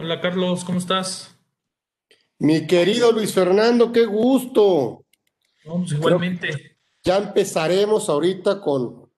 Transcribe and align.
Hola 0.00 0.20
Carlos, 0.20 0.62
¿cómo 0.62 0.78
estás? 0.78 1.36
Mi 2.38 2.68
querido 2.68 3.10
Luis 3.10 3.32
Fernando, 3.34 3.90
qué 3.90 4.06
gusto. 4.06 5.04
Vamos 5.64 5.90
que 5.90 5.96
igualmente. 5.96 6.78
ya 7.02 7.16
empezaremos 7.16 8.08
ahorita 8.08 8.60
con, 8.60 9.10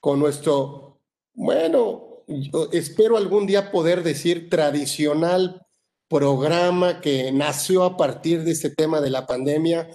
con 0.00 0.18
nuestro, 0.18 1.00
bueno, 1.34 2.24
yo 2.26 2.68
espero 2.72 3.16
algún 3.16 3.46
día 3.46 3.70
poder 3.70 4.02
decir 4.02 4.50
tradicional 4.50 5.64
programa 6.08 7.00
que 7.00 7.30
nació 7.30 7.84
a 7.84 7.96
partir 7.96 8.42
de 8.42 8.50
este 8.50 8.70
tema 8.70 9.00
de 9.00 9.10
la 9.10 9.24
pandemia 9.24 9.88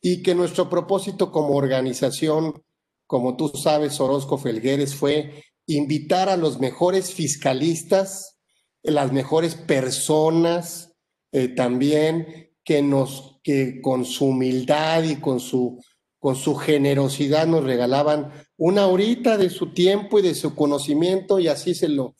y 0.00 0.24
que 0.24 0.34
nuestro 0.34 0.68
propósito 0.68 1.30
como 1.30 1.54
organización, 1.54 2.64
como 3.06 3.36
tú 3.36 3.50
sabes, 3.50 4.00
Orozco 4.00 4.38
Felgueres, 4.38 4.96
fue 4.96 5.44
invitar 5.68 6.28
a 6.28 6.36
los 6.36 6.58
mejores 6.58 7.14
fiscalistas, 7.14 8.35
las 8.86 9.12
mejores 9.12 9.54
personas 9.54 10.86
eh, 11.32 11.48
también 11.48 12.50
que 12.64 12.82
nos, 12.82 13.40
que 13.42 13.80
con 13.80 14.04
su 14.04 14.26
humildad 14.26 15.02
y 15.04 15.16
con 15.16 15.40
su, 15.40 15.82
con 16.18 16.36
su 16.36 16.54
generosidad 16.56 17.46
nos 17.46 17.64
regalaban 17.64 18.32
una 18.56 18.86
horita 18.86 19.36
de 19.36 19.50
su 19.50 19.72
tiempo 19.72 20.18
y 20.18 20.22
de 20.22 20.34
su 20.34 20.54
conocimiento 20.54 21.38
y 21.38 21.48
así 21.48 21.74
se 21.74 21.88
lo, 21.88 22.14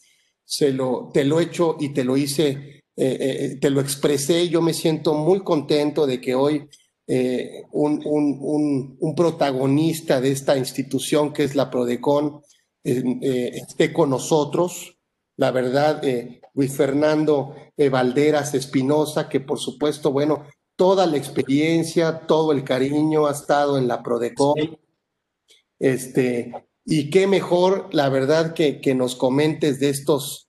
se 0.44 0.72
lo, 0.72 1.10
te 1.14 1.24
lo 1.24 1.40
he 1.40 1.44
hecho 1.44 1.76
y 1.80 1.94
te 1.94 2.04
lo 2.04 2.16
hice, 2.16 2.50
eh, 2.50 2.82
eh, 2.96 3.58
te 3.60 3.70
lo 3.70 3.80
expresé. 3.80 4.48
Yo 4.48 4.60
me 4.60 4.74
siento 4.74 5.14
muy 5.14 5.40
contento 5.40 6.06
de 6.06 6.20
que 6.20 6.34
hoy 6.34 6.68
un, 7.08 8.02
un, 8.04 8.38
un, 8.40 8.96
un, 8.98 9.14
protagonista 9.14 10.20
de 10.20 10.32
esta 10.32 10.58
institución 10.58 11.32
que 11.32 11.44
es 11.44 11.54
la 11.54 11.70
Prodecon 11.70 12.40
esté 12.82 13.92
con 13.92 14.10
nosotros. 14.10 14.98
La 15.36 15.52
verdad, 15.52 16.02
Luis 16.56 16.74
Fernando 16.74 17.54
Valderas 17.90 18.54
Espinosa, 18.54 19.28
que 19.28 19.40
por 19.40 19.60
supuesto, 19.60 20.10
bueno, 20.10 20.44
toda 20.74 21.06
la 21.06 21.16
experiencia, 21.16 22.20
todo 22.26 22.52
el 22.52 22.64
cariño 22.64 23.26
ha 23.26 23.32
estado 23.32 23.78
en 23.78 23.86
la 23.86 24.02
Prodecon. 24.02 24.78
Este, 25.78 26.52
y 26.84 27.10
qué 27.10 27.26
mejor, 27.26 27.88
la 27.92 28.08
verdad, 28.08 28.54
que, 28.54 28.80
que 28.80 28.94
nos 28.94 29.16
comentes 29.16 29.80
de 29.80 29.90
estos, 29.90 30.48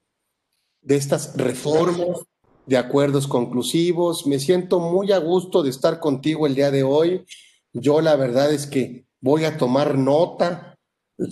de 0.82 0.96
estas 0.96 1.36
reformas, 1.36 2.20
de 2.66 2.78
acuerdos 2.78 3.28
conclusivos. 3.28 4.28
Me 4.28 4.40
siento 4.40 4.80
muy 4.80 5.12
a 5.12 5.18
gusto 5.18 5.64
de 5.64 5.70
estar 5.70 6.00
contigo 6.00 6.48
el 6.48 6.56
día 6.56 6.72
de 6.72 6.84
hoy. 6.84 7.26
Yo 7.74 8.02
la 8.02 8.16
verdad 8.16 8.54
es 8.54 8.68
que 8.68 9.06
voy 9.20 9.46
a 9.46 9.58
tomar 9.58 9.98
nota 9.98 10.78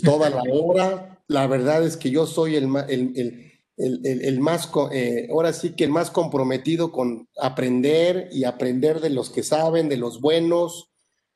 toda 0.03 0.29
la 0.29 0.43
hora. 0.51 1.23
La 1.27 1.47
verdad 1.47 1.83
es 1.83 1.97
que 1.97 2.09
yo 2.09 2.25
soy 2.25 2.55
el, 2.55 2.69
el, 2.87 3.13
el, 3.15 3.51
el, 3.77 4.05
el 4.05 4.39
más, 4.39 4.69
eh, 4.91 5.27
ahora 5.31 5.53
sí 5.53 5.71
que 5.71 5.83
el 5.83 5.91
más 5.91 6.11
comprometido 6.11 6.91
con 6.91 7.27
aprender 7.39 8.29
y 8.31 8.45
aprender 8.45 9.01
de 9.01 9.09
los 9.09 9.29
que 9.29 9.43
saben, 9.43 9.89
de 9.89 9.97
los 9.97 10.21
buenos. 10.21 10.91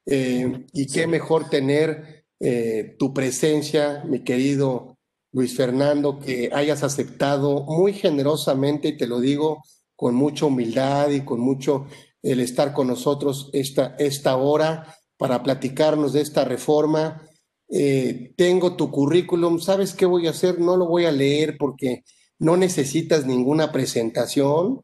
Eh, 0.05 0.65
y 0.73 0.87
qué 0.87 1.05
mejor 1.05 1.49
tener 1.49 2.25
eh, 2.39 2.95
tu 2.97 3.13
presencia, 3.13 4.03
mi 4.07 4.23
querido 4.23 4.97
Luis 5.31 5.55
Fernando, 5.55 6.19
que 6.19 6.49
hayas 6.53 6.83
aceptado 6.83 7.63
muy 7.63 7.93
generosamente, 7.93 8.89
y 8.89 8.97
te 8.97 9.07
lo 9.07 9.19
digo 9.19 9.61
con 9.95 10.15
mucha 10.15 10.45
humildad 10.45 11.09
y 11.09 11.21
con 11.21 11.41
mucho 11.41 11.85
el 12.23 12.39
estar 12.39 12.73
con 12.73 12.87
nosotros 12.87 13.49
esta, 13.53 13.95
esta 13.99 14.37
hora 14.37 14.95
para 15.17 15.43
platicarnos 15.43 16.13
de 16.13 16.21
esta 16.21 16.45
reforma. 16.45 17.21
Eh, 17.69 18.33
tengo 18.35 18.75
tu 18.75 18.89
currículum, 18.89 19.59
¿sabes 19.59 19.93
qué 19.93 20.05
voy 20.05 20.25
a 20.27 20.31
hacer? 20.31 20.59
No 20.59 20.77
lo 20.77 20.87
voy 20.87 21.05
a 21.05 21.11
leer 21.11 21.57
porque 21.59 22.03
no 22.39 22.55
necesitas 22.57 23.25
ninguna 23.25 23.71
presentación. 23.71 24.81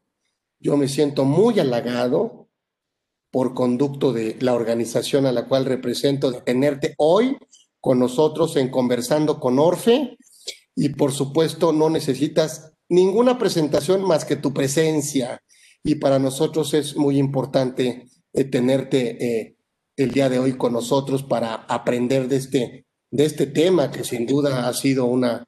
Yo 0.60 0.76
me 0.76 0.88
siento 0.88 1.24
muy 1.24 1.58
halagado 1.58 2.48
por 3.30 3.54
conducto 3.54 4.12
de 4.12 4.36
la 4.40 4.54
organización 4.54 5.26
a 5.26 5.32
la 5.32 5.46
cual 5.48 5.64
represento, 5.64 6.30
de 6.30 6.42
tenerte 6.42 6.94
hoy 6.98 7.36
con 7.80 7.98
nosotros 7.98 8.56
en 8.56 8.70
Conversando 8.70 9.40
con 9.40 9.58
Orfe. 9.58 10.16
Y 10.74 10.90
por 10.90 11.12
supuesto, 11.12 11.72
no 11.72 11.90
necesitas 11.90 12.72
ninguna 12.88 13.38
presentación 13.38 14.02
más 14.02 14.24
que 14.24 14.36
tu 14.36 14.52
presencia. 14.52 15.42
Y 15.82 15.96
para 15.96 16.18
nosotros 16.18 16.74
es 16.74 16.96
muy 16.96 17.18
importante 17.18 18.06
eh, 18.32 18.44
tenerte 18.44 19.24
eh, 19.24 19.56
el 19.96 20.10
día 20.10 20.28
de 20.28 20.38
hoy 20.38 20.56
con 20.56 20.74
nosotros 20.74 21.22
para 21.22 21.54
aprender 21.54 22.28
de 22.28 22.36
este, 22.36 22.86
de 23.10 23.24
este 23.24 23.46
tema 23.46 23.90
que 23.90 24.04
sin 24.04 24.26
duda 24.26 24.68
ha 24.68 24.74
sido 24.74 25.06
una, 25.06 25.46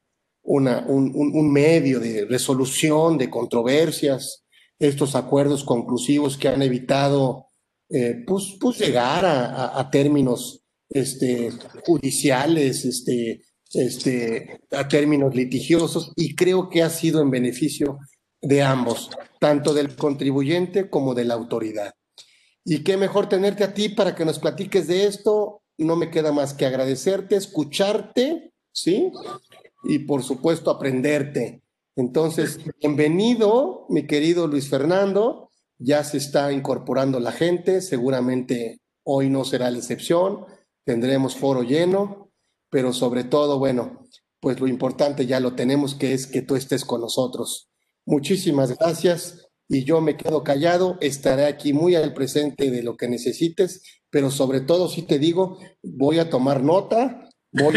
un, 0.50 1.52
medio 1.52 2.00
de 2.00 2.24
resolución 2.24 3.18
de 3.18 3.30
controversias, 3.30 4.44
estos 4.78 5.14
acuerdos 5.14 5.64
conclusivos 5.64 6.36
que 6.36 6.48
han 6.48 6.62
evitado 6.62 7.46
eh, 7.90 8.22
pues, 8.26 8.56
pues, 8.60 8.78
llegar 8.78 9.24
a 9.26 9.90
términos 9.90 10.62
este, 10.88 11.52
judiciales, 11.84 12.84
este, 12.84 13.42
este, 13.72 14.60
a 14.70 14.88
términos 14.88 15.34
litigiosos, 15.34 16.12
y 16.16 16.34
creo 16.34 16.68
que 16.70 16.82
ha 16.82 16.90
sido 16.90 17.20
en 17.20 17.30
beneficio 17.30 17.98
de 18.40 18.62
ambos, 18.62 19.10
tanto 19.40 19.74
del 19.74 19.96
contribuyente 19.96 20.88
como 20.88 21.14
de 21.14 21.24
la 21.24 21.34
autoridad. 21.34 21.92
Y 22.64 22.82
qué 22.82 22.96
mejor 22.96 23.28
tenerte 23.28 23.64
a 23.64 23.74
ti 23.74 23.88
para 23.88 24.14
que 24.14 24.24
nos 24.24 24.38
platiques 24.38 24.86
de 24.86 25.06
esto. 25.06 25.62
No 25.78 25.96
me 25.96 26.10
queda 26.10 26.32
más 26.32 26.54
que 26.54 26.66
agradecerte, 26.66 27.36
escucharte, 27.36 28.52
¿sí? 28.72 29.10
Y 29.84 30.00
por 30.00 30.22
supuesto 30.22 30.70
aprenderte. 30.70 31.62
Entonces, 31.96 32.58
bienvenido, 32.80 33.86
mi 33.88 34.06
querido 34.06 34.46
Luis 34.46 34.68
Fernando. 34.68 35.50
Ya 35.78 36.02
se 36.04 36.16
está 36.16 36.52
incorporando 36.52 37.20
la 37.20 37.32
gente, 37.32 37.80
seguramente 37.80 38.80
hoy 39.04 39.30
no 39.30 39.44
será 39.44 39.70
la 39.70 39.78
excepción, 39.78 40.44
tendremos 40.84 41.36
foro 41.36 41.62
lleno, 41.62 42.30
pero 42.68 42.92
sobre 42.92 43.24
todo, 43.24 43.58
bueno, 43.58 44.04
pues 44.40 44.60
lo 44.60 44.66
importante 44.66 45.26
ya 45.26 45.40
lo 45.40 45.54
tenemos, 45.54 45.94
que 45.94 46.12
es 46.12 46.26
que 46.26 46.42
tú 46.42 46.56
estés 46.56 46.84
con 46.84 47.00
nosotros. 47.00 47.70
Muchísimas 48.04 48.76
gracias 48.76 49.48
y 49.68 49.84
yo 49.84 50.00
me 50.00 50.16
quedo 50.16 50.42
callado, 50.42 50.98
estaré 51.00 51.46
aquí 51.46 51.72
muy 51.72 51.94
al 51.94 52.12
presente 52.12 52.70
de 52.70 52.82
lo 52.82 52.96
que 52.96 53.08
necesites, 53.08 53.82
pero 54.10 54.30
sobre 54.30 54.60
todo, 54.60 54.88
si 54.88 55.02
te 55.02 55.18
digo, 55.18 55.58
voy 55.82 56.18
a 56.18 56.30
tomar 56.30 56.62
nota, 56.62 57.28
voy, 57.52 57.76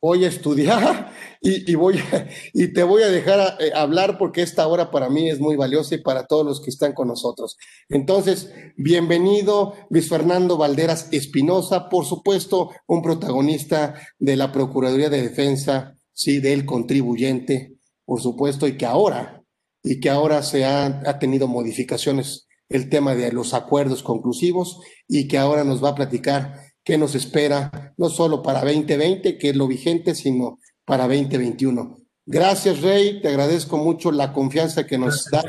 voy 0.00 0.24
a 0.24 0.28
estudiar 0.28 1.12
y, 1.40 1.74
voy 1.74 1.98
a, 1.98 2.28
y 2.52 2.72
te 2.72 2.82
voy 2.82 3.02
a 3.02 3.08
dejar 3.08 3.56
eh, 3.60 3.72
hablar 3.74 4.18
porque 4.18 4.42
esta 4.42 4.66
hora 4.66 4.90
para 4.90 5.08
mí 5.08 5.28
es 5.28 5.40
muy 5.40 5.56
valiosa 5.56 5.94
y 5.94 5.98
para 5.98 6.26
todos 6.26 6.44
los 6.44 6.60
que 6.60 6.70
están 6.70 6.92
con 6.92 7.08
nosotros. 7.08 7.56
Entonces, 7.88 8.50
bienvenido 8.76 9.74
Luis 9.90 10.08
Fernando 10.08 10.56
Valderas 10.56 11.08
Espinosa, 11.12 11.88
por 11.88 12.06
supuesto, 12.06 12.70
un 12.86 13.02
protagonista 13.02 13.94
de 14.18 14.36
la 14.36 14.52
Procuraduría 14.52 15.10
de 15.10 15.22
Defensa, 15.22 15.94
sí, 16.12 16.40
del 16.40 16.64
contribuyente, 16.64 17.74
por 18.04 18.20
supuesto, 18.20 18.66
y 18.66 18.76
que 18.76 18.86
ahora 18.86 19.36
y 19.82 20.00
que 20.00 20.10
ahora 20.10 20.42
se 20.42 20.66
ha, 20.66 20.84
ha, 21.06 21.18
tenido 21.18 21.48
modificaciones 21.48 22.46
el 22.68 22.90
tema 22.90 23.14
de 23.14 23.32
los 23.32 23.54
acuerdos 23.54 24.02
conclusivos 24.02 24.78
y 25.08 25.26
que 25.26 25.38
ahora 25.38 25.64
nos 25.64 25.82
va 25.82 25.90
a 25.90 25.94
platicar 25.94 26.69
qué 26.84 26.98
nos 26.98 27.14
espera, 27.14 27.94
no 27.96 28.08
solo 28.08 28.42
para 28.42 28.60
2020, 28.60 29.38
que 29.38 29.50
es 29.50 29.56
lo 29.56 29.66
vigente, 29.66 30.14
sino 30.14 30.58
para 30.84 31.04
2021. 31.04 31.98
Gracias, 32.26 32.80
Rey, 32.80 33.20
te 33.20 33.28
agradezco 33.28 33.76
mucho 33.76 34.12
la 34.12 34.32
confianza 34.32 34.86
que 34.86 34.98
nos 34.98 35.24
das 35.30 35.44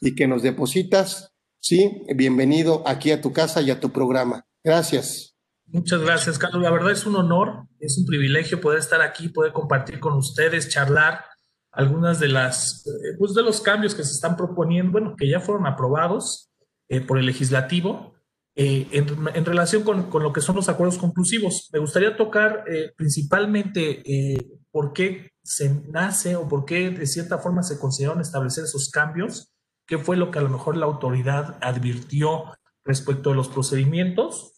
y 0.00 0.14
que 0.14 0.26
nos 0.26 0.42
depositas. 0.42 1.32
Sí, 1.60 2.02
bienvenido 2.14 2.82
aquí 2.86 3.10
a 3.10 3.20
tu 3.20 3.32
casa 3.32 3.60
y 3.62 3.70
a 3.70 3.80
tu 3.80 3.90
programa. 3.90 4.46
Gracias. 4.62 5.34
Muchas 5.66 6.00
gracias, 6.00 6.38
Carlos. 6.38 6.62
La 6.62 6.70
verdad 6.70 6.90
es 6.90 7.06
un 7.06 7.16
honor, 7.16 7.66
es 7.78 7.96
un 7.98 8.06
privilegio 8.06 8.60
poder 8.60 8.80
estar 8.80 9.02
aquí, 9.02 9.28
poder 9.28 9.52
compartir 9.52 10.00
con 10.00 10.14
ustedes, 10.14 10.68
charlar 10.68 11.24
algunas 11.70 12.18
de 12.18 12.28
las, 12.28 12.84
pues 13.18 13.34
de 13.34 13.42
los 13.42 13.60
cambios 13.60 13.94
que 13.94 14.02
se 14.02 14.12
están 14.12 14.36
proponiendo, 14.36 14.92
bueno, 14.92 15.14
que 15.16 15.28
ya 15.28 15.38
fueron 15.40 15.66
aprobados 15.66 16.50
eh, 16.88 17.00
por 17.00 17.18
el 17.18 17.26
legislativo 17.26 18.14
eh, 18.62 18.86
en, 18.92 19.44
relación 19.46 19.84
con, 19.84 20.10
lo 20.22 20.34
que 20.34 20.42
son 20.42 20.54
los 20.54 20.68
acuerdos 20.68 20.98
conclusivos. 20.98 21.70
Me 21.72 21.78
gustaría 21.78 22.14
tocar 22.14 22.64
eh, 22.68 22.92
principalmente 22.94 24.02
por 24.70 24.92
qué 24.92 25.30
se 25.42 25.70
nace 25.88 26.36
o 26.36 26.46
por 26.46 26.66
qué 26.66 26.90
de 26.90 27.06
cierta 27.06 27.38
forma 27.38 27.62
se 27.62 27.78
consideraron 27.78 28.20
establecer 28.20 28.64
esos 28.64 28.90
cambios, 28.90 29.50
qué 29.86 29.96
fue 29.96 30.18
lo 30.18 30.30
que 30.30 30.40
a 30.40 30.42
lo 30.42 30.50
mejor 30.50 30.76
la 30.76 30.84
autoridad 30.84 31.56
advirtió 31.62 32.44
respecto 32.84 33.30
a 33.30 33.34
los 33.34 33.48
procedimientos, 33.48 34.52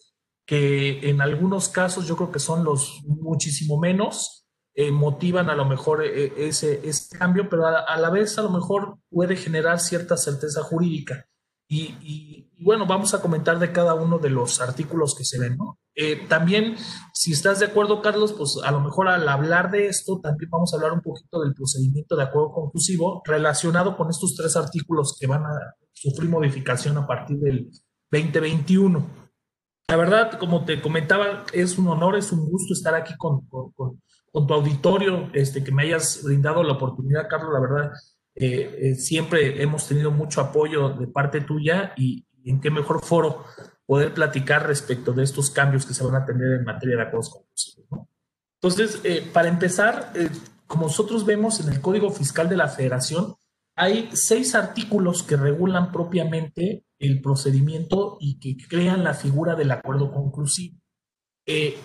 que 0.46 1.08
en 1.08 1.20
algunos 1.20 1.68
casos 1.68 2.08
yo 2.08 2.16
creo 2.16 2.32
que 2.32 2.40
son 2.40 2.64
los 2.64 3.02
muchísimo 3.04 3.78
menos, 3.78 4.48
eh, 4.74 4.90
motivan 4.90 5.48
a 5.48 5.54
lo 5.54 5.64
mejor 5.64 6.04
eh, 6.04 6.48
ese, 6.48 6.82
cambio, 7.16 7.48
pero 7.48 7.68
a, 7.68 7.96
la 7.98 8.10
vez 8.10 8.36
a 8.36 8.42
lo 8.42 8.50
mejor 8.50 8.98
puede 9.08 9.36
generar 9.36 9.78
cierta 9.78 10.16
certeza 10.16 10.64
jurídica. 10.64 11.28
Y, 11.74 12.50
bueno, 12.58 12.86
vamos 12.86 13.14
a 13.14 13.22
comentar 13.22 13.58
de 13.58 13.72
cada 13.72 13.94
uno 13.94 14.18
de 14.18 14.28
los 14.28 14.60
artículos 14.60 15.14
que 15.16 15.24
se 15.24 15.38
ven, 15.38 15.56
¿no? 15.56 15.78
Eh, 15.94 16.26
también, 16.28 16.76
si 17.14 17.32
estás 17.32 17.60
de 17.60 17.66
acuerdo, 17.66 18.02
Carlos, 18.02 18.34
pues 18.34 18.58
a 18.62 18.70
lo 18.70 18.80
mejor 18.80 19.08
al 19.08 19.26
hablar 19.26 19.70
de 19.70 19.86
esto, 19.86 20.20
también 20.22 20.50
vamos 20.50 20.72
a 20.72 20.76
hablar 20.76 20.92
un 20.92 21.00
poquito 21.00 21.40
del 21.40 21.54
procedimiento 21.54 22.14
de 22.14 22.24
acuerdo 22.24 22.52
conclusivo 22.52 23.22
relacionado 23.24 23.96
con 23.96 24.10
estos 24.10 24.36
tres 24.36 24.54
artículos 24.56 25.16
que 25.18 25.26
van 25.26 25.44
a 25.44 25.74
sufrir 25.92 26.28
modificación 26.28 26.98
a 26.98 27.06
partir 27.06 27.38
del 27.38 27.70
2021. 28.10 29.04
La 29.88 29.96
verdad, 29.96 30.38
como 30.38 30.64
te 30.64 30.80
comentaba, 30.80 31.44
es 31.52 31.78
un 31.78 31.88
honor, 31.88 32.16
es 32.16 32.32
un 32.32 32.48
gusto 32.48 32.74
estar 32.74 32.94
aquí 32.94 33.14
con, 33.16 33.46
con, 33.48 33.72
con, 33.72 34.46
tu 34.46 34.54
auditorio, 34.54 35.30
este, 35.32 35.64
que 35.64 35.72
me 35.72 35.82
hayas 35.84 36.22
brindado 36.22 36.62
la 36.62 36.74
oportunidad, 36.74 37.28
Carlos. 37.28 37.52
La 37.52 37.60
verdad, 37.60 37.92
eh, 38.34 38.78
eh, 38.80 38.94
siempre 38.94 39.62
hemos 39.62 39.86
tenido 39.86 40.10
mucho 40.10 40.40
apoyo 40.40 40.90
de 40.90 41.06
parte 41.06 41.42
tuya 41.42 41.92
y, 41.96 42.26
en 42.44 42.60
qué 42.60 42.72
mejor 42.72 43.04
foro 43.04 43.44
poder 43.86 44.14
platicar 44.14 44.66
respecto 44.66 45.12
de 45.12 45.22
estos 45.22 45.50
cambios 45.50 45.86
que 45.86 45.94
se 45.94 46.02
van 46.02 46.16
a 46.16 46.26
tener 46.26 46.54
en 46.54 46.64
materia 46.64 46.96
de 46.96 47.02
acuerdos 47.02 47.30
conclusivos. 47.30 47.86
¿no? 47.88 48.08
Entonces, 48.60 49.00
eh, 49.04 49.28
para 49.32 49.48
empezar, 49.48 50.12
como 50.66 50.86
nosotros 50.86 51.24
vemos 51.24 51.60
en 51.60 51.72
el 51.72 51.80
Código 51.80 52.10
Fiscal 52.10 52.48
de 52.48 52.56
la 52.56 52.66
Federación, 52.66 53.36
hay 53.76 54.10
seis 54.12 54.56
artículos 54.56 55.22
que 55.22 55.36
regulan 55.36 55.92
propiamente 55.92 56.84
el 56.98 57.20
procedimiento 57.20 58.16
y 58.18 58.40
que 58.40 58.56
crean 58.66 59.04
la 59.04 59.14
figura 59.14 59.54
del 59.54 59.70
acuerdo 59.70 60.12
conclusivo. 60.12 60.80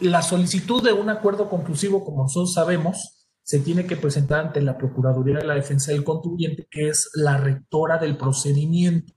La 0.01 0.23
solicitud 0.23 0.83
de 0.83 0.93
un 0.93 1.09
acuerdo 1.09 1.49
conclusivo, 1.49 2.03
como 2.03 2.23
nosotros 2.23 2.53
sabemos, 2.53 3.16
se 3.47 3.59
tiene 3.59 3.87
que 3.87 3.95
presentar 3.95 4.47
ante 4.47 4.61
la 4.61 4.77
Procuraduría 4.77 5.37
de 5.37 5.45
la 5.45 5.55
Defensa 5.55 5.93
del 5.93 6.03
Contribuyente, 6.03 6.67
que 6.69 6.89
es 6.89 7.09
la 7.13 7.37
rectora 7.37 7.97
del 7.97 8.17
procedimiento. 8.17 9.13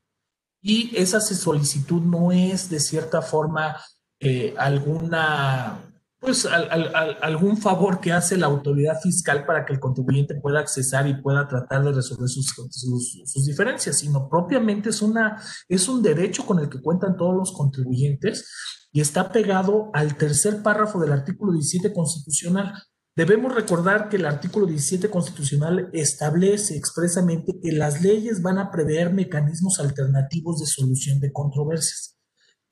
Y 0.62 0.97
esa 0.97 1.21
solicitud 1.21 2.00
no 2.00 2.31
es 2.31 2.71
de 2.71 2.79
cierta 2.79 3.23
forma 3.23 3.77
eh, 4.21 4.55
alguna, 4.56 5.81
pues 6.21 6.47
algún 6.47 7.56
favor 7.56 7.99
que 7.99 8.12
hace 8.12 8.37
la 8.37 8.47
autoridad 8.47 9.00
fiscal 9.00 9.44
para 9.44 9.65
que 9.65 9.73
el 9.73 9.81
contribuyente 9.81 10.37
pueda 10.37 10.61
accesar 10.61 11.09
y 11.09 11.21
pueda 11.21 11.49
tratar 11.49 11.83
de 11.83 11.91
resolver 11.91 12.29
sus, 12.29 12.55
sus, 12.71 13.47
diferencias, 13.47 13.99
sino 13.99 14.29
propiamente 14.29 14.91
es, 14.91 15.03
una, 15.03 15.43
es 15.69 15.88
un 15.88 16.03
derecho 16.03 16.47
con 16.47 16.61
el 16.61 16.69
que 16.69 16.81
cuentan 16.81 17.17
todos 17.17 17.35
los 17.35 17.50
contribuyentes 17.50 18.49
y 18.93 19.00
está 19.00 19.33
pegado 19.33 19.91
al 19.93 20.17
tercer 20.17 20.62
párrafo 20.62 21.00
del 21.00 21.12
artículo 21.12 21.53
17 21.53 21.93
constitucional 21.93 22.75
Debemos 23.17 23.55
recordar 23.55 24.09
que 24.09 24.17
el 24.17 24.25
artículo 24.25 24.67
17 24.67 25.11
constitucional 25.11 25.91
establece 25.93 26.77
expresamente 26.77 27.59
que 27.61 27.73
las 27.73 28.03
leyes 28.03 28.41
van 28.41 28.59
a 28.59 28.71
prever 28.71 29.12
mecanismos 29.12 29.81
alternativos 29.81 30.61
de 30.61 30.67
solución 30.67 31.19
de 31.19 31.33
controversias. 31.33 32.17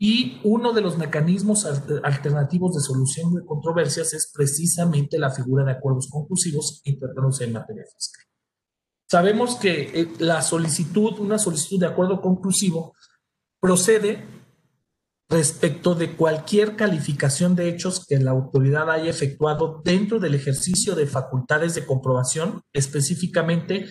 Y 0.00 0.40
uno 0.44 0.73
de 0.73 0.81
los 0.81 0.96
mecanismos 0.96 1.67
alternativos 2.05 2.75
de 2.75 2.81
solución 2.81 3.35
de 3.35 3.44
controversias 3.44 4.14
es 4.14 4.31
precisamente 4.32 5.19
la 5.19 5.31
figura 5.31 5.64
de 5.64 5.73
acuerdos 5.73 6.08
conclusivos 6.08 6.81
internos 6.85 7.40
en 7.40 7.52
materia 7.52 7.82
fiscal. 7.93 8.25
Sabemos 9.11 9.56
que 9.56 10.00
eh, 10.00 10.08
la 10.19 10.43
solicitud, 10.43 11.19
una 11.19 11.38
solicitud 11.38 11.81
de 11.81 11.87
acuerdo 11.87 12.20
conclusivo, 12.20 12.94
procede 13.58 14.38
respecto 15.28 15.94
de 15.94 16.16
cualquier 16.16 16.75
calificación 16.75 17.54
de 17.54 17.69
hechos 17.69 18.06
que 18.06 18.19
la 18.19 18.30
autoridad 18.30 18.90
haya 18.90 19.10
efectuado 19.10 19.82
dentro 19.84 20.19
del 20.19 20.34
ejercicio 20.34 20.94
de 20.94 21.06
facultades 21.06 21.75
de 21.75 21.84
comprobación, 21.84 22.62
específicamente 22.72 23.86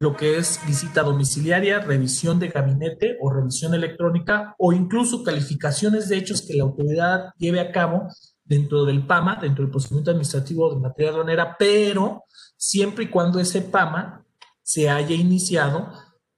lo 0.00 0.16
que 0.16 0.38
es 0.38 0.58
visita 0.66 1.02
domiciliaria, 1.02 1.80
revisión 1.80 2.40
de 2.40 2.48
gabinete 2.48 3.18
o 3.20 3.30
revisión 3.30 3.74
electrónica 3.74 4.54
o 4.58 4.72
incluso 4.72 5.22
calificaciones 5.22 6.08
de 6.08 6.16
hechos 6.16 6.42
que 6.42 6.54
la 6.54 6.64
autoridad 6.64 7.34
lleve 7.36 7.60
a 7.60 7.70
cabo 7.70 8.08
dentro 8.42 8.84
del 8.84 9.06
PAMA, 9.06 9.38
dentro 9.40 9.62
del 9.62 9.70
procedimiento 9.70 10.10
administrativo 10.10 10.74
de 10.74 10.80
materia 10.80 11.12
aduanera, 11.12 11.56
pero 11.58 12.24
siempre 12.56 13.04
y 13.04 13.08
cuando 13.08 13.38
ese 13.38 13.60
PAMA 13.60 14.24
se 14.62 14.88
haya 14.88 15.14
iniciado 15.14 15.92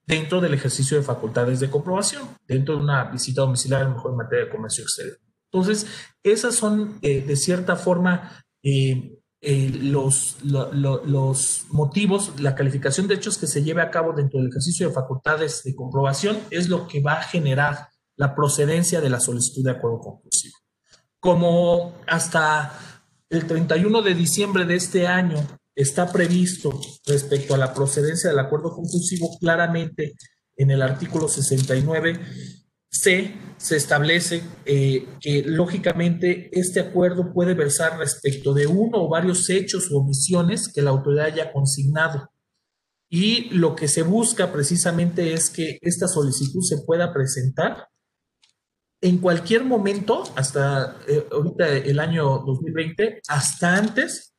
dentro 0.06 0.40
del 0.40 0.54
ejercicio 0.54 0.96
de 0.96 1.02
facultades 1.02 1.60
de 1.60 1.70
comprobación, 1.70 2.28
dentro 2.46 2.76
de 2.76 2.82
una 2.82 3.04
visita 3.04 3.42
domiciliaria, 3.42 3.88
mejor 3.88 4.12
en 4.12 4.16
materia 4.18 4.44
de 4.44 4.50
comercio 4.50 4.84
exterior. 4.84 5.18
Entonces, 5.52 5.86
esas 6.22 6.54
son, 6.54 6.98
eh, 7.02 7.22
de 7.22 7.36
cierta 7.36 7.76
forma, 7.76 8.44
eh, 8.62 9.18
eh, 9.40 9.70
los, 9.70 10.38
los 10.42 11.64
motivos, 11.70 12.32
la 12.40 12.54
calificación 12.54 13.08
de 13.08 13.14
hechos 13.14 13.38
que 13.38 13.48
se 13.48 13.62
lleve 13.62 13.82
a 13.82 13.90
cabo 13.90 14.12
dentro 14.12 14.38
del 14.38 14.48
ejercicio 14.48 14.88
de 14.88 14.94
facultades 14.94 15.62
de 15.64 15.74
comprobación 15.74 16.38
es 16.50 16.68
lo 16.68 16.86
que 16.86 17.02
va 17.02 17.14
a 17.14 17.22
generar 17.22 17.88
la 18.16 18.34
procedencia 18.34 19.00
de 19.00 19.10
la 19.10 19.20
solicitud 19.20 19.64
de 19.64 19.72
acuerdo 19.72 19.98
conclusivo. 19.98 20.56
Como 21.18 21.94
hasta 22.06 22.72
el 23.30 23.46
31 23.46 24.02
de 24.02 24.14
diciembre 24.14 24.64
de 24.64 24.76
este 24.76 25.06
año 25.06 25.38
está 25.74 26.10
previsto 26.12 26.80
respecto 27.06 27.54
a 27.54 27.58
la 27.58 27.72
procedencia 27.72 28.30
del 28.30 28.38
acuerdo 28.38 28.72
conclusivo 28.72 29.36
claramente 29.38 30.14
en 30.56 30.70
el 30.70 30.82
artículo 30.82 31.28
69 31.28 32.20
C 32.92 33.34
se 33.56 33.76
establece 33.76 34.42
eh, 34.66 35.08
que 35.18 35.42
lógicamente 35.46 36.50
este 36.52 36.80
acuerdo 36.80 37.32
puede 37.32 37.54
versar 37.54 37.98
respecto 37.98 38.52
de 38.52 38.66
uno 38.66 39.04
o 39.04 39.08
varios 39.08 39.48
hechos 39.48 39.90
o 39.90 39.98
omisiones 39.98 40.68
que 40.68 40.82
la 40.82 40.90
autoridad 40.90 41.26
haya 41.26 41.52
consignado. 41.52 42.30
Y 43.08 43.50
lo 43.50 43.74
que 43.74 43.88
se 43.88 44.02
busca 44.02 44.52
precisamente 44.52 45.32
es 45.32 45.48
que 45.48 45.78
esta 45.80 46.06
solicitud 46.06 46.62
se 46.62 46.78
pueda 46.84 47.12
presentar 47.14 47.88
en 49.00 49.18
cualquier 49.18 49.64
momento, 49.64 50.22
hasta 50.36 50.96
eh, 51.08 51.26
ahorita 51.32 51.68
el 51.68 51.98
año 51.98 52.38
2020, 52.46 53.22
hasta 53.26 53.76
antes 53.76 54.31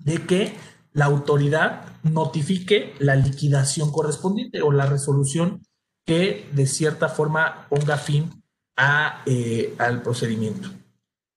de 0.00 0.26
que 0.26 0.54
la 0.92 1.04
autoridad 1.06 1.84
notifique 2.02 2.94
la 2.98 3.16
liquidación 3.16 3.92
correspondiente 3.92 4.62
o 4.62 4.72
la 4.72 4.86
resolución 4.86 5.62
que 6.04 6.48
de 6.52 6.66
cierta 6.66 7.08
forma 7.08 7.66
ponga 7.68 7.96
fin 7.96 8.42
a, 8.76 9.22
eh, 9.26 9.74
al 9.78 10.02
procedimiento. 10.02 10.70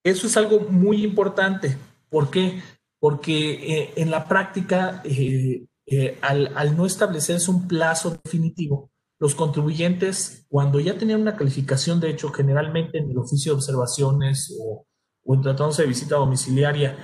Eso 0.04 0.28
es 0.28 0.38
algo 0.38 0.62
muy 0.62 1.04
importante. 1.04 1.78
¿Por 2.10 2.30
qué? 2.30 2.62
Porque 3.00 3.52
eh, 3.52 3.94
en 3.98 4.12
la 4.12 4.28
práctica, 4.28 5.02
eh, 5.04 5.68
al, 6.22 6.52
al, 6.56 6.76
no 6.76 6.86
establecerse 6.86 7.52
un 7.52 7.68
plazo 7.68 8.18
definitivo, 8.24 8.90
los 9.20 9.36
contribuyentes, 9.36 10.46
cuando 10.50 10.80
ya 10.80 10.98
tenían 10.98 11.22
una 11.22 11.36
calificación, 11.36 12.00
de 12.00 12.10
hecho, 12.10 12.30
generalmente 12.30 12.98
en 12.98 13.12
el 13.12 13.18
oficio 13.18 13.52
de 13.52 13.58
observaciones 13.58 14.54
o, 14.60 14.86
o 15.24 15.36
en 15.36 15.42
tratándose 15.42 15.84
de 15.84 15.88
visita 15.90 16.16
domiciliaria, 16.16 16.98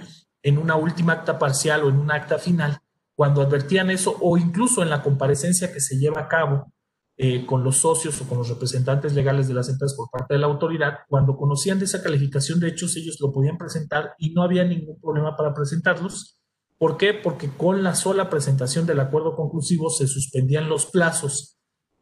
en 0.43 0.57
una 0.57 0.75
última 0.75 1.13
acta 1.13 1.37
parcial 1.37 1.83
o 1.83 1.89
en 1.89 1.97
un 1.97 2.11
acta 2.11 2.37
final, 2.37 2.79
cuando 3.15 3.41
advertían 3.41 3.89
eso 3.91 4.17
o 4.21 4.37
incluso 4.37 4.81
en 4.81 4.89
la 4.89 5.03
comparecencia 5.03 5.73
que 5.73 5.81
se 5.81 5.97
lleva 5.97 6.21
a 6.21 6.27
cabo 6.27 6.71
eh, 7.17 7.45
con 7.45 7.65
los 7.65 7.77
socios 7.77 8.21
o 8.21 8.27
con 8.29 8.37
los 8.37 8.47
representantes 8.47 9.13
legales 9.13 9.49
de 9.49 9.53
las 9.53 9.67
empresas 9.67 9.97
por 9.97 10.09
parte 10.09 10.35
de 10.35 10.39
la 10.39 10.47
autoridad, 10.47 10.99
cuando 11.09 11.35
conocían 11.35 11.77
de 11.77 11.83
esa 11.83 12.01
calificación 12.01 12.61
de 12.61 12.69
hechos, 12.69 12.95
ellos 12.95 13.17
lo 13.19 13.33
podían 13.33 13.57
presentar 13.57 14.13
y 14.17 14.31
no 14.31 14.41
había 14.41 14.63
ningún 14.63 15.01
problema 15.01 15.35
para 15.35 15.53
presentarlos. 15.53 16.39
¿Por 16.77 16.95
qué? 16.95 17.13
Porque 17.13 17.49
con 17.49 17.83
la 17.83 17.93
sola 17.93 18.29
presentación 18.29 18.85
del 18.85 19.01
acuerdo 19.01 19.35
conclusivo 19.35 19.89
se 19.89 20.07
suspendían 20.07 20.69
los 20.69 20.85
plazos 20.85 21.58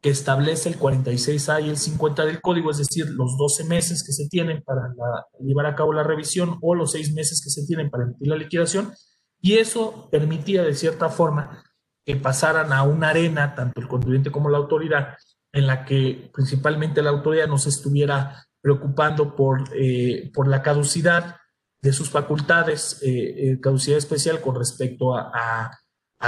establece 0.10 0.70
el 0.70 0.80
46A 0.80 1.64
y 1.66 1.70
el 1.70 1.78
50 1.78 2.26
del 2.26 2.42
código, 2.42 2.72
es 2.72 2.78
decir, 2.78 3.08
los 3.10 3.38
12 3.38 3.66
meses 3.66 4.04
que 4.04 4.12
se 4.12 4.28
tienen 4.28 4.64
para 4.64 4.94
llevar 5.40 5.66
a 5.66 5.76
cabo 5.76 5.94
la 5.94 6.04
revisión 6.04 6.58
o 6.62 6.76
los 6.76 6.92
6 6.92 7.14
meses 7.14 7.42
que 7.44 7.50
se 7.50 7.66
tienen 7.66 7.90
para 7.90 8.04
emitir 8.04 8.28
la 8.28 8.36
liquidación, 8.36 8.94
y 9.42 9.58
eso 9.58 10.10
permitía 10.12 10.64
de 10.64 10.74
cierta 10.74 11.10
forma 11.10 11.64
que 12.06 12.16
pasaran 12.16 12.74
a 12.74 12.84
una 12.84 13.10
arena, 13.10 13.54
tanto 13.56 13.82
el 13.82 13.88
contribuyente 13.88 14.32
como 14.32 14.50
la 14.50 14.58
autoridad, 14.58 15.16
en 15.52 15.68
la 15.68 15.86
que 15.86 16.30
principalmente 16.34 17.02
la 17.02 17.10
autoridad 17.10 17.48
no 17.48 17.58
se 17.58 17.70
estuviera 17.70 18.46
preocupando 18.62 19.36
por, 19.36 19.64
eh, 19.76 20.32
por 20.34 20.48
la 20.48 20.62
caducidad 20.62 21.38
de 21.82 21.94
sus 21.94 22.10
facultades, 22.10 23.02
eh, 23.04 23.52
eh, 23.52 23.60
caducidad 23.62 23.98
especial 23.98 24.42
con 24.42 24.56
respecto 24.56 25.16
a 25.16 25.32
a 25.34 25.72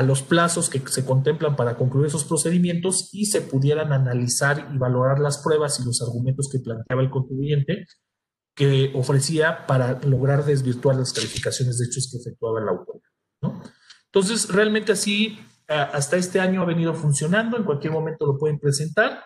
los 0.02 0.22
plazos 0.22 0.70
que 0.70 0.80
se 0.88 1.04
contemplan 1.04 1.56
para 1.56 1.76
concluir 1.76 2.08
esos 2.08 2.24
procedimientos 2.24 3.10
y 3.12 3.26
se 3.26 3.42
pudieran 3.42 3.92
analizar 3.92 4.70
y 4.74 4.78
valorar 4.78 5.20
las 5.20 5.40
pruebas 5.40 5.80
y 5.80 5.86
los 5.86 6.02
argumentos 6.02 6.48
que 6.52 6.60
planteaba 6.60 7.02
el 7.02 7.10
contribuyente 7.10 7.86
que 8.56 8.92
ofrecía 8.94 9.66
para 9.66 10.00
lograr 10.02 10.46
desvirtuar 10.46 10.96
las 10.98 11.14
calificaciones 11.14 11.78
de 11.78 11.86
hechos 11.86 12.10
que 12.12 12.18
efectuaba 12.18 12.60
la 12.60 12.72
autoridad. 12.72 13.10
¿no? 13.42 13.64
Entonces, 14.12 14.50
realmente 14.50 14.92
así, 14.92 15.40
hasta 15.68 16.18
este 16.18 16.40
año 16.40 16.62
ha 16.62 16.66
venido 16.66 16.94
funcionando, 16.94 17.58
en 17.58 17.64
cualquier 17.64 17.94
momento 17.94 18.26
lo 18.26 18.38
pueden 18.38 18.60
presentar. 18.60 19.26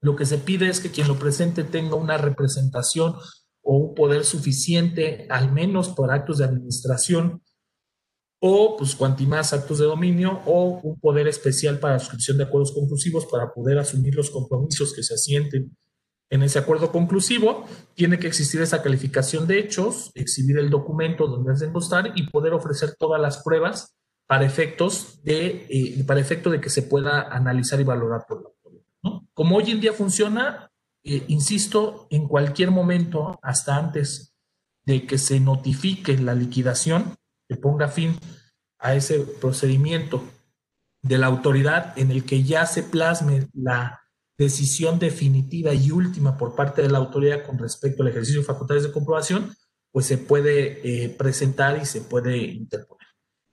Lo 0.00 0.14
que 0.14 0.26
se 0.26 0.38
pide 0.38 0.68
es 0.68 0.80
que 0.80 0.90
quien 0.90 1.08
lo 1.08 1.18
presente 1.18 1.64
tenga 1.64 1.96
una 1.96 2.18
representación 2.18 3.14
o 3.62 3.76
un 3.76 3.94
poder 3.94 4.24
suficiente, 4.24 5.26
al 5.28 5.52
menos 5.52 5.88
por 5.88 6.12
actos 6.12 6.38
de 6.38 6.44
administración, 6.44 7.42
o 8.40 8.76
pues 8.76 8.96
más 9.26 9.52
actos 9.52 9.78
de 9.78 9.86
dominio 9.86 10.40
o 10.46 10.80
un 10.82 11.00
poder 11.00 11.26
especial 11.26 11.80
para 11.80 11.98
suscripción 11.98 12.36
de 12.36 12.44
acuerdos 12.44 12.72
conclusivos 12.72 13.26
para 13.26 13.52
poder 13.52 13.78
asumir 13.78 14.14
los 14.14 14.30
compromisos 14.30 14.94
que 14.94 15.02
se 15.02 15.14
asienten 15.14 15.76
En 16.30 16.42
ese 16.42 16.58
acuerdo 16.58 16.92
conclusivo 16.92 17.64
tiene 17.94 18.18
que 18.18 18.26
existir 18.26 18.60
esa 18.60 18.82
calificación 18.82 19.46
de 19.46 19.58
hechos, 19.58 20.12
exhibir 20.14 20.58
el 20.58 20.70
documento 20.70 21.26
donde 21.26 21.52
has 21.52 21.60
de 21.60 21.72
constar 21.72 22.12
y 22.14 22.28
poder 22.28 22.52
ofrecer 22.52 22.94
todas 22.98 23.20
las 23.20 23.42
pruebas 23.42 23.96
para 24.28 24.44
efectos 24.44 25.22
de, 25.24 25.66
eh, 25.70 26.04
para 26.06 26.20
efecto 26.20 26.50
de 26.50 26.60
que 26.60 26.68
se 26.68 26.82
pueda 26.82 27.22
analizar 27.22 27.80
y 27.80 27.84
valorar 27.84 28.26
por 28.28 28.42
la 28.42 28.48
autoridad. 28.50 29.22
Como 29.32 29.56
hoy 29.56 29.70
en 29.70 29.80
día 29.80 29.94
funciona, 29.94 30.70
eh, 31.02 31.24
insisto, 31.28 32.06
en 32.10 32.28
cualquier 32.28 32.70
momento, 32.70 33.38
hasta 33.42 33.76
antes 33.76 34.34
de 34.84 35.06
que 35.06 35.16
se 35.16 35.40
notifique 35.40 36.18
la 36.18 36.34
liquidación, 36.34 37.14
que 37.48 37.56
ponga 37.56 37.88
fin 37.88 38.18
a 38.78 38.94
ese 38.94 39.20
procedimiento 39.20 40.22
de 41.02 41.18
la 41.18 41.26
autoridad 41.26 41.98
en 41.98 42.10
el 42.10 42.24
que 42.24 42.42
ya 42.42 42.66
se 42.66 42.82
plasme 42.82 43.48
la 43.54 44.00
decisión 44.36 44.98
definitiva 44.98 45.74
y 45.74 45.90
última 45.90 46.36
por 46.36 46.54
parte 46.54 46.82
de 46.82 46.90
la 46.90 46.98
autoridad 46.98 47.44
con 47.44 47.58
respecto 47.58 48.02
al 48.02 48.10
ejercicio 48.10 48.40
de 48.40 48.46
facultades 48.46 48.84
de 48.84 48.92
comprobación, 48.92 49.52
pues 49.90 50.06
se 50.06 50.18
puede 50.18 51.04
eh, 51.04 51.08
presentar 51.08 51.80
y 51.82 51.86
se 51.86 52.02
puede 52.02 52.36
interponer. 52.38 53.08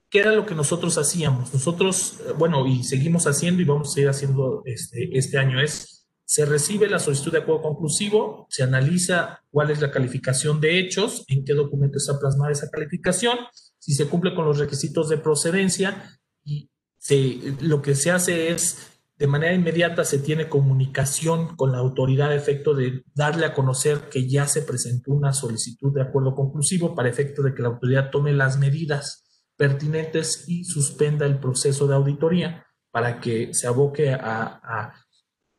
¿Qué 0.08 0.20
era 0.20 0.32
lo 0.32 0.46
que 0.46 0.54
nosotros 0.54 0.96
hacíamos? 0.98 1.52
Nosotros, 1.52 2.20
eh, 2.20 2.32
bueno, 2.38 2.66
y 2.66 2.84
seguimos 2.84 3.26
haciendo 3.26 3.62
y 3.62 3.64
vamos 3.64 3.88
a 3.88 3.92
seguir 3.94 4.08
haciendo 4.08 4.62
este, 4.64 5.16
este 5.18 5.38
año, 5.38 5.60
es, 5.60 6.06
se 6.24 6.44
recibe 6.44 6.88
la 6.88 7.00
solicitud 7.00 7.32
de 7.32 7.38
acuerdo 7.38 7.62
conclusivo, 7.62 8.46
se 8.48 8.62
analiza 8.62 9.42
cuál 9.50 9.70
es 9.70 9.80
la 9.80 9.90
calificación 9.90 10.60
de 10.60 10.78
hechos, 10.78 11.24
en 11.28 11.44
qué 11.44 11.54
documento 11.54 11.98
está 11.98 12.18
plasmada 12.18 12.52
esa 12.52 12.70
calificación, 12.70 13.38
si 13.86 13.94
se 13.94 14.08
cumple 14.08 14.34
con 14.34 14.44
los 14.44 14.58
requisitos 14.58 15.08
de 15.08 15.16
procedencia 15.16 16.18
y 16.44 16.68
lo 17.60 17.82
que 17.82 17.94
se 17.94 18.10
hace 18.10 18.50
es 18.50 18.98
de 19.16 19.28
manera 19.28 19.54
inmediata 19.54 20.04
se 20.04 20.18
tiene 20.18 20.48
comunicación 20.48 21.54
con 21.54 21.70
la 21.70 21.78
autoridad 21.78 22.30
a 22.30 22.34
efecto 22.34 22.74
de 22.74 23.04
darle 23.14 23.46
a 23.46 23.54
conocer 23.54 24.08
que 24.10 24.28
ya 24.28 24.48
se 24.48 24.62
presentó 24.62 25.12
una 25.12 25.32
solicitud 25.32 25.94
de 25.94 26.02
acuerdo 26.02 26.34
conclusivo 26.34 26.96
para 26.96 27.08
efecto 27.08 27.42
de 27.42 27.54
que 27.54 27.62
la 27.62 27.68
autoridad 27.68 28.10
tome 28.10 28.32
las 28.32 28.58
medidas 28.58 29.44
pertinentes 29.56 30.48
y 30.48 30.64
suspenda 30.64 31.24
el 31.24 31.38
proceso 31.38 31.86
de 31.86 31.94
auditoría 31.94 32.66
para 32.90 33.20
que 33.20 33.54
se 33.54 33.68
aboque 33.68 34.10
a, 34.10 34.92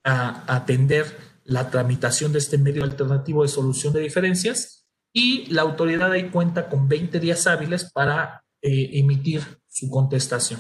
atender 0.04 1.06
la 1.46 1.70
tramitación 1.70 2.34
de 2.34 2.40
este 2.40 2.58
medio 2.58 2.84
alternativo 2.84 3.44
de 3.44 3.50
solución 3.50 3.94
de 3.94 4.02
diferencias 4.02 4.77
y 5.18 5.48
la 5.48 5.64
autoridad 5.64 6.12
ahí 6.12 6.30
cuenta 6.30 6.70
con 6.70 6.88
20 6.88 7.20
días 7.20 7.48
hábiles 7.48 7.92
para 7.92 8.44
eh, 8.62 9.00
emitir 9.00 9.42
su 9.68 9.90
contestación. 9.90 10.60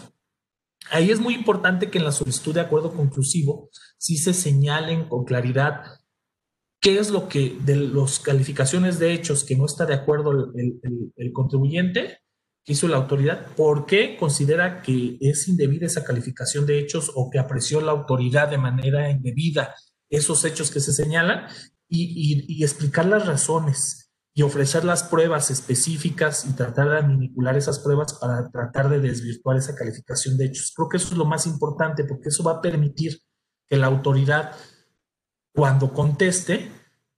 Ahí 0.89 1.11
es 1.11 1.19
muy 1.19 1.35
importante 1.35 1.91
que 1.91 1.99
en 1.99 2.05
la 2.05 2.11
solicitud 2.11 2.55
de 2.55 2.61
acuerdo 2.61 2.91
conclusivo 2.91 3.69
sí 3.99 4.17
se 4.17 4.33
señalen 4.33 5.07
con 5.09 5.25
claridad 5.25 5.83
qué 6.81 6.97
es 6.97 7.11
lo 7.11 7.29
que 7.29 7.55
de 7.65 7.75
las 7.75 8.17
calificaciones 8.17 8.97
de 8.97 9.13
hechos 9.13 9.43
que 9.43 9.55
no 9.55 9.67
está 9.67 9.85
de 9.85 9.93
acuerdo 9.93 10.31
el, 10.55 11.33
contribuyente 11.33 12.17
que 12.65 12.73
hizo 12.73 12.87
la 12.87 12.97
autoridad, 12.97 13.53
por 13.55 13.85
qué 13.85 14.17
considera 14.17 14.81
que 14.81 15.19
es 15.21 15.47
indebida 15.47 15.85
esa 15.85 16.03
calificación 16.03 16.65
de 16.65 16.79
hechos 16.79 17.11
o 17.13 17.29
que 17.29 17.37
apreció 17.37 17.79
la 17.79 17.91
autoridad 17.91 18.49
de 18.49 18.57
manera 18.57 19.11
indebida 19.11 19.75
esos 20.09 20.43
hechos 20.45 20.71
que 20.71 20.79
se 20.79 20.93
señalan 20.93 21.45
y 21.89 22.63
explicar 22.63 23.05
las 23.05 23.27
razones 23.27 24.06
y 24.37 24.43
ofrecer 24.43 24.85
las 24.85 25.01
pruebas 25.01 25.49
específicas 25.49 26.45
y 26.45 26.53
tratar 26.53 26.91
de 26.91 27.01
manipular 27.01 27.57
esas 27.57 27.79
pruebas 27.79 28.13
para 28.13 28.47
tratar 28.51 28.87
de 28.87 28.99
desvirtuar 28.99 29.57
esa 29.57 29.73
calificación 29.73 30.37
de 30.37 30.45
hechos. 30.45 30.73
Creo 30.75 30.87
que 30.87 30.97
eso 30.97 31.07
es 31.07 31.17
lo 31.17 31.25
más 31.25 31.47
importante 31.47 32.03
porque 32.03 32.29
eso 32.29 32.43
va 32.43 32.51
a 32.51 32.61
permitir 32.61 33.17
que 33.65 33.77
la 33.77 33.87
autoridad, 33.87 34.51
cuando 35.55 35.91
conteste, 35.91 36.71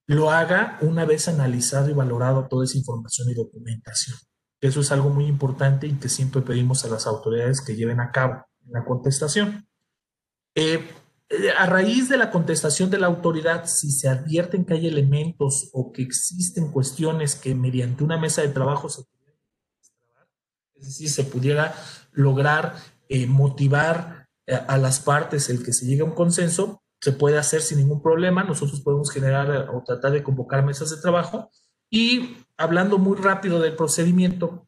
lo 0.05 0.31
haga 0.31 0.77
una 0.79 1.03
vez 1.03 1.27
analizado 1.27 1.89
y 1.89 1.93
valorado 1.93 2.47
toda 2.47 2.63
esa 2.63 2.77
información 2.77 3.29
y 3.29 3.33
documentación. 3.33 4.17
Eso 4.61 4.79
es 4.79 4.89
algo 4.93 5.09
muy 5.09 5.25
importante 5.25 5.87
y 5.87 5.95
que 5.95 6.07
siempre 6.07 6.41
pedimos 6.41 6.85
a 6.85 6.87
las 6.87 7.05
autoridades 7.05 7.59
que 7.59 7.75
lleven 7.75 7.99
a 7.99 8.11
cabo 8.13 8.45
la 8.69 8.85
contestación. 8.85 9.67
Eh, 10.55 10.87
a 11.57 11.65
raíz 11.67 12.09
de 12.09 12.17
la 12.17 12.31
contestación 12.31 12.89
de 12.89 12.97
la 12.97 13.07
autoridad, 13.07 13.65
si 13.65 13.91
se 13.91 14.09
advierten 14.09 14.65
que 14.65 14.73
hay 14.73 14.87
elementos 14.87 15.69
o 15.73 15.91
que 15.91 16.01
existen 16.01 16.71
cuestiones 16.71 17.35
que 17.35 17.53
mediante 17.53 18.03
una 18.03 18.17
mesa 18.17 18.41
de 18.41 18.49
trabajo 18.49 18.89
se 18.89 19.03
es 20.79 20.87
decir, 20.87 21.09
se 21.09 21.23
pudiera 21.25 21.75
lograr 22.11 22.75
eh, 23.09 23.27
motivar 23.27 24.27
eh, 24.45 24.59
a, 24.67 24.77
las 24.77 24.99
partes 24.99 25.49
el 25.49 25.63
que 25.63 25.73
se 25.73 25.85
llegue 25.85 26.01
a 26.01 26.05
un 26.05 26.15
consenso, 26.15 26.81
se 27.01 27.11
puede 27.11 27.37
hacer 27.37 27.61
sin 27.61 27.79
ningún 27.79 28.01
problema. 28.01 28.43
Nosotros 28.43 28.81
podemos 28.81 29.11
generar 29.11 29.69
o 29.73 29.83
tratar 29.83 30.11
de 30.11 30.23
convocar 30.23 30.63
mesas 30.63 30.89
de 30.89 30.97
trabajo. 30.97 31.51
Y 31.89 32.37
hablando 32.57 32.97
muy 32.97 33.17
rápido 33.17 33.59
del 33.59 33.75
procedimiento, 33.75 34.67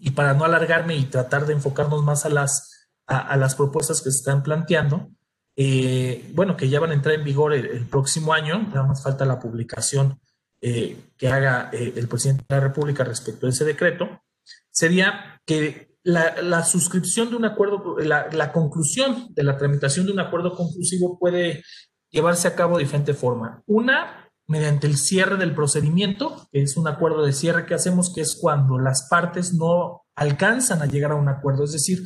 y 0.00 0.10
para 0.10 0.34
no 0.34 0.44
alargarme 0.44 0.96
y 0.96 1.04
tratar 1.04 1.46
de 1.46 1.54
enfocarnos 1.54 2.04
más 2.04 2.24
a 2.24 2.28
las, 2.28 2.88
a 3.06 3.36
las 3.36 3.56
propuestas 3.56 4.00
que 4.00 4.12
se 4.12 4.18
están 4.18 4.44
planteando, 4.44 5.10
eh, 5.60 6.30
bueno, 6.34 6.56
que 6.56 6.68
ya 6.68 6.78
van 6.78 6.92
a 6.92 6.94
entrar 6.94 7.16
en 7.16 7.24
vigor 7.24 7.52
el, 7.52 7.84
próximo 7.86 8.32
año, 8.32 8.62
nada 8.68 8.84
más 8.84 9.02
falta 9.02 9.24
la 9.24 9.40
publicación 9.40 10.20
eh, 10.60 10.96
que 11.16 11.26
haga 11.26 11.68
eh, 11.72 11.94
el 11.96 12.06
presidente 12.06 12.44
de 12.48 12.54
la 12.54 12.60
República 12.60 13.02
respecto 13.02 13.46
a 13.46 13.50
ese 13.50 13.64
decreto, 13.64 14.22
sería 14.70 15.40
que 15.44 15.96
la, 16.04 16.62
suscripción 16.62 17.30
de 17.30 17.36
un 17.36 17.44
acuerdo, 17.44 17.96
la, 17.98 18.28
la, 18.30 18.52
conclusión 18.52 19.26
de 19.30 19.42
la 19.42 19.58
tramitación 19.58 20.06
de 20.06 20.12
un 20.12 20.20
acuerdo 20.20 20.54
conclusivo 20.54 21.18
puede 21.18 21.64
llevarse 22.08 22.46
a 22.46 22.54
cabo 22.54 22.78
de 22.78 22.84
diferente 22.84 23.12
forma. 23.12 23.64
Una, 23.66 24.30
mediante 24.46 24.86
el 24.86 24.96
cierre 24.96 25.38
del 25.38 25.56
procedimiento, 25.56 26.46
que 26.52 26.62
es 26.62 26.76
un 26.76 26.86
acuerdo 26.86 27.26
de 27.26 27.32
cierre 27.32 27.66
que 27.66 27.74
hacemos, 27.74 28.14
que 28.14 28.20
es 28.20 28.38
cuando 28.40 28.78
las 28.78 29.08
partes 29.10 29.54
no 29.54 30.02
alcanzan 30.14 30.82
a 30.82 30.86
llegar 30.86 31.10
a 31.10 31.16
un 31.16 31.28
acuerdo, 31.28 31.64
es 31.64 31.72
decir, 31.72 31.98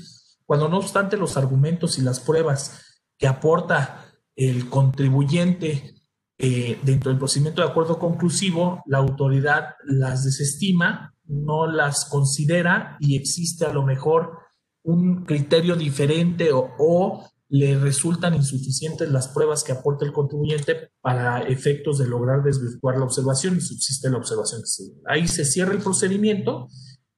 cuando 0.46 0.70
no 0.70 0.78
obstante 0.78 1.18
los 1.18 1.36
argumentos 1.36 1.98
y 1.98 2.02
las 2.02 2.18
pruebas 2.18 2.91
que 3.22 3.28
aporta 3.28 4.04
el 4.34 4.68
contribuyente 4.68 5.94
eh, 6.38 6.80
dentro 6.82 7.08
del 7.12 7.20
procedimiento 7.20 7.62
de 7.62 7.68
acuerdo 7.68 8.00
conclusivo, 8.00 8.82
la 8.86 8.98
autoridad 8.98 9.76
las 9.84 10.24
desestima, 10.24 11.14
no 11.26 11.68
las 11.68 12.04
considera 12.06 12.96
y 12.98 13.14
existe 13.14 13.64
a 13.64 13.72
lo 13.72 13.84
mejor 13.84 14.38
un 14.82 15.24
criterio 15.24 15.76
diferente 15.76 16.50
o, 16.52 17.24
le 17.48 17.78
resultan 17.78 18.34
insuficientes 18.34 19.08
las 19.10 19.28
pruebas 19.28 19.62
que 19.62 19.72
aporta 19.72 20.06
el 20.06 20.12
contribuyente 20.12 20.90
para 21.02 21.42
efectos 21.42 21.98
de 21.98 22.08
lograr 22.08 22.42
desvirtuar 22.42 22.96
la 22.96 23.04
observación 23.04 23.58
y 23.58 23.60
subsiste 23.60 24.08
la 24.08 24.16
observación. 24.16 24.62
Ahí 25.06 25.28
se 25.28 25.44
cierra 25.44 25.74
el 25.74 25.82
procedimiento 25.82 26.68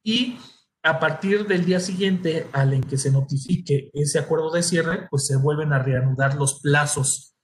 y 0.03 0.37
a 0.85 0.99
partir 0.99 1.47
del 1.47 1.65
día 1.65 1.79
siguiente 1.79 2.47
al 2.53 2.73
en 2.73 2.83
que 2.83 2.99
se 2.99 3.09
notifique 3.09 3.89
ese 3.93 4.19
acuerdo 4.19 4.51
de 4.51 4.61
cierre, 4.61 5.07
pues 5.09 5.25
se 5.25 5.35
vuelven 5.35 5.73
a 5.73 5.79
reanudar 5.79 6.35
los 6.35 6.61
plazos 6.61 7.35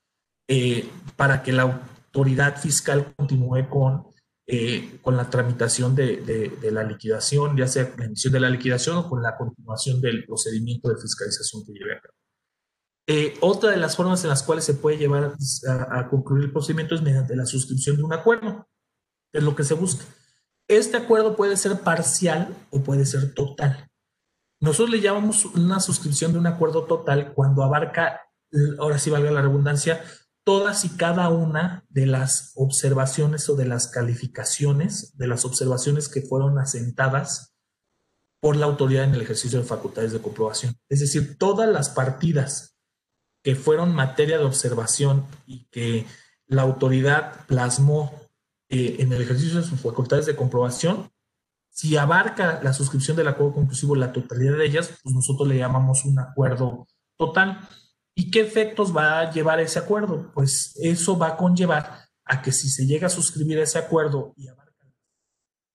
eh, 0.46 0.88
para 1.16 1.42
que 1.42 1.52
la 1.52 1.62
autoridad 1.62 2.56
fiscal 2.56 3.12
continúe 3.16 3.68
con, 3.68 4.04
eh, 4.46 4.96
con 5.02 5.16
la 5.16 5.28
tramitación 5.28 5.96
de, 5.96 6.56
la 6.70 6.84
liquidación, 6.84 7.56
ya 7.56 7.66
sea 7.66 7.92
la 7.98 8.04
emisión 8.04 8.32
de 8.32 8.38
la 8.38 8.48
liquidación 8.48 8.98
o 8.98 9.08
con 9.08 9.20
la 9.20 9.36
continuación 9.36 10.00
del 10.00 10.24
procedimiento 10.24 10.88
de 10.88 11.00
fiscalización 11.00 11.64
que 11.66 11.72
lleve 11.72 11.96
a 11.96 12.00
cabo. 12.00 12.14
Eh, 13.08 13.34
otra 13.40 13.72
de 13.72 13.76
las 13.76 13.96
formas 13.96 14.22
en 14.22 14.30
las 14.30 14.44
cuales 14.44 14.64
se 14.64 14.74
puede 14.74 14.98
llevar 14.98 15.34
a, 15.68 15.98
a 15.98 16.08
concluir 16.08 16.44
el 16.44 16.52
procedimiento 16.52 16.94
es 16.94 17.02
mediante 17.02 17.34
la 17.34 17.44
suscripción 17.44 17.96
de 17.96 18.04
un 18.04 18.12
acuerdo, 18.12 18.68
es 19.32 19.42
lo 19.42 19.56
que 19.56 19.64
se 19.64 19.74
busca. 19.74 20.04
Este 20.72 20.96
acuerdo 20.96 21.36
puede 21.36 21.58
ser 21.58 21.80
parcial 21.80 22.56
o 22.70 22.82
puede 22.82 23.04
ser 23.04 23.34
total. 23.34 23.90
Nosotros 24.58 24.88
le 24.88 25.02
llamamos 25.02 25.44
una 25.44 25.80
suscripción 25.80 26.32
de 26.32 26.38
un 26.38 26.46
acuerdo 26.46 26.84
total 26.86 27.34
cuando 27.34 27.62
abarca, 27.62 28.22
ahora 28.78 28.98
sí 28.98 29.10
valga 29.10 29.30
la 29.30 29.42
redundancia, 29.42 30.02
todas 30.44 30.86
y 30.86 30.96
cada 30.96 31.28
una 31.28 31.84
de 31.90 32.06
las 32.06 32.52
observaciones 32.54 33.50
o 33.50 33.54
de 33.54 33.66
las 33.66 33.88
calificaciones, 33.88 35.14
de 35.18 35.26
las 35.26 35.44
observaciones 35.44 36.08
que 36.08 36.22
fueron 36.22 36.58
asentadas 36.58 37.54
por 38.40 38.56
la 38.56 38.64
autoridad 38.64 39.04
en 39.04 39.14
el 39.14 39.20
ejercicio 39.20 39.58
de 39.58 39.66
facultades 39.66 40.12
de 40.12 40.22
comprobación. 40.22 40.74
Es 40.88 41.00
decir, 41.00 41.36
todas 41.36 41.68
las 41.68 41.90
partidas 41.90 42.78
que 43.44 43.56
fueron 43.56 43.94
materia 43.94 44.38
de 44.38 44.44
observación 44.44 45.26
y 45.44 45.66
que 45.66 46.06
la 46.46 46.62
autoridad 46.62 47.44
plasmó 47.44 48.22
eh, 48.72 48.96
en 49.00 49.12
el 49.12 49.20
ejercicio 49.20 49.60
de 49.60 49.66
sus 49.66 49.78
facultades 49.78 50.24
de 50.24 50.34
comprobación, 50.34 51.10
si 51.68 51.94
abarca 51.98 52.58
la 52.62 52.72
suscripción 52.72 53.18
del 53.18 53.28
acuerdo 53.28 53.52
conclusivo 53.52 53.94
la 53.94 54.12
totalidad 54.12 54.56
de 54.56 54.64
ellas, 54.64 54.98
pues 55.02 55.14
nosotros 55.14 55.46
le 55.46 55.58
llamamos 55.58 56.06
un 56.06 56.18
acuerdo 56.18 56.88
total. 57.18 57.68
¿Y 58.14 58.30
qué 58.30 58.40
efectos 58.40 58.96
va 58.96 59.20
a 59.20 59.30
llevar 59.30 59.60
ese 59.60 59.78
acuerdo? 59.78 60.32
Pues 60.32 60.72
eso 60.76 61.18
va 61.18 61.28
a 61.28 61.36
conllevar 61.36 61.98
a 62.24 62.40
que 62.40 62.50
si 62.50 62.70
se 62.70 62.86
llega 62.86 63.08
a 63.08 63.10
suscribir 63.10 63.58
ese 63.58 63.78
acuerdo 63.78 64.32
y 64.38 64.48
abarca 64.48 64.86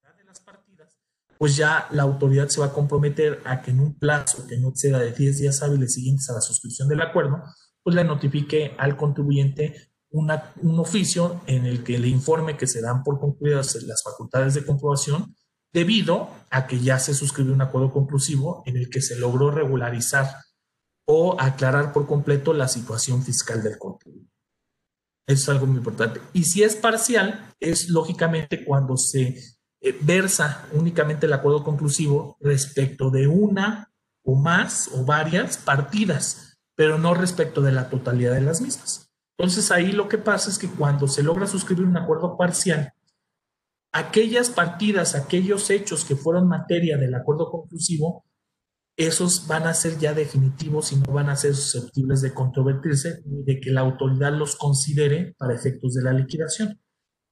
la 0.01 0.13
de 0.13 0.23
las 0.23 0.39
partidas, 0.39 0.97
pues 1.37 1.55
ya 1.55 1.87
la 1.91 2.01
autoridad 2.01 2.47
se 2.47 2.61
va 2.61 2.67
a 2.67 2.73
comprometer 2.73 3.43
a 3.45 3.61
que 3.61 3.69
en 3.69 3.79
un 3.79 3.93
plazo 3.93 4.47
que 4.47 4.57
no 4.57 4.69
exceda 4.69 4.97
de 4.97 5.11
10 5.11 5.37
días 5.37 5.61
hábiles 5.61 5.93
siguientes 5.93 6.27
a 6.31 6.33
la 6.33 6.41
suscripción 6.41 6.87
del 6.87 7.01
acuerdo, 7.01 7.43
pues 7.83 7.95
le 7.95 8.03
notifique 8.03 8.75
al 8.79 8.97
contribuyente 8.97 9.91
un 10.11 10.79
oficio 10.79 11.41
en 11.47 11.65
el 11.65 11.83
que 11.83 11.99
le 11.99 12.07
informe 12.07 12.57
que 12.57 12.67
se 12.67 12.81
dan 12.81 13.03
por 13.03 13.19
concluidas 13.19 13.75
las 13.83 14.03
facultades 14.03 14.53
de 14.53 14.65
comprobación 14.65 15.35
debido 15.73 16.29
a 16.49 16.65
que 16.65 16.79
ya 16.79 16.97
se 16.97 17.13
suscribió 17.13 17.53
un 17.53 17.61
acuerdo 17.61 17.91
conclusivo 17.91 18.63
en 18.65 18.77
el 18.77 18.89
que 18.89 19.01
se 19.01 19.17
logró 19.17 19.51
regularizar 19.51 20.27
o 21.05 21.39
aclarar 21.39 21.93
por 21.93 22.07
completo 22.07 22.53
la 22.53 22.67
situación 22.67 23.23
fiscal 23.23 23.63
del 23.63 23.77
contribuyente. 23.77 24.31
Eso 25.27 25.43
es 25.43 25.49
algo 25.49 25.65
muy 25.65 25.77
importante. 25.77 26.21
Y 26.33 26.45
si 26.45 26.63
es 26.63 26.75
parcial, 26.75 27.53
es 27.59 27.89
lógicamente 27.89 28.63
cuando 28.63 28.95
se 28.95 29.37
eh, 29.81 29.97
versa 30.01 30.67
únicamente 30.73 31.25
el 31.25 31.33
acuerdo 31.33 31.63
conclusivo 31.63 32.37
respecto 32.39 33.09
de 33.11 33.27
una 33.27 33.91
o 34.23 34.35
más 34.35 34.89
o 34.93 35.05
varias 35.05 35.57
partidas, 35.57 36.57
pero 36.75 36.97
no 36.97 37.13
respecto 37.13 37.61
de 37.61 37.71
la 37.71 37.89
totalidad 37.89 38.33
de 38.33 38.41
las 38.41 38.61
mismas. 38.61 39.06
Entonces 39.37 39.71
ahí 39.71 39.91
lo 39.91 40.07
que 40.07 40.17
pasa 40.17 40.49
es 40.49 40.57
que 40.57 40.67
cuando 40.67 41.07
se 41.07 41.23
logra 41.23 41.45
suscribir 41.45 41.85
un 41.85 41.97
acuerdo 41.97 42.37
parcial, 42.37 42.93
aquellas 43.93 44.49
partidas, 44.49 45.15
aquellos 45.15 45.69
hechos 45.69 46.05
que 46.05 46.15
fueron 46.15 46.47
materia 46.47 46.97
del 46.97 47.13
acuerdo 47.13 47.49
conclusivo, 47.51 48.25
esos 48.97 49.47
van 49.47 49.67
a 49.67 49.75
ser 49.75 49.99
ya 49.99 50.15
definitivos 50.15 50.91
y 50.91 50.95
no 50.95 51.13
van 51.13 51.29
a 51.29 51.35
ser 51.35 51.55
susceptibles 51.55 52.21
de 52.21 52.33
controvertirse 52.33 53.21
ni 53.25 53.43
de 53.43 53.59
que 53.59 53.69
la 53.69 53.81
autoridad 53.81 54.33
los 54.33 54.55
considere 54.55 55.35
para 55.37 55.53
efectos 55.53 55.93
de 55.93 56.01
la 56.01 56.13
liquidación. 56.13 56.79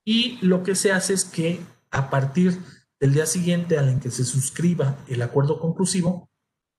Y 0.06 0.38
lo 0.46 0.62
que 0.62 0.76
se 0.76 0.92
hace 0.92 1.16
es 1.16 1.26
que 1.26 1.60
a 1.90 2.12
partir 2.12 2.60
del 3.00 3.14
día 3.14 3.26
siguiente 3.26 3.80
al 3.80 3.90
en 3.90 4.00
que 4.00 4.12
se 4.12 4.26
suscriba 4.26 4.98
el 5.08 5.24
acuerdo 5.24 5.60
conclusivo, 5.60 6.30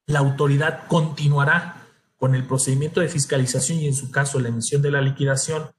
la 0.07 0.21
autoridad 0.21 0.87
continuará 0.87 1.86
con 2.17 2.35
el 2.35 2.47
procedimiento 2.47 3.01
de 3.01 3.09
fiscalización 3.09 3.79
y 3.79 3.87
en 3.87 3.95
su 3.95 4.11
caso 4.11 4.41
la 4.41 4.49
emisión 4.49 4.83
de 4.83 4.91
la 4.91 5.01
liquidación 5.01 5.71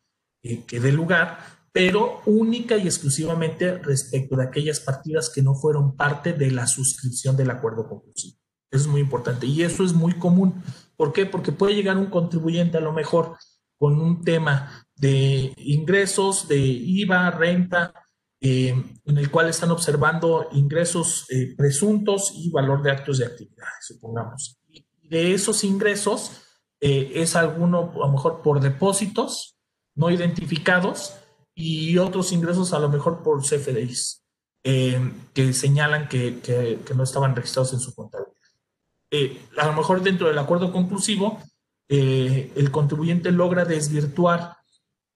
eh, 0.44 0.64
que 0.66 0.80
dé 0.80 0.92
lugar, 0.92 1.40
pero 1.72 2.22
única 2.26 2.78
y 2.78 2.86
exclusivamente 2.88 3.78
respecto 3.78 4.36
de 4.36 4.46
aquellas 4.46 4.80
partidas 4.80 5.30
que 5.34 5.42
no 5.42 5.56
fueron 5.56 5.96
parte 5.96 6.34
de 6.34 6.52
la 6.52 6.68
suscripción 6.68 7.36
del 7.36 7.52
acuerdo 7.52 7.88
conclusivo. 7.88 8.38
Eso 8.72 8.84
es 8.84 8.88
muy 8.88 9.02
importante 9.02 9.46
y 9.46 9.64
eso 9.64 9.84
es 9.84 9.94
muy 9.94 10.14
común. 10.14 10.62
¿Por 10.96 11.14
qué? 11.14 11.26
Porque 11.26 11.52
puede 11.52 11.76
llegar 11.76 11.98
un 11.98 12.08
contribuyente 12.08 12.78
a 12.78 12.82
lo 12.82 12.94
mejor 12.94 13.38
con 13.78 14.00
un 14.02 14.24
tema 14.24 14.86
de 14.96 15.54
ingresos, 15.58 16.48
de 16.48 16.58
IVA, 16.58 17.32
renta, 17.32 17.94
eh, 18.40 18.76
en 19.06 19.18
el 19.18 19.32
cual 19.32 19.50
están 19.50 19.72
observando 19.72 20.48
ingresos 20.52 21.26
eh, 21.30 21.56
presuntos 21.58 22.32
y 22.36 22.52
valor 22.52 22.84
de 22.84 22.92
actos 22.92 23.18
de 23.18 23.26
actividad, 23.26 23.66
supongamos 23.82 24.60
de 25.10 25.34
esos 25.34 25.64
ingresos 25.64 26.42
eh, 26.80 27.12
es 27.16 27.36
alguno 27.36 27.92
a 27.96 28.08
lo 28.08 28.12
mejor 28.12 28.42
por 28.42 28.60
depósitos 28.60 29.58
no 29.96 30.12
identificados 30.12 31.16
y 31.56 31.98
otros 31.98 32.32
ingresos 32.32 32.74
a 32.74 32.80
lo 32.80 32.90
mejor 32.90 33.24
por 33.24 33.42
CFDIs 33.42 34.24
eh, 34.64 35.12
que 35.34 35.54
señalan 35.54 36.08
que, 36.08 36.40
que, 36.40 36.94
no 36.94 37.04
estaban 37.04 37.36
registrados 37.36 37.74
en 37.74 37.80
su 37.80 37.96
contabilidad. 37.96 38.36
Eh, 39.10 39.42
a 39.58 39.68
lo 39.68 39.74
mejor 39.74 40.04
dentro 40.04 40.28
del 40.28 40.38
acuerdo 40.38 40.72
conclusivo, 40.72 41.42
el 41.90 42.70
contribuyente 42.70 43.32
logra 43.32 43.64
desvirtuar 43.64 44.58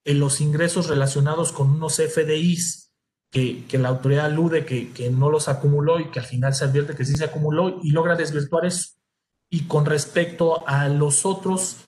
los 0.06 0.40
ingresos 0.40 0.88
relacionados 0.88 1.52
con 1.52 1.70
unos 1.70 1.98
CFDIs 1.98 2.94
que, 3.30 3.66
que 3.66 3.78
la 3.78 3.90
autoridad 3.90 4.28
alude 4.28 4.66
que, 4.66 4.94
que 4.94 5.10
no 5.12 5.30
los 5.30 5.50
acumuló 5.50 6.00
y 6.00 6.10
que 6.12 6.20
al 6.20 6.26
final 6.26 6.56
se 6.56 6.64
advierte 6.64 6.96
que 6.96 7.04
sí 7.04 7.14
se 7.16 7.26
acumuló 7.26 7.82
y 7.84 7.92
logra 7.92 8.16
desvirtuar 8.16 8.66
eso 8.66 9.01
y 9.54 9.66
con 9.68 9.86
respecto 9.86 10.68
a 10.68 10.88
los 10.88 11.26
otros 11.26 11.86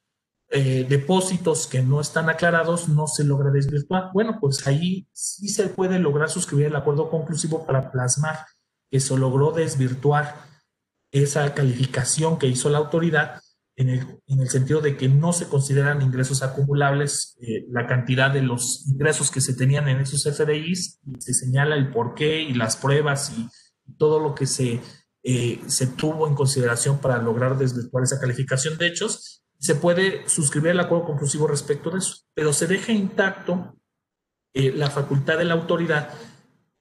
eh, 0.52 0.86
depósitos 0.88 1.66
que 1.66 1.82
no 1.82 2.02
están 2.02 2.30
aclarados, 2.30 2.90
no 2.90 3.08
se 3.08 3.24
logra 3.24 3.50
desvirtuar. 3.50 4.12
Bueno, 4.14 4.38
pues 4.40 4.68
ahí 4.68 5.08
sí 5.14 5.48
se 5.48 5.70
puede 5.70 5.98
lograr 5.98 6.30
suscribir 6.30 6.68
el 6.68 6.76
acuerdo 6.76 7.10
conclusivo 7.10 7.66
para 7.66 7.90
plasmar 7.90 8.46
que 8.92 9.00
se 9.00 9.18
logró 9.18 9.52
desvirtuar 9.52 10.36
esa 11.12 11.54
calificación 11.56 12.38
que 12.38 12.48
hizo 12.48 12.70
la 12.70 12.80
autoridad 12.80 13.42
en 13.78 13.90
el, 13.90 14.20
en 14.28 14.42
el 14.42 14.50
sentido 14.50 14.82
de 14.82 14.98
que 14.98 15.08
no 15.08 15.32
se 15.32 15.48
consideran 15.48 16.02
ingresos 16.02 16.44
acumulables 16.44 17.38
eh, 17.42 17.66
la 17.70 17.88
cantidad 17.88 18.30
de 18.30 18.42
los 18.42 18.86
ingresos 18.88 19.32
que 19.32 19.42
se 19.42 19.56
tenían 19.56 19.88
en 19.88 20.02
esos 20.02 20.24
FDIs 20.24 21.00
y 21.06 21.22
se 21.22 21.34
señala 21.34 21.76
el 21.76 21.92
porqué 21.92 22.42
y 22.42 22.54
las 22.54 22.76
pruebas 22.76 23.32
y 23.36 23.48
todo 23.98 24.20
lo 24.20 24.36
que 24.36 24.46
se 24.46 24.82
eh, 25.24 25.62
se 25.68 25.88
tuvo 25.88 26.28
en 26.28 26.36
consideración 26.36 27.00
para 27.00 27.18
lograr 27.22 27.58
desvirtuar 27.58 28.04
esa 28.04 28.20
calificación 28.20 28.78
de 28.78 28.88
hechos. 28.88 29.44
Se 29.58 29.76
puede 29.76 30.28
suscribir 30.28 30.72
el 30.72 30.80
acuerdo 30.82 31.06
conclusivo 31.06 31.48
respecto 31.48 31.90
de 31.92 32.00
eso, 32.00 32.18
pero 32.34 32.52
se 32.52 32.68
deja 32.68 32.92
intacto 32.92 33.78
eh, 34.54 34.74
la 34.76 34.90
facultad 34.90 35.38
de 35.38 35.46
la 35.46 35.54
autoridad, 35.54 36.10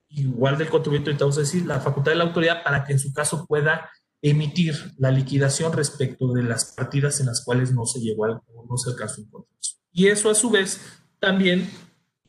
igual 0.09 0.59
del 0.59 0.69
contribuyente, 0.69 1.23
a 1.23 1.27
decir, 1.29 1.65
la 1.67 1.81
facultad 1.81 2.11
de 2.11 2.17
la 2.17 2.25
autoridad 2.25 2.65
para 2.65 2.85
que 2.85 2.93
en 2.93 2.99
su 2.99 3.13
caso 3.13 3.47
pueda 3.47 3.89
emitir 4.21 4.75
la 4.99 5.11
liquidación 5.11 5.73
respecto 5.73 6.33
de 6.33 6.43
las 6.43 6.73
partidas 6.77 7.21
en 7.21 7.27
las 7.27 7.45
cuales 7.45 7.73
no 7.73 7.87
se 7.87 8.01
llegó 8.01 8.25
al, 8.25 8.41
no 8.69 8.77
se 8.77 8.91
alcanzó 8.91 9.23
un. 9.23 9.47
Y 9.93 10.09
eso 10.09 10.31
a 10.31 10.35
su 10.35 10.51
vez 10.51 10.81
también 11.21 11.71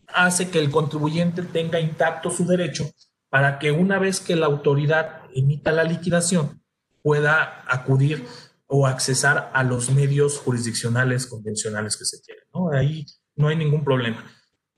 hace 0.07 0.49
que 0.49 0.59
el 0.59 0.69
contribuyente 0.69 1.41
tenga 1.41 1.79
intacto 1.79 2.29
su 2.29 2.45
derecho 2.45 2.89
para 3.29 3.57
que 3.57 3.71
una 3.71 3.97
vez 3.97 4.19
que 4.19 4.35
la 4.35 4.45
autoridad 4.45 5.22
emita 5.35 5.71
la 5.71 5.83
liquidación 5.83 6.61
pueda 7.01 7.63
acudir 7.67 8.25
o 8.67 8.87
accesar 8.87 9.51
a 9.53 9.63
los 9.63 9.91
medios 9.91 10.39
jurisdiccionales 10.39 11.27
convencionales 11.27 11.97
que 11.97 12.05
se 12.05 12.21
quieren. 12.21 12.45
¿no? 12.53 12.71
Ahí 12.71 13.05
no 13.35 13.49
hay 13.49 13.57
ningún 13.57 13.83
problema 13.83 14.23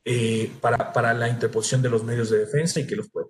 eh, 0.04 0.52
para, 0.60 0.92
para, 0.92 1.14
la 1.14 1.30
interposición 1.30 1.82
de 1.82 1.90
los 1.90 2.04
medios 2.04 2.30
de 2.30 2.40
defensa 2.40 2.80
y 2.80 2.88
que 2.88 2.96
los 2.96 3.10
puede. 3.10 3.28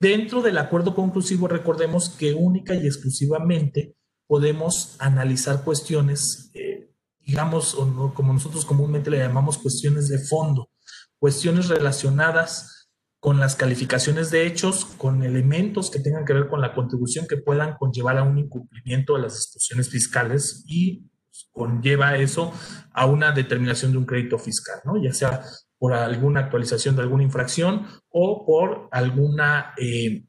Dentro 0.00 0.42
del 0.42 0.58
acuerdo 0.58 0.94
conclusivo, 0.94 1.48
recordemos 1.48 2.10
que 2.10 2.34
única 2.34 2.74
y 2.74 2.86
exclusivamente 2.86 3.96
podemos 4.26 4.96
analizar 4.98 5.64
cuestiones, 5.64 6.50
eh, 6.54 6.90
digamos, 7.20 7.74
o 7.74 8.12
como 8.12 8.32
nosotros 8.32 8.64
comúnmente 8.64 9.10
le 9.10 9.18
llamamos 9.18 9.56
cuestiones 9.58 10.08
de 10.08 10.18
fondo, 10.18 10.70
cuestiones 11.18 11.68
relacionadas 11.68 12.73
con 13.24 13.40
las 13.40 13.56
calificaciones 13.56 14.30
de 14.30 14.46
hechos, 14.46 14.84
con 14.84 15.22
elementos 15.22 15.90
que 15.90 15.98
tengan 15.98 16.26
que 16.26 16.34
ver 16.34 16.46
con 16.46 16.60
la 16.60 16.74
contribución 16.74 17.26
que 17.26 17.38
puedan 17.38 17.74
conllevar 17.78 18.18
a 18.18 18.22
un 18.22 18.36
incumplimiento 18.36 19.14
de 19.14 19.22
las 19.22 19.32
disposiciones 19.32 19.88
fiscales 19.88 20.62
y 20.66 21.10
conlleva 21.50 22.18
eso 22.18 22.52
a 22.92 23.06
una 23.06 23.32
determinación 23.32 23.92
de 23.92 23.96
un 23.96 24.04
crédito 24.04 24.38
fiscal, 24.38 24.80
¿no? 24.84 25.02
Ya 25.02 25.14
sea 25.14 25.42
por 25.78 25.94
alguna 25.94 26.40
actualización 26.40 26.96
de 26.96 27.00
alguna 27.00 27.22
infracción 27.22 27.86
o 28.10 28.44
por 28.44 28.90
alguna 28.92 29.72
eh, 29.78 30.26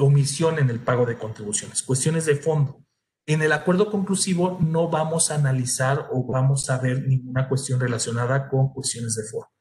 omisión 0.00 0.58
en 0.58 0.68
el 0.68 0.80
pago 0.80 1.06
de 1.06 1.18
contribuciones. 1.18 1.84
Cuestiones 1.84 2.26
de 2.26 2.34
fondo. 2.34 2.84
En 3.24 3.42
el 3.42 3.52
acuerdo 3.52 3.88
conclusivo 3.88 4.58
no 4.60 4.88
vamos 4.88 5.30
a 5.30 5.36
analizar 5.36 6.08
o 6.10 6.26
vamos 6.26 6.68
a 6.70 6.78
ver 6.78 7.06
ninguna 7.06 7.48
cuestión 7.48 7.78
relacionada 7.78 8.48
con 8.48 8.72
cuestiones 8.72 9.14
de 9.14 9.22
forma 9.30 9.52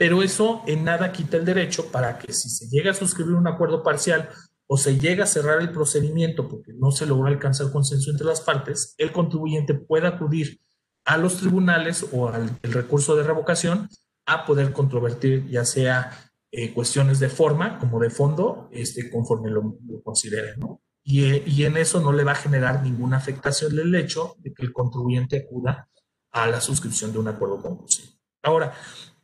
pero 0.00 0.22
eso 0.22 0.62
en 0.66 0.84
nada 0.84 1.12
quita 1.12 1.36
el 1.36 1.44
derecho 1.44 1.92
para 1.92 2.18
que 2.18 2.32
si 2.32 2.48
se 2.48 2.70
llega 2.70 2.92
a 2.92 2.94
suscribir 2.94 3.34
un 3.34 3.46
acuerdo 3.46 3.82
parcial 3.82 4.30
o 4.66 4.78
se 4.78 4.98
llega 4.98 5.24
a 5.24 5.26
cerrar 5.26 5.60
el 5.60 5.72
procedimiento 5.72 6.48
porque 6.48 6.72
no 6.72 6.90
se 6.90 7.04
logró 7.04 7.26
alcanzar 7.26 7.70
consenso 7.70 8.10
entre 8.10 8.24
las 8.24 8.40
partes, 8.40 8.94
el 8.96 9.12
contribuyente 9.12 9.74
pueda 9.74 10.08
acudir 10.08 10.58
a 11.04 11.18
los 11.18 11.36
tribunales 11.36 12.06
o 12.12 12.30
al 12.30 12.58
recurso 12.62 13.14
de 13.14 13.24
revocación 13.24 13.90
a 14.24 14.46
poder 14.46 14.72
controvertir 14.72 15.46
ya 15.50 15.66
sea 15.66 16.32
eh, 16.50 16.72
cuestiones 16.72 17.20
de 17.20 17.28
forma 17.28 17.78
como 17.78 18.00
de 18.00 18.08
fondo, 18.08 18.70
este, 18.72 19.10
conforme 19.10 19.50
lo, 19.50 19.76
considere, 20.02 20.56
¿no? 20.56 20.80
Y, 21.04 21.42
y, 21.44 21.66
en 21.66 21.76
eso 21.76 22.00
no 22.00 22.12
le 22.12 22.24
va 22.24 22.32
a 22.32 22.36
generar 22.36 22.82
ninguna 22.82 23.18
afectación 23.18 23.76
del 23.76 23.94
hecho 23.94 24.36
de 24.38 24.54
que 24.54 24.62
el 24.62 24.72
contribuyente 24.72 25.44
acuda 25.44 25.90
a 26.32 26.46
la 26.46 26.62
suscripción 26.62 27.12
de 27.12 27.18
un 27.18 27.28
acuerdo 27.28 27.60
conclusivo. 27.60 28.12
Ahora, 28.42 28.72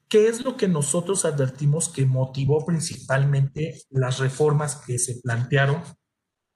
¿Qué 0.09 0.29
es 0.29 0.45
lo 0.45 0.57
que 0.57 0.69
nosotros 0.69 1.25
advertimos 1.25 1.89
que 1.89 2.07
motivó 2.07 2.65
principalmente 2.65 3.83
las 3.91 4.19
reformas 4.19 4.77
que 4.77 4.99
se 4.99 5.21
plantearon 5.21 5.83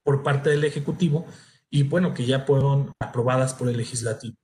por 0.03 0.23
parte 0.23 0.49
del 0.49 0.63
Ejecutivo 0.63 1.25
y 1.69 1.83
bueno, 1.83 2.13
que 2.13 2.25
ya 2.25 2.45
fueron 2.45 2.93
aprobadas 2.99 3.53
por 3.53 3.69
el 3.69 3.77
Legislativo? 3.77 4.37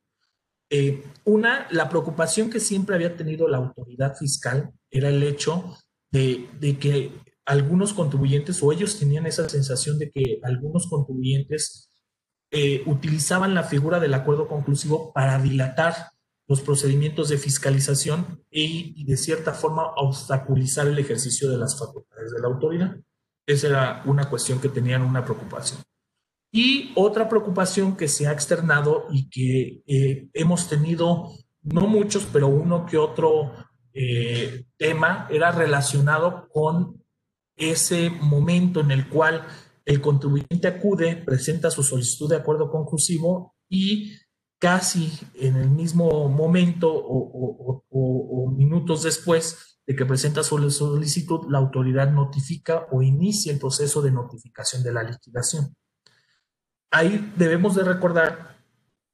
Eh, 0.69 1.03
una, 1.23 1.67
la 1.71 1.87
preocupación 1.87 2.49
que 2.49 2.59
siempre 2.59 2.95
había 2.95 3.15
tenido 3.15 3.47
la 3.47 3.57
autoridad 3.57 4.15
fiscal 4.15 4.71
era 4.91 5.07
el 5.07 5.23
hecho 5.23 5.77
de, 6.11 6.49
que 6.79 7.11
algunos 7.45 7.93
contribuyentes 7.93 8.61
o 8.61 8.73
ellos 8.73 8.99
tenían 8.99 9.25
esa 9.25 9.47
sensación 9.47 9.97
de 9.97 10.11
que 10.11 10.39
algunos 10.43 10.87
contribuyentes 10.87 11.89
eh, 12.51 12.83
utilizaban 12.85 13.53
la 13.53 13.63
figura 13.63 13.99
del 14.01 14.13
acuerdo 14.13 14.47
conclusivo 14.49 15.13
para 15.13 15.39
dilatar 15.39 16.11
los 16.47 16.61
procedimientos 16.61 17.29
de 17.29 17.37
fiscalización 17.37 18.43
y, 18.49 19.03
de 19.03 19.17
cierta 19.17 19.53
forma 19.53 19.91
obstaculizar 19.97 20.87
el 20.87 20.97
ejercicio 20.97 21.49
de 21.49 21.57
las 21.57 21.77
facultades 21.77 22.31
de 22.31 22.39
la 22.39 22.47
autoridad. 22.47 22.97
Esa 23.45 23.67
era 23.67 24.03
una 24.05 24.29
cuestión 24.29 24.59
que 24.59 24.69
tenían 24.69 25.01
una 25.01 25.23
preocupación. 25.23 25.81
Y 26.51 26.93
otra 26.95 27.27
preocupación 27.27 27.97
que 27.97 28.07
se 28.07 28.27
ha 28.27 28.31
externado 28.31 29.07
y 29.11 29.29
que 29.29 29.83
eh, 29.85 30.29
hemos 30.33 30.69
tenido, 30.69 31.31
no 31.63 31.87
muchos, 31.87 32.25
pero 32.31 32.47
uno 32.47 32.85
que 32.85 32.97
otro 32.97 33.51
eh, 33.93 34.65
tema 34.77 35.27
era 35.29 35.51
relacionado 35.51 36.47
con 36.49 37.03
ese 37.57 38.09
momento 38.09 38.79
en 38.79 38.91
el 38.91 39.09
cual 39.09 39.45
el 39.83 40.01
contribuyente 40.01 40.67
acude, 40.67 41.15
presenta 41.15 41.71
su 41.71 41.83
solicitud 41.83 42.29
de 42.29 42.35
acuerdo 42.37 42.69
conclusivo 42.69 43.55
y 43.69 44.13
casi 44.59 45.11
en 45.35 45.55
el 45.55 45.69
mismo 45.69 46.29
momento 46.29 46.91
o, 46.91 47.83
minutos 48.55 49.03
después 49.03 49.79
de 49.85 49.95
que 49.95 50.05
presenta 50.05 50.43
su 50.43 50.69
solicitud, 50.71 51.49
la 51.49 51.59
autoridad 51.59 52.11
notifica 52.11 52.87
o 52.91 53.01
inicia 53.01 53.53
el 53.53 53.59
proceso 53.59 54.01
de 54.01 54.11
notificación 54.11 54.83
de 54.83 54.91
la 54.91 55.03
liquidación. 55.03 55.75
Ahí 56.91 57.33
debemos 57.37 57.75
de 57.75 57.83
recordar 57.83 58.57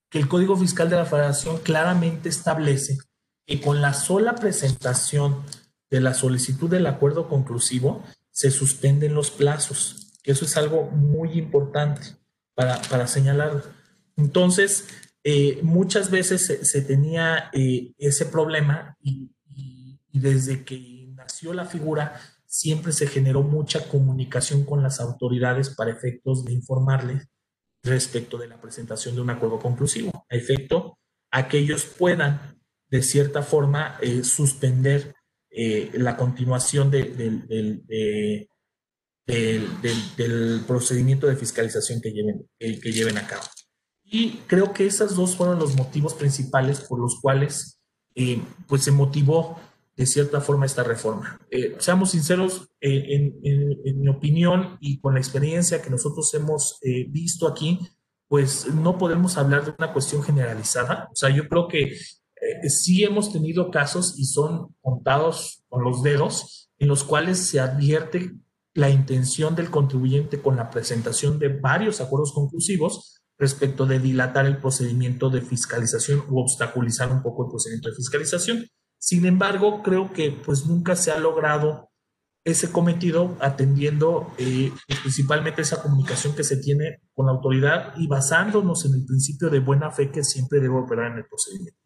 que 0.10 0.20
el 0.20 0.28
Código 0.28 0.56
Fiscal 0.56 0.90
de 0.90 0.96
la 0.96 1.06
Federación 1.06 1.58
claramente 1.58 2.30
establece 2.30 2.98
que 3.46 3.60
con 3.60 3.82
la 3.82 3.94
sola 3.94 4.36
presentación 4.36 5.44
de 5.90 6.02
la 6.02 6.14
solicitud 6.14 6.70
del 6.70 6.88
acuerdo 6.88 7.28
conclusivo 7.28 8.04
se 8.32 8.50
suspenden 8.50 9.14
los 9.14 9.30
plazos, 9.30 10.04
eso 10.24 10.46
es 10.46 10.56
algo 10.58 10.86
muy 10.86 11.38
importante 11.38 12.16
para, 12.56 12.82
para 12.84 13.08
señalar. 13.08 13.64
Entonces, 14.16 14.88
eh, 15.26 15.60
muchas 15.64 16.12
veces 16.12 16.60
se, 16.64 16.82
tenía 16.82 17.50
eh, 17.54 17.94
ese 17.98 18.26
problema 18.26 18.98
y, 19.02 19.30
desde 20.12 20.64
que 20.64 21.08
nació 21.16 21.54
la 21.54 21.66
figura 21.66 22.22
siempre 22.46 22.92
se 22.92 23.08
generó 23.08 23.42
mucha 23.42 23.90
comunicación 23.90 24.64
con 24.64 24.84
las 24.84 25.00
autoridades 25.00 25.72
para 25.72 25.90
efectos 25.92 26.46
de 26.46 26.54
informarles 26.54 27.28
respecto 27.82 28.38
de 28.38 28.48
la 28.48 28.62
presentación 28.62 29.16
de 29.16 29.22
un 29.22 29.32
acuerdo 29.32 29.60
conclusivo, 29.60 30.28
a 30.30 30.36
efecto 30.36 31.00
a 31.32 31.48
que 31.48 31.58
ellos 31.58 31.86
puedan 31.86 32.62
de 32.90 33.02
cierta 33.02 33.42
forma 33.42 33.98
eh, 34.02 34.24
suspender 34.24 35.16
la 35.94 36.18
continuación 36.18 36.90
del, 36.90 37.16
del, 39.26 40.62
procedimiento 40.66 41.28
de 41.28 41.36
fiscalización 41.36 42.02
que 42.02 42.12
lleven, 42.12 42.50
que 42.60 42.92
lleven 42.92 43.18
a 43.18 43.28
cabo. 43.28 43.44
Y 44.14 44.42
creo 44.46 44.74
que 44.74 44.86
esos 44.86 45.16
dos 45.16 45.36
fueron 45.36 45.58
los 45.58 45.76
motivos 45.76 46.14
principales 46.14 46.82
por 46.82 47.00
los 47.00 47.20
cuales 47.20 47.80
eh, 48.14 48.40
pues 48.68 48.84
se 48.84 48.92
motivó 48.92 49.58
de 49.98 50.06
cierta 50.06 50.40
forma 50.40 50.68
esta 50.68 50.84
reforma. 50.84 51.40
Eh, 51.50 51.76
seamos 51.80 52.12
sinceros, 52.12 52.70
eh, 52.80 53.34
en, 53.44 54.00
mi 54.00 54.08
opinión 54.10 54.78
y 54.80 55.00
con 55.00 55.16
la 55.16 55.20
experiencia 55.20 55.82
que 55.82 55.90
nosotros 55.90 56.32
hemos 56.36 56.80
visto 57.08 57.48
aquí, 57.48 57.80
pues 58.28 58.72
no 58.72 59.00
podemos 59.00 59.36
hablar 59.38 59.66
de 59.66 59.74
una 59.80 59.92
cuestión 59.92 60.22
generalizada. 60.22 61.10
O 61.12 61.16
sea, 61.16 61.32
yo 61.32 61.48
creo 61.50 61.68
que 61.68 61.98
sí 62.68 63.04
hemos 63.04 63.34
tenido 63.34 63.72
casos 63.72 64.20
y 64.20 64.26
son 64.26 64.76
contados 64.82 65.64
con 65.70 65.84
los 65.84 66.04
dedos 66.04 66.70
en 66.78 66.88
los 66.88 67.04
cuales 67.04 67.40
se 67.40 67.60
advierte 67.60 68.34
la 68.76 68.92
intención 68.92 69.56
del 69.56 69.72
contribuyente 69.72 70.40
con 70.40 70.56
la 70.56 70.70
presentación 70.70 71.40
de 71.40 71.48
varios 71.48 72.00
acuerdos 72.00 72.32
conclusivos 72.32 73.23
respecto 73.38 73.86
de 73.86 74.00
dilatar 74.00 74.46
el 74.46 74.58
procedimiento 74.58 75.30
de 75.30 75.42
fiscalización 75.42 76.24
u 76.30 76.40
obstaculizar 76.40 77.12
un 77.12 77.22
poco 77.22 77.46
el 77.46 77.50
procedimiento 77.50 77.90
de 77.90 77.96
fiscalización. 77.96 78.68
Sin 79.00 79.26
embargo, 79.26 79.82
creo 79.84 80.14
que 80.14 80.32
pues 80.32 80.66
nunca 80.66 80.96
se 80.96 81.12
ha 81.12 81.20
logrado 81.20 81.90
ese 82.46 82.72
cometido 82.72 83.38
atendiendo 83.40 84.34
eh, 84.38 84.72
principalmente 85.02 85.62
esa 85.62 85.82
comunicación 85.82 86.36
que 86.36 86.44
se 86.44 86.58
tiene 86.58 87.02
con 87.14 87.28
la 87.28 87.32
autoridad 87.32 87.94
y 87.98 88.08
basándonos 88.08 88.86
en 88.86 88.96
el 88.96 89.06
principio 89.06 89.50
de 89.50 89.60
buena 89.60 89.92
fe 89.92 90.12
que 90.12 90.24
siempre 90.24 90.60
debe 90.60 90.76
operar 90.76 91.12
en 91.12 91.20
el 91.20 91.26
procedimiento. 91.26 91.80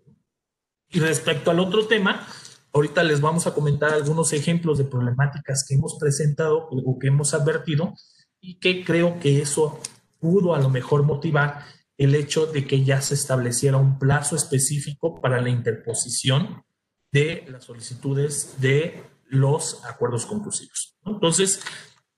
Y 0.89 0.99
respecto 0.99 1.51
al 1.51 1.59
otro 1.59 1.85
tema, 1.85 2.27
ahorita 2.73 3.03
les 3.03 3.21
vamos 3.21 3.45
a 3.45 3.53
comentar 3.53 3.93
algunos 3.93 4.33
ejemplos 4.33 4.77
de 4.77 4.85
problemáticas 4.85 5.65
que 5.67 5.75
hemos 5.75 5.97
presentado 5.99 6.67
o 6.71 6.97
que 6.97 7.07
hemos 7.07 7.33
advertido 7.33 7.93
y 8.39 8.59
que 8.59 8.83
creo 8.83 9.19
que 9.19 9.41
eso 9.41 9.79
pudo 10.19 10.55
a 10.55 10.59
lo 10.59 10.69
mejor 10.69 11.03
motivar 11.03 11.65
el 11.97 12.13
hecho 12.15 12.45
de 12.45 12.65
que 12.67 12.83
ya 12.83 13.01
se 13.01 13.15
estableciera 13.15 13.77
un 13.77 13.97
plazo 13.97 14.35
específico 14.35 15.19
para 15.19 15.41
la 15.41 15.49
interposición 15.49 16.63
de 17.11 17.45
las 17.49 17.63
solicitudes 17.63 18.59
de 18.59 19.03
los 19.25 19.83
acuerdos 19.85 20.25
conclusivos. 20.25 20.95
Entonces, 21.05 21.61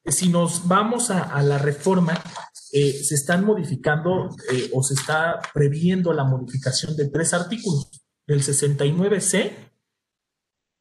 si 0.06 0.30
nos 0.30 0.68
vamos 0.68 1.12
a, 1.12 1.42
la 1.44 1.58
reforma, 1.58 2.22
eh, 2.74 2.92
se 2.92 3.16
están 3.16 3.46
modificando 3.46 4.30
eh, 4.52 4.70
o 4.74 4.84
se 4.84 4.96
está 4.96 5.40
previendo 5.54 6.14
la 6.14 6.24
modificación 6.24 6.96
de 6.96 7.10
tres 7.10 7.34
artículos, 7.34 7.90
el 8.28 8.42
69C, 8.44 9.52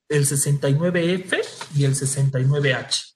el 0.08 0.26
69F 0.26 1.38
y 1.76 1.84
el 1.84 1.94
69H. 1.94 3.14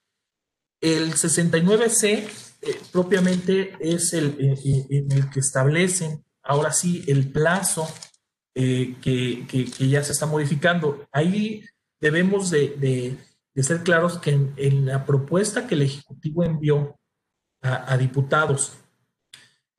El 0.81 1.15
69C 1.15 2.29
eh, 2.64 2.81
propiamente 2.92 3.77
es 3.81 4.12
el 4.12 4.37
eh, 4.38 4.57
eh, 4.64 4.87
en 4.90 5.11
el 5.11 5.29
que 5.31 5.40
establecen 5.40 6.25
ahora 6.44 6.72
sí 6.72 7.05
el 7.09 7.33
plazo 7.33 7.88
que, 8.55 9.46
ya 9.81 10.05
se 10.05 10.12
está 10.12 10.27
modificando. 10.27 11.09
Ahí 11.11 11.64
debemos 12.01 12.51
de, 12.51 13.18
ser 13.57 13.83
claros 13.83 14.18
que 14.18 14.31
en, 14.31 14.87
la 14.87 15.05
propuesta 15.07 15.66
que 15.66 15.75
el 15.75 15.83
Ejecutivo 15.83 16.44
envió 16.44 17.01
a, 17.62 17.92
a 17.92 17.96
diputados, 17.96 18.75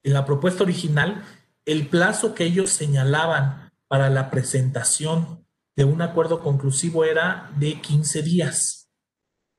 en 0.03 0.13
la 0.13 0.25
propuesta 0.25 0.63
original, 0.63 1.23
el 1.65 1.87
plazo 1.87 2.33
que 2.33 2.45
ellos 2.45 2.71
señalaban 2.71 3.71
para 3.87 4.09
la 4.09 4.29
presentación 4.29 5.45
de 5.77 5.85
un 5.85 6.01
acuerdo 6.01 6.41
conclusivo 6.41 7.05
era 7.05 7.51
de 7.57 7.79
15 7.79 8.23
días. 8.23 8.89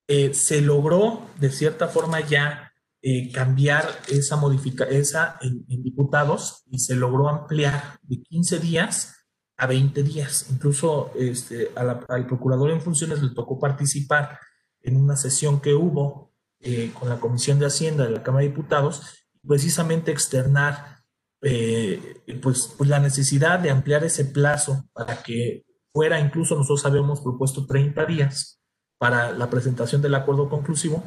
se 0.08 0.60
logró 0.60 1.30
de 1.38 1.50
cierta 1.50 1.88
forma 1.88 2.20
ya 2.20 2.63
eh, 3.06 3.30
cambiar 3.30 3.86
esa 4.08 4.36
modifica 4.36 4.84
esa 4.84 5.36
en, 5.42 5.66
diputados 5.82 6.62
y 6.70 6.78
se 6.78 6.96
logró 6.96 7.28
ampliar 7.28 7.98
de 8.00 8.22
15 8.22 8.60
días 8.60 9.26
a 9.58 9.66
20 9.66 10.02
días. 10.02 10.46
Incluso 10.50 11.12
este, 11.14 11.70
al 11.76 12.26
procurador 12.26 12.70
en 12.70 12.80
funciones 12.80 13.22
le 13.22 13.34
tocó 13.34 13.60
participar 13.60 14.38
en 14.80 14.96
una 14.96 15.16
sesión 15.16 15.60
que 15.60 15.74
hubo 15.74 16.32
eh, 16.60 16.94
con 16.98 17.10
la 17.10 17.20
Comisión 17.20 17.58
de 17.58 17.66
Hacienda 17.66 18.04
de 18.04 18.10
la 18.10 18.22
Cámara 18.22 18.44
de 18.44 18.48
Diputados, 18.48 19.02
precisamente 19.46 20.10
externar 20.10 21.02
eh, 21.42 22.22
pues, 22.40 22.74
pues 22.78 22.88
la 22.88 23.00
necesidad 23.00 23.58
de 23.58 23.68
ampliar 23.68 24.02
ese 24.04 24.24
plazo 24.24 24.88
para 24.94 25.22
que 25.22 25.66
fuera, 25.92 26.20
incluso 26.20 26.54
nosotros 26.54 26.86
habíamos 26.86 27.20
propuesto 27.20 27.66
30 27.66 28.06
días 28.06 28.62
para 28.96 29.30
la 29.32 29.50
presentación 29.50 30.00
del 30.00 30.14
acuerdo 30.14 30.48
conclusivo, 30.48 31.04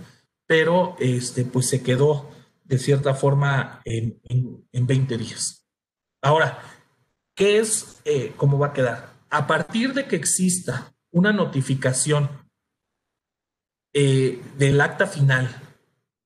pero 0.47 0.95
este, 0.99 1.43
pues 1.43 1.67
se 1.67 1.83
quedó 1.83 2.31
de 2.63 2.79
cierta 2.79 3.13
forma 3.13 3.81
en, 3.85 4.19
en, 4.71 4.87
20 4.87 5.17
días. 5.17 5.67
Ahora, 6.21 6.59
¿qué 7.35 7.59
es, 7.59 8.01
eh, 8.05 8.33
cómo 8.35 8.57
va 8.57 8.67
a 8.67 8.73
quedar? 8.73 9.09
A 9.29 9.45
partir 9.47 9.93
de 9.93 10.07
que 10.07 10.15
exista 10.15 10.93
una 11.11 11.31
notificación 11.31 12.29
eh, 13.93 14.41
del 14.57 14.81
acta 14.81 15.07
final, 15.07 15.61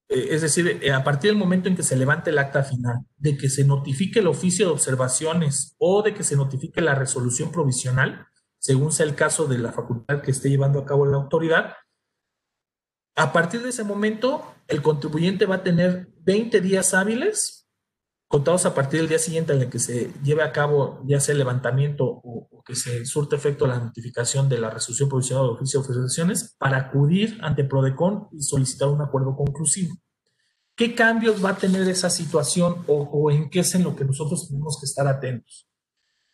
eh, 0.10 0.30
es 0.32 0.42
decir, 0.42 0.82
a 0.92 1.04
partir 1.04 1.32
del 1.32 1.38
momento 1.38 1.70
en 1.70 1.76
que 1.76 1.84
se 1.84 1.96
levante 1.96 2.32
el 2.32 2.40
acta 2.40 2.64
final, 2.64 3.06
de 3.18 3.38
que 3.38 3.50
se 3.50 3.64
notifique 3.64 4.20
el 4.20 4.28
oficio 4.28 4.68
de 4.68 4.74
observaciones 4.74 5.76
o 5.78 6.02
de 6.02 6.14
que 6.14 6.24
se 6.24 6.36
notifique 6.36 6.82
la 6.82 6.96
resolución 6.96 7.52
provisional, 7.52 8.28
según 8.60 8.92
sea 8.92 9.06
el 9.06 9.16
caso 9.16 9.48
de 9.48 9.58
la 9.58 9.72
facultad 9.72 10.22
que 10.22 10.32
esté 10.32 10.50
llevando 10.50 10.80
a 10.80 10.86
cabo 10.86 11.06
la 11.06 11.18
autoridad, 11.18 11.74
a 13.16 13.34
partir 13.34 13.62
de 13.62 13.70
ese 13.70 13.84
momento, 13.84 14.44
el 14.68 14.82
contribuyente 14.82 15.46
va 15.46 15.56
a 15.56 15.64
tener 15.64 16.10
20 16.22 16.62
días 16.62 16.94
hábiles, 16.94 17.68
contados 18.28 18.66
a 18.66 18.74
partir 18.74 19.02
del 19.02 19.10
día 19.10 19.20
siguiente 19.20 19.54
en 19.54 19.62
el 19.62 19.70
que 19.70 19.80
se 19.80 20.14
lleve 20.24 20.42
a 20.42 20.54
cabo 20.54 21.02
ya 21.06 21.20
sea 21.20 21.34
el 21.34 21.40
levantamiento 21.40 22.06
o, 22.06 22.48
que 22.64 22.76
se 22.76 23.06
surte 23.06 23.36
efecto 23.36 23.66
la 23.66 23.80
notificación 23.80 24.48
de 24.48 24.60
la 24.60 24.70
resolución 24.70 25.10
provisional 25.10 25.48
de 25.48 25.54
oficio 25.54 25.82
de 25.82 25.90
ofreciciones, 25.90 26.56
para 26.60 26.78
acudir 26.78 27.40
ante 27.42 27.64
PRODECON 27.64 28.30
y 28.32 28.44
solicitar 28.44 28.88
un 28.88 29.02
acuerdo 29.02 29.36
conclusivo. 29.36 29.96
¿Qué 30.76 30.94
cambios 30.94 31.44
va 31.44 31.50
a 31.50 31.58
tener 31.58 31.88
esa 31.90 32.12
situación 32.12 32.84
o, 32.86 33.02
o 33.02 33.32
en 33.32 33.50
qué 33.50 33.62
es 33.62 33.74
en 33.74 33.84
lo 33.84 33.96
que 33.96 34.06
nosotros 34.06 34.48
tenemos 34.48 34.78
que 34.80 34.86
estar 34.86 35.08
atentos? 35.08 35.68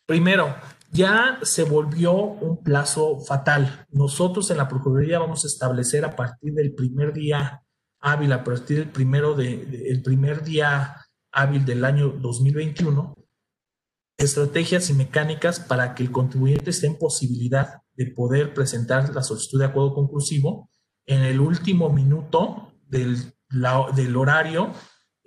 Primero, 0.04 0.54
ya 0.90 1.38
se 1.42 1.64
volvió 1.64 2.14
un 2.14 2.62
plazo 2.62 3.18
fatal. 3.20 3.86
Nosotros 3.90 4.50
en 4.50 4.56
la 4.56 4.68
Procuraduría 4.68 5.18
vamos 5.18 5.44
a 5.44 5.48
establecer 5.48 6.04
a 6.04 6.16
partir 6.16 6.54
del 6.54 6.74
primer 6.74 7.12
día 7.12 7.62
hábil, 8.00 8.32
a 8.32 8.44
partir 8.44 8.78
del 8.78 8.90
primero 8.90 9.34
de, 9.34 10.00
primer 10.04 10.42
día 10.44 10.96
hábil 11.32 11.64
del 11.64 11.84
año 11.84 12.08
2021, 12.08 13.14
estrategias 14.16 14.90
y 14.90 14.94
mecánicas 14.94 15.60
para 15.60 15.94
que 15.94 16.02
el 16.02 16.10
contribuyente 16.10 16.70
esté 16.70 16.86
en 16.86 16.98
posibilidad 16.98 17.82
de 17.94 18.06
poder 18.06 18.54
presentar 18.54 19.14
la 19.14 19.22
solicitud 19.22 19.58
de 19.58 19.66
acuerdo 19.66 19.94
conclusivo 19.94 20.70
en 21.06 21.22
el 21.22 21.40
último 21.40 21.90
minuto 21.90 22.72
del, 22.86 23.32
del 23.94 24.16
horario 24.16 24.72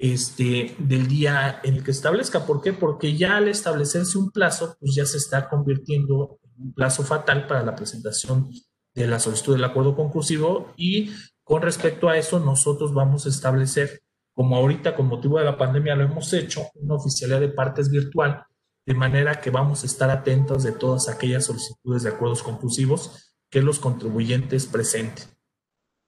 este, 0.01 0.75
del 0.79 1.07
día 1.07 1.61
en 1.63 1.75
el 1.75 1.83
que 1.83 1.91
establezca. 1.91 2.47
¿Por 2.47 2.59
qué? 2.59 2.73
Porque 2.73 3.15
ya 3.15 3.37
al 3.37 3.47
establecerse 3.47 4.17
un 4.17 4.31
plazo, 4.31 4.75
pues 4.79 4.95
ya 4.95 5.05
se 5.05 5.17
está 5.17 5.47
convirtiendo 5.47 6.39
en 6.41 6.63
un 6.65 6.73
plazo 6.73 7.03
fatal 7.03 7.45
para 7.45 7.61
la 7.61 7.75
presentación 7.75 8.49
de 8.95 9.07
la 9.07 9.19
solicitud 9.19 9.53
del 9.53 9.63
acuerdo 9.63 9.95
conclusivo 9.95 10.73
y 10.75 11.11
con 11.43 11.61
respecto 11.61 12.09
a 12.09 12.17
eso 12.17 12.39
nosotros 12.39 12.95
vamos 12.95 13.27
a 13.27 13.29
establecer, 13.29 14.01
como 14.33 14.55
ahorita 14.55 14.95
con 14.95 15.05
motivo 15.05 15.37
de 15.37 15.45
la 15.45 15.57
pandemia 15.57 15.95
lo 15.95 16.03
hemos 16.03 16.33
hecho, 16.33 16.63
una 16.73 16.95
oficialidad 16.95 17.39
de 17.39 17.49
partes 17.49 17.91
virtual, 17.91 18.43
de 18.87 18.95
manera 18.95 19.39
que 19.39 19.51
vamos 19.51 19.83
a 19.83 19.85
estar 19.85 20.09
atentos 20.09 20.63
de 20.63 20.71
todas 20.71 21.09
aquellas 21.09 21.45
solicitudes 21.45 22.01
de 22.01 22.09
acuerdos 22.09 22.41
conclusivos 22.41 23.35
que 23.51 23.61
los 23.61 23.77
contribuyentes 23.77 24.65
presenten, 24.65 25.25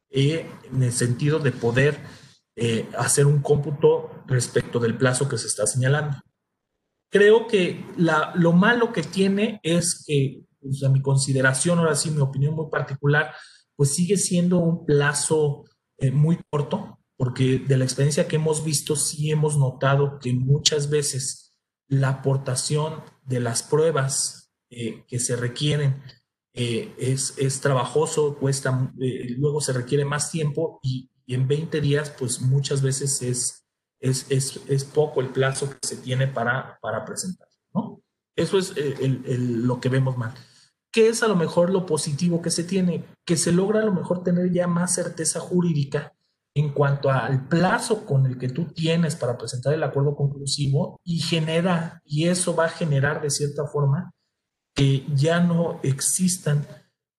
eh, 0.10 0.50
en 0.72 0.82
el 0.82 0.92
sentido 0.92 1.38
de 1.38 1.52
poder 1.52 2.23
eh, 2.56 2.88
hacer 2.96 3.26
un 3.26 3.42
cómputo 3.42 4.24
respecto 4.28 4.80
del 4.80 4.96
plazo 4.96 5.28
que 5.28 5.40
se 5.40 5.48
está 5.48 5.66
señalando. 5.66 6.18
Creo 7.10 7.48
que 7.48 7.84
lo 8.36 8.54
malo 8.54 8.94
que 8.94 9.02
tiene 9.02 9.60
es 9.64 10.04
que, 10.06 10.44
pues, 10.60 10.84
a 10.84 10.90
mi 10.90 11.02
consideración, 11.02 11.80
ahora 11.80 11.96
sí, 11.96 12.12
mi 12.12 12.22
opinión 12.22 12.54
muy 12.54 12.70
particular, 12.70 13.34
pues 13.76 13.96
sigue 13.96 14.18
siendo 14.18 14.60
un 14.60 14.86
plazo 14.86 15.64
eh, 15.98 16.12
muy 16.12 16.40
corto, 16.52 17.00
porque 17.18 17.58
de 17.58 17.76
la 17.76 17.86
experiencia 17.86 18.28
que 18.28 18.36
hemos 18.36 18.64
visto, 18.64 18.96
sí 18.96 19.32
hemos 19.32 19.58
notado 19.58 20.20
que 20.20 20.32
muchas 20.34 20.92
veces 20.92 21.56
la 21.88 22.10
aportación 22.10 23.02
de 23.24 23.40
las 23.40 23.64
pruebas 23.64 24.52
eh, 24.70 25.04
que 25.08 25.18
se 25.18 25.36
requieren 25.36 26.04
es, 26.56 27.34
es, 27.40 27.62
trabajoso, 27.62 28.38
cuesta, 28.38 28.94
luego 28.96 29.60
se 29.60 29.74
requiere 29.74 30.06
más 30.06 30.30
tiempo 30.30 30.80
y, 30.84 31.10
y 31.26 31.36
en 31.36 31.48
20 31.48 31.82
días, 31.82 32.10
pues 32.18 32.42
muchas 32.42 32.82
veces 32.82 33.22
es 33.22 33.64
es, 34.04 34.26
es, 34.30 34.60
es, 34.68 34.84
poco 34.84 35.22
el 35.22 35.30
plazo 35.30 35.70
que 35.70 35.78
se 35.82 35.96
tiene 35.96 36.28
para, 36.28 36.78
para 36.82 37.06
presentar, 37.06 37.48
¿no? 37.74 38.02
Eso 38.36 38.58
es 38.58 38.74
eh, 38.76 38.96
lo 39.30 39.80
que 39.80 39.88
vemos 39.88 40.18
mal. 40.18 40.34
¿Qué 40.92 41.08
es 41.08 41.24
a 41.24 41.30
lo 41.30 41.38
mejor 41.38 41.70
lo 41.70 41.86
positivo 41.86 42.42
que 42.42 42.52
se 42.52 42.66
tiene? 42.66 43.06
Que 43.26 43.38
se 43.38 43.54
logra 43.54 43.80
a 43.80 43.86
lo 43.86 43.94
mejor 43.94 44.22
tener 44.22 44.52
ya 44.52 44.68
más 44.68 44.94
certeza 44.94 45.40
jurídica 45.40 46.14
en 46.54 46.74
cuanto 46.74 47.10
al 47.10 47.48
plazo 47.48 48.06
con 48.06 48.26
el 48.26 48.38
que 48.38 48.50
tú 48.50 48.66
tienes 48.66 49.16
para 49.16 49.38
presentar 49.38 49.74
el 49.74 49.84
acuerdo 49.84 50.16
conclusivo 50.16 51.00
y 51.06 51.20
genera, 51.20 52.02
y 52.04 52.28
eso 52.28 52.56
va 52.56 52.66
a 52.66 52.70
generar 52.70 53.22
de 53.22 53.30
cierta 53.30 53.66
forma 53.66 54.12
que 54.76 55.06
ya 55.16 55.40
no 55.40 55.80
existan 55.82 56.68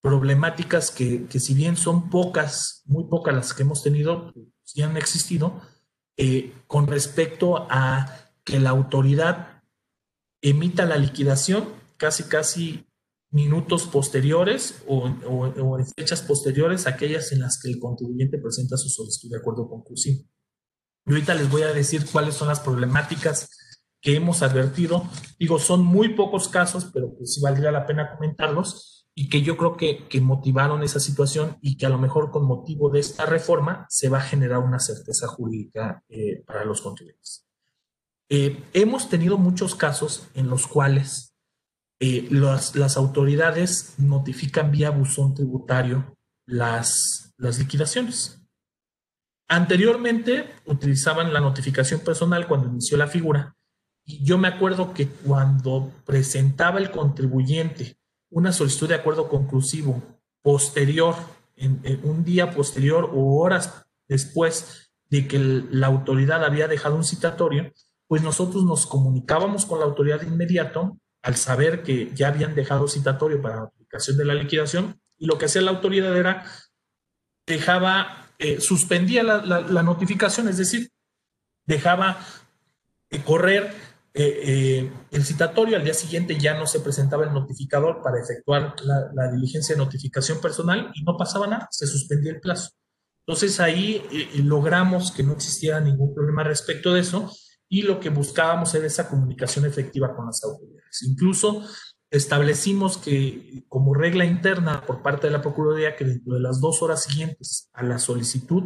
problemáticas 0.05 0.91
que, 0.91 1.25
que 1.29 1.41
si 1.41 1.55
bien 1.55 1.79
son 1.79 2.11
pocas, 2.11 2.83
muy 2.85 3.05
pocas 3.05 3.35
las 3.35 3.55
que 3.55 3.63
hemos 3.63 3.83
tenido, 3.83 4.35
si 4.63 4.83
han 4.83 4.99
existido, 4.99 5.63
eh, 6.19 6.53
con 6.67 6.87
respecto 6.87 7.67
a 7.71 8.31
que 8.45 8.61
la 8.61 8.69
autoridad 8.69 9.63
emita 10.43 10.85
la 10.85 10.99
liquidación 10.99 11.71
casi, 11.97 12.25
casi 12.25 12.87
minutos 13.31 13.85
posteriores 13.85 14.85
o, 14.87 15.07
en 15.07 15.87
fechas 15.97 16.21
posteriores 16.21 16.87
aquellas 16.87 17.33
en 17.33 17.41
las 17.41 17.59
que 17.59 17.71
el 17.71 17.79
contribuyente 17.79 18.37
presenta 18.37 18.77
su 18.77 18.91
solicitud 18.91 19.31
de 19.31 19.39
acuerdo 19.39 19.71
conclusivo. 19.71 20.23
Y 21.07 21.13
ahorita 21.13 21.35
les 21.35 21.51
voy 21.51 21.63
a 21.63 21.73
decir 21.73 22.05
cuáles 22.13 22.35
son 22.35 22.49
las 22.49 22.61
problemáticas 22.61 23.49
que 24.03 24.17
hemos 24.17 24.43
advertido. 24.43 25.09
Digo, 25.39 25.59
son 25.59 25.83
muy 25.83 26.11
pocos 26.11 26.49
casos, 26.49 26.91
pero 26.93 27.17
pues 27.17 27.33
sí 27.33 27.41
valdría 27.41 27.73
la 27.73 27.87
pena 27.87 28.15
comentarlos 28.15 28.94
y 29.15 29.29
que 29.29 29.43
yo 29.43 29.57
creo 29.57 29.77
que, 29.77 30.09
que, 30.09 30.21
motivaron 30.21 30.83
esa 30.83 30.99
situación 30.99 31.57
y 31.61 31.77
que 31.77 31.87
a 31.87 31.89
lo 31.89 31.99
mejor 31.99 32.31
con 32.31 32.45
motivo 32.45 32.91
de 32.91 32.99
esta 32.99 33.27
reforma 33.27 33.87
se 33.89 34.09
va 34.09 34.19
a 34.19 34.23
generar 34.23 34.59
una 34.59 34.81
certeza 34.81 35.29
jurídica 35.29 36.03
eh, 36.09 36.43
para 36.45 36.65
los 36.65 36.83
contribuyentes. 36.83 37.47
Eh, 38.29 38.65
hemos 38.73 39.09
tenido 39.09 39.39
muchos 39.39 39.77
casos 39.77 40.29
en 40.35 40.49
los 40.49 40.67
cuales 40.67 41.35
eh, 42.01 42.27
las, 42.31 42.75
las, 42.75 42.97
autoridades 42.97 43.95
notifican 43.99 44.73
vía 44.73 44.91
buzón 44.91 45.35
tributario 45.35 46.17
las, 46.45 47.33
las 47.37 47.59
liquidaciones. 47.59 48.43
Anteriormente 49.47 50.47
utilizaban 50.67 51.33
la 51.33 51.41
notificación 51.41 52.01
personal 52.01 52.49
cuando 52.49 52.69
inició 52.69 52.97
la 52.97 53.07
figura 53.07 53.55
y 54.05 54.25
yo 54.25 54.39
me 54.39 54.49
acuerdo 54.49 54.93
que 54.93 55.07
cuando 55.09 55.93
presentaba 56.05 56.79
el 56.79 56.91
contribuyente 56.91 57.97
una 58.35 58.53
solicitud 58.53 58.89
de 58.89 58.97
acuerdo 58.97 59.29
conclusivo 59.29 60.03
posterior, 60.43 61.15
en, 61.57 61.81
un 62.03 62.25
día 62.25 62.51
posterior 62.51 63.09
o 63.15 63.41
horas 63.41 63.87
después 64.09 64.91
de 65.09 65.29
que 65.29 65.39
la 65.39 65.87
autoridad 65.87 66.45
había 66.45 66.67
dejado 66.67 66.97
un 66.97 67.05
citatorio, 67.05 67.73
pues 68.09 68.23
nosotros 68.23 68.65
nos 68.65 68.87
comunicábamos 68.87 69.67
con 69.67 69.79
la 69.79 69.85
autoridad 69.85 70.21
de 70.21 70.27
inmediato 70.27 70.99
al 71.23 71.37
saber 71.37 71.85
que 71.85 72.11
ya 72.13 72.29
habían 72.29 72.57
dejado 72.57 72.89
citatorio 72.89 73.41
para 73.41 73.57
la 73.57 73.63
aplicación 73.63 74.17
de 74.17 74.25
la 74.25 74.35
liquidación 74.35 75.01
y 75.17 75.27
lo 75.27 75.39
que 75.39 75.47
hacía 75.47 75.63
la 75.63 75.71
autoridad 75.71 76.17
era 76.17 76.45
dejaba, 77.47 78.31
eh, 78.39 78.61
suspendía 78.61 79.23
la, 79.23 79.39
la, 79.43 79.83
notificación, 79.85 80.49
es 80.49 80.59
decir, 80.59 80.91
dejaba 81.67 82.19
eh, 83.11 83.23
correr 83.23 83.73
eh, 84.17 84.41
eh, 84.45 84.93
el 85.11 85.25
citatorio, 85.25 85.77
al 85.77 85.83
día 85.83 85.93
siguiente 85.93 86.39
ya 86.39 86.57
no 86.57 86.69
se 86.69 86.79
presentaba 86.79 87.25
el 87.25 87.33
notificador 87.33 88.01
para 88.01 88.23
efectuar 88.23 88.77
la, 88.85 89.33
diligencia 89.33 89.75
de 89.75 89.83
notificación 89.83 90.41
personal 90.41 90.93
y 90.95 91.03
no 91.03 91.17
pasaba 91.17 91.49
nada, 91.49 91.67
se 91.73 91.89
suspendía 91.89 92.31
el 92.31 92.41
plazo. 92.41 92.71
Entonces 93.27 93.59
ahí 93.59 94.07
eh, 94.13 94.29
logramos 94.37 95.11
que 95.11 95.25
no 95.25 95.33
existiera 95.33 95.81
ningún 95.81 96.15
problema 96.15 96.45
respecto 96.45 96.95
de 96.95 97.01
eso 97.01 97.29
y 97.69 97.83
lo 97.83 97.99
que 97.99 98.11
buscábamos 98.11 98.73
era 98.77 98.87
esa 98.87 99.09
comunicación 99.09 99.65
efectiva 99.65 100.15
con 100.15 100.27
las 100.27 100.45
autoridades. 100.45 101.03
Incluso 101.03 101.65
establecimos 102.09 102.99
que 102.99 103.65
como 103.69 103.95
regla 103.95 104.25
interna 104.25 104.87
por 104.87 105.03
parte 105.03 105.27
de 105.27 105.33
la 105.33 105.43
Procuraduría 105.43 105.97
que 105.97 106.05
dentro 106.05 106.35
de 106.35 106.41
las 106.41 106.61
dos 106.61 106.83
horas 106.83 107.03
siguientes 107.03 107.69
a 107.73 107.83
la 107.83 107.99
solicitud 107.99 108.63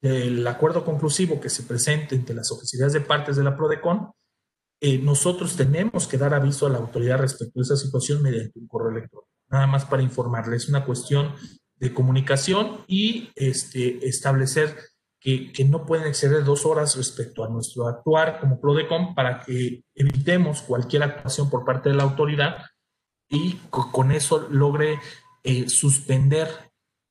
del 0.00 0.46
acuerdo 0.46 0.84
conclusivo 0.84 1.40
que 1.40 1.50
se 1.50 1.64
presente 1.64 2.14
entre 2.14 2.36
las 2.36 2.52
oficialidades 2.52 2.92
de 2.92 3.00
partes 3.00 3.34
de 3.34 3.42
la 3.42 3.56
PRODECON, 3.56 4.12
eh, 4.80 4.98
nosotros 4.98 5.56
tenemos 5.56 6.06
que 6.06 6.18
dar 6.18 6.34
aviso 6.34 6.66
a 6.66 6.70
la 6.70 6.78
autoridad 6.78 7.18
respecto 7.18 7.60
a 7.60 7.62
esa 7.62 7.76
situación 7.76 8.22
mediante 8.22 8.58
un 8.58 8.66
correo 8.66 8.90
electrónico. 8.90 9.28
Nada 9.48 9.66
más 9.66 9.84
para 9.84 10.02
informarles, 10.02 10.64
es 10.64 10.68
una 10.68 10.84
cuestión 10.84 11.32
de 11.76 11.92
comunicación 11.92 12.84
y 12.86 13.30
este, 13.34 14.06
establecer 14.06 14.76
que, 15.20 15.64
no 15.68 15.86
pueden 15.86 16.06
exceder 16.06 16.44
dos 16.44 16.64
horas 16.66 16.96
respecto 16.96 17.44
a 17.44 17.48
nuestro 17.48 17.88
actuar 17.88 18.38
como 18.38 18.60
PRODECOM 18.60 19.14
para 19.14 19.40
que 19.40 19.82
evitemos 19.94 20.62
cualquier 20.62 21.02
actuación 21.02 21.50
por 21.50 21.64
parte 21.64 21.88
de 21.88 21.96
la 21.96 22.04
autoridad 22.04 22.58
y 23.28 23.54
con 23.70 24.12
eso 24.12 24.46
logre 24.50 25.00
eh, 25.42 25.68
suspender 25.68 26.48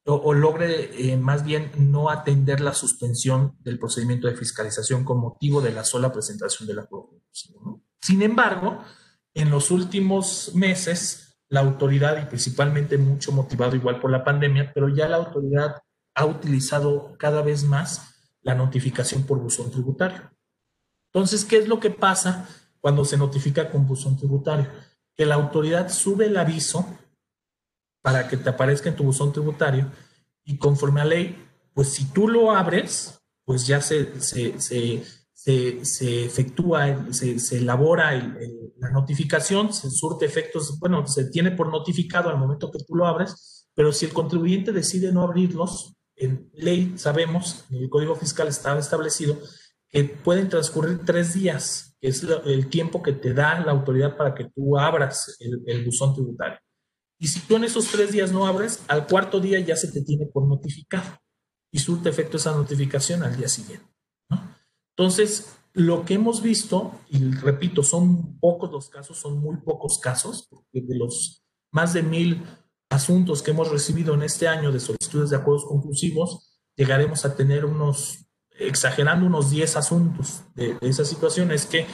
o, 0.07 0.33
logre 0.33 0.91
eh, 1.11 1.17
más 1.17 1.43
bien 1.43 1.71
no 1.77 2.09
atender 2.09 2.61
la 2.61 2.73
suspensión 2.73 3.57
del 3.59 3.79
procedimiento 3.79 4.27
de 4.27 4.37
fiscalización 4.37 5.03
con 5.03 5.19
motivo 5.19 5.61
de 5.61 5.71
la 5.71 5.83
sola 5.83 6.13
presentación 6.13 6.67
de 6.67 6.75
la 6.75 6.87
¿no? 6.89 7.14
Sin 8.01 8.21
embargo, 8.21 8.83
en 9.33 9.49
los 9.49 9.71
últimos 9.71 10.53
meses, 10.55 11.37
la 11.49 11.59
autoridad, 11.59 12.21
y 12.21 12.25
principalmente 12.25 12.97
mucho 12.97 13.31
motivado 13.31 13.75
igual 13.75 13.99
por 13.99 14.11
la 14.11 14.23
pandemia, 14.23 14.71
pero 14.73 14.89
ya 14.89 15.07
la 15.07 15.17
autoridad 15.17 15.81
ha 16.15 16.25
utilizado 16.25 17.15
cada 17.17 17.41
vez 17.41 17.63
más 17.63 18.15
la 18.41 18.55
notificación 18.55 19.23
por 19.23 19.39
buzón 19.39 19.71
tributario. 19.71 20.31
Entonces, 21.13 21.45
¿qué 21.45 21.57
es 21.57 21.67
lo 21.67 21.79
que 21.79 21.89
pasa 21.89 22.47
cuando 22.79 23.05
se 23.05 23.17
notifica 23.17 23.69
con 23.69 23.87
buzón 23.87 24.17
tributario? 24.17 24.67
Que 25.15 25.25
la 25.25 25.35
autoridad 25.35 25.89
sube 25.89 26.27
el 26.27 26.37
aviso 26.37 26.85
para 28.01 28.27
que 28.27 28.37
te 28.37 28.49
aparezca 28.49 28.89
en 28.89 28.95
tu 28.95 29.03
buzón 29.03 29.33
tributario 29.33 29.91
y 30.43 30.57
conforme 30.57 31.01
a 31.01 31.05
ley, 31.05 31.43
pues 31.73 31.93
si 31.93 32.05
tú 32.05 32.27
lo 32.27 32.51
abres, 32.51 33.19
pues 33.43 33.65
ya 33.65 33.81
se, 33.81 34.21
se, 34.21 34.59
se, 34.61 35.03
se 35.45 36.25
efectúa, 36.25 37.13
se, 37.13 37.57
elabora 37.57 38.13
la 38.77 38.89
notificación, 38.89 39.71
se 39.71 39.91
surte 39.91 40.25
efectos, 40.25 40.79
bueno, 40.79 41.05
se 41.05 41.25
tiene 41.29 41.51
por 41.51 41.69
notificado 41.69 42.29
al 42.29 42.39
momento 42.39 42.71
que 42.71 42.83
tú 42.83 42.95
lo 42.95 43.05
abres, 43.05 43.67
pero 43.75 43.91
si 43.91 44.05
el 44.05 44.13
contribuyente 44.13 44.71
decide 44.71 45.11
no 45.11 45.21
abrirlos, 45.21 45.93
en 46.15 46.49
ley 46.53 46.93
sabemos, 46.97 47.65
en 47.69 47.83
el 47.83 47.89
Código 47.89 48.15
Fiscal 48.15 48.47
está 48.47 48.77
establecido, 48.79 49.37
que 49.87 50.05
pueden 50.05 50.49
transcurrir 50.49 51.05
tres 51.05 51.35
días, 51.35 51.95
que 52.01 52.07
es 52.07 52.25
el 52.45 52.67
tiempo 52.69 53.03
que 53.03 53.13
te 53.13 53.33
da 53.33 53.59
la 53.59 53.71
autoridad 53.71 54.17
para 54.17 54.33
que 54.33 54.45
tú 54.45 54.79
abras 54.79 55.37
el, 55.39 55.61
el 55.67 55.85
buzón 55.85 56.15
tributario. 56.15 56.57
Y 57.19 57.27
si 57.27 57.39
tú 57.41 57.55
en 57.55 57.65
esos 57.65 57.85
tres 57.87 58.11
días 58.11 58.31
no 58.31 58.47
abres, 58.47 58.83
al 58.87 59.05
cuarto 59.05 59.39
día 59.39 59.59
ya 59.59 59.75
se 59.75 59.91
te 59.91 60.01
tiene 60.01 60.25
por 60.25 60.47
notificado 60.47 61.19
y 61.71 61.77
surte 61.77 62.09
efecto 62.09 62.37
esa 62.37 62.51
notificación 62.51 63.21
al 63.21 63.37
día 63.37 63.47
siguiente. 63.47 63.94
Entonces, 64.97 65.57
lo 65.73 66.05
que 66.05 66.13
hemos 66.13 66.41
visto, 66.41 66.93
y 67.09 67.31
repito, 67.31 67.83
son 67.83 68.39
pocos 68.39 68.71
los 68.71 68.89
casos, 68.89 69.17
son 69.17 69.39
muy 69.39 69.57
pocos 69.57 69.99
casos, 69.99 70.47
porque 70.49 70.81
de 70.81 70.95
los 70.97 71.43
más 71.71 71.93
de 71.93 72.03
mil 72.03 72.43
asuntos 72.89 73.41
que 73.41 73.51
hemos 73.51 73.69
recibido 73.69 74.13
en 74.13 74.23
este 74.23 74.47
año 74.47 74.71
de 74.71 74.79
solicitudes 74.79 75.29
de 75.29 75.35
acuerdos 75.35 75.65
conclusivos, 75.65 76.59
llegaremos 76.77 77.25
a 77.25 77.35
tener 77.35 77.65
unos, 77.65 78.25
exagerando, 78.51 79.25
unos 79.25 79.51
10 79.51 79.75
asuntos 79.75 80.43
de, 80.55 80.75
de 80.75 80.89
esa 80.89 81.03
situación, 81.03 81.51
es 81.51 81.65
que 81.65 81.85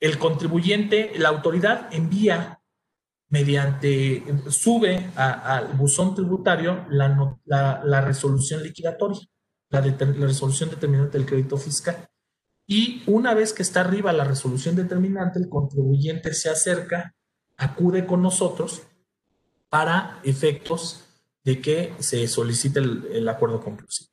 el 0.00 0.18
contribuyente, 0.18 1.12
la 1.18 1.30
autoridad 1.30 1.88
envía 1.92 2.60
mediante, 3.34 4.22
sube 4.48 5.10
al 5.16 5.72
buzón 5.72 6.14
tributario 6.14 6.86
la, 6.88 8.00
resolución 8.00 8.62
liquidatoria, 8.62 9.20
la 9.70 9.80
resolución 9.80 10.70
determinante 10.70 11.18
del 11.18 11.26
crédito 11.26 11.56
fiscal. 11.56 12.06
Y 12.66 13.02
una 13.06 13.34
vez 13.34 13.52
que 13.52 13.62
está 13.62 13.80
arriba 13.80 14.12
la 14.12 14.24
resolución 14.24 14.74
determinante, 14.76 15.38
el 15.38 15.48
contribuyente 15.48 16.32
se 16.32 16.48
acerca, 16.48 17.14
acude 17.56 18.06
con 18.06 18.22
nosotros 18.22 18.82
para 19.68 20.20
efectos 20.24 21.04
de 21.44 21.60
que 21.60 21.94
se 21.98 22.26
solicite 22.26 22.78
el, 22.80 23.28
acuerdo 23.28 23.60
conclusivo. 23.60 24.10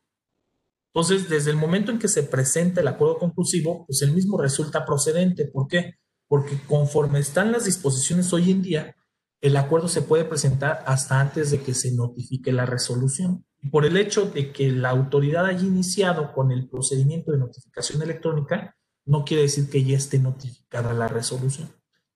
Entonces, 0.93 1.29
desde 1.29 1.51
el 1.51 1.55
momento 1.55 1.91
en 1.91 1.99
que 1.99 2.09
se 2.09 2.23
presenta 2.23 2.81
el 2.81 2.87
acuerdo 2.89 3.17
conclusivo, 3.17 3.85
pues 3.85 4.01
el 4.01 4.11
mismo 4.11 4.37
resulta 4.37 4.85
procedente. 4.85 5.45
¿Por 5.45 5.67
qué? 5.67 5.95
Porque 6.27 6.59
conforme 6.67 7.19
están 7.19 7.53
las 7.53 7.63
disposiciones 7.63 8.33
hoy 8.33 8.51
en 8.51 8.61
día, 8.61 8.95
el 9.39 9.55
acuerdo 9.55 9.87
se 9.87 10.01
puede 10.01 10.25
presentar 10.25 10.83
hasta 10.85 11.21
antes 11.21 11.51
de 11.51 11.61
que 11.61 11.73
se 11.73 11.93
notifique 11.93 12.51
la 12.51 12.65
resolución. 12.65 13.45
Y 13.61 13.69
por 13.69 13.85
el 13.85 13.97
hecho 13.97 14.25
de 14.25 14.51
que 14.51 14.71
la 14.71 14.89
autoridad 14.89 15.45
haya 15.45 15.65
iniciado 15.65 16.33
con 16.33 16.51
el 16.51 16.67
procedimiento 16.67 17.31
de 17.31 17.37
notificación 17.37 18.01
electrónica, 18.01 18.75
no 19.05 19.23
quiere 19.23 19.43
decir 19.43 19.69
que 19.69 19.83
ya 19.83 19.97
esté 19.97 20.19
notificada 20.19 20.93
la 20.93 21.07
resolución. 21.07 21.69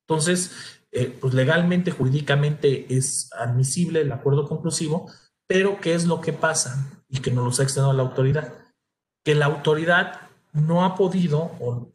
Entonces, 0.08 0.51
eh, 0.91 1.15
pues 1.19 1.34
legalmente, 1.34 1.91
jurídicamente 1.91 2.86
es 2.95 3.29
admisible 3.34 4.01
el 4.01 4.12
acuerdo 4.12 4.47
conclusivo, 4.47 5.12
pero 5.47 5.79
¿qué 5.81 5.93
es 5.93 6.05
lo 6.05 6.21
que 6.21 6.34
pasa? 6.34 7.03
Y 7.10 7.19
que 7.19 7.31
nos 7.31 7.43
lo 7.43 7.62
ha 7.62 7.63
extendido 7.63 7.93
la 7.93 8.03
autoridad. 8.03 8.53
Que 9.23 9.36
la 9.36 9.45
autoridad 9.45 10.21
no 10.53 10.86
ha 10.86 10.95
podido 10.95 11.51
o, 11.60 11.91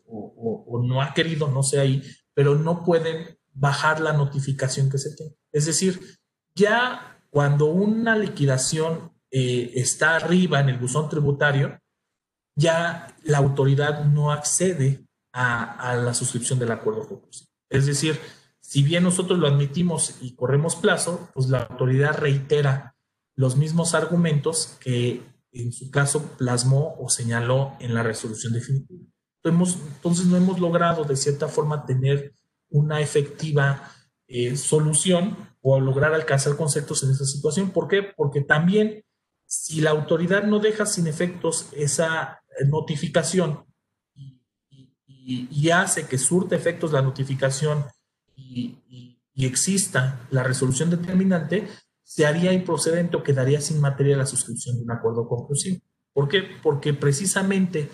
no 0.83 1.03
ha 1.03 1.15
querido, 1.15 1.49
no 1.49 1.63
sé 1.63 1.81
ahí, 1.81 2.03
pero 2.35 2.57
no 2.57 2.85
pueden 2.85 3.39
bajar 3.53 4.01
la 4.01 4.13
notificación 4.13 4.91
que 4.91 4.99
se 4.99 5.15
tiene. 5.15 5.35
Es 5.53 5.67
decir, 5.67 6.19
ya 6.55 7.23
cuando 7.31 7.67
una 7.67 8.17
liquidación 8.17 9.13
eh, 9.31 9.73
está 9.75 10.17
arriba 10.17 10.61
en 10.61 10.69
el 10.71 10.79
buzón 10.79 11.09
tributario, 11.09 11.79
ya 12.57 13.17
la 13.25 13.39
autoridad 13.39 14.05
no 14.05 14.33
accede 14.33 15.07
a, 15.33 15.95
la 15.97 16.15
suscripción 16.15 16.59
del 16.59 16.73
acuerdo. 16.73 17.23
Es 17.69 17.87
decir, 17.87 18.19
si 18.61 18.83
bien 18.83 19.05
nosotros 19.05 19.39
lo 19.39 19.47
admitimos 19.47 20.17
y 20.21 20.35
corremos 20.35 20.77
plazo, 20.77 21.31
pues 21.35 21.49
la 21.49 21.63
autoridad 21.63 22.19
reitera 22.19 22.97
los 23.37 23.57
mismos 23.57 23.95
argumentos 23.95 24.77
que 24.81 25.23
en 25.53 25.73
su 25.73 25.91
caso 25.91 26.37
plasmó 26.37 26.97
o 26.99 27.09
señaló 27.09 27.77
en 27.81 27.95
la 27.95 28.03
resolución 28.03 28.53
definitiva. 28.53 29.07
Entonces 29.43 30.27
no 30.27 30.37
hemos 30.37 30.61
logrado 30.61 31.05
de 31.05 31.17
cierta 31.17 31.49
forma 31.49 31.87
tener 31.87 32.35
una 32.69 33.01
efectiva 33.01 33.91
eh, 34.29 34.57
solución 34.57 35.37
o 35.63 35.81
lograr 35.81 36.15
alcanzar 36.15 36.57
conceptos 36.57 37.03
en 37.03 37.11
esa 37.11 37.25
situación. 37.25 37.71
¿Por 37.71 37.89
qué? 37.89 38.03
Porque 38.03 38.43
también 38.43 39.03
si 39.51 39.81
la 39.81 39.91
autoridad 39.91 40.45
no 40.45 40.61
deja 40.61 40.87
sin 40.87 41.09
efectos 41.09 41.71
esa 41.73 42.41
notificación 42.69 43.65
y, 44.15 45.71
hace 45.71 46.07
que 46.07 46.19
surte 46.19 46.55
efectos 46.55 46.93
la 46.93 47.03
notificación 47.03 47.85
y, 48.37 48.77
exista 49.35 50.21
la 50.31 50.45
resolución 50.45 50.91
determinante, 50.91 51.67
se 52.05 52.27
haría 52.27 52.53
improcedente 52.53 53.17
o 53.17 53.23
quedaría 53.25 53.61
sin 53.61 53.81
materia 53.81 54.17
la 54.17 54.27
suscripción 54.27 54.77
de 54.77 54.83
un 54.83 54.91
acuerdo 54.93 55.27
conclusivo. 55.27 55.81
¿Por 56.13 56.29
qué? 56.29 56.43
Porque 56.63 56.93
precisamente 56.93 57.89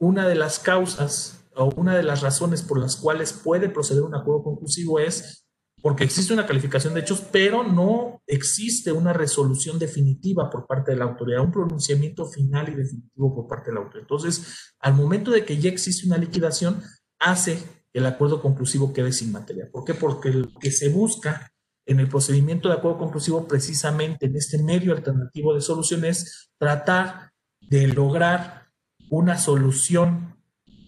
una 0.00 0.26
de 0.26 0.34
las 0.34 0.58
causas 0.58 1.44
o 1.54 1.66
una 1.76 1.94
de 1.94 2.02
las 2.02 2.22
razones 2.22 2.62
por 2.62 2.80
las 2.80 2.96
cuales 2.96 3.32
puede 3.32 3.68
proceder 3.68 4.02
un 4.02 4.14
acuerdo 4.14 4.42
conclusivo 4.42 4.98
es 4.98 5.47
porque 5.82 6.04
existe 6.04 6.32
una 6.32 6.46
calificación 6.46 6.94
de 6.94 7.00
hechos, 7.00 7.22
pero 7.30 7.62
no 7.62 8.20
existe 8.26 8.90
una 8.90 9.12
resolución 9.12 9.78
definitiva 9.78 10.50
por 10.50 10.66
parte 10.66 10.90
de 10.90 10.96
la 10.96 11.04
autoridad, 11.04 11.42
un 11.42 11.52
pronunciamiento 11.52 12.26
final 12.26 12.68
y 12.68 12.74
definitivo 12.74 13.34
por 13.34 13.46
parte 13.46 13.70
de 13.70 13.74
la 13.74 13.80
autoridad. 13.80 14.02
Entonces, 14.02 14.74
al 14.80 14.94
momento 14.94 15.30
de 15.30 15.44
que 15.44 15.58
ya 15.58 15.70
existe 15.70 16.06
una 16.06 16.18
liquidación, 16.18 16.82
hace 17.20 17.62
que 17.92 18.00
el 18.00 18.06
acuerdo 18.06 18.42
conclusivo 18.42 18.92
quede 18.92 19.12
sin 19.12 19.32
materia. 19.32 19.68
¿Por 19.70 19.84
qué? 19.84 19.94
Porque 19.94 20.30
lo 20.30 20.52
que 20.58 20.70
se 20.70 20.88
busca 20.88 21.52
en 21.86 22.00
el 22.00 22.08
procedimiento 22.08 22.68
de 22.68 22.74
acuerdo 22.74 22.98
conclusivo, 22.98 23.48
precisamente 23.48 24.26
en 24.26 24.36
este 24.36 24.62
medio 24.62 24.92
alternativo 24.92 25.54
de 25.54 25.60
solución, 25.60 26.04
es 26.04 26.50
tratar 26.58 27.30
de 27.60 27.86
lograr 27.88 28.66
una 29.10 29.38
solución 29.38 30.27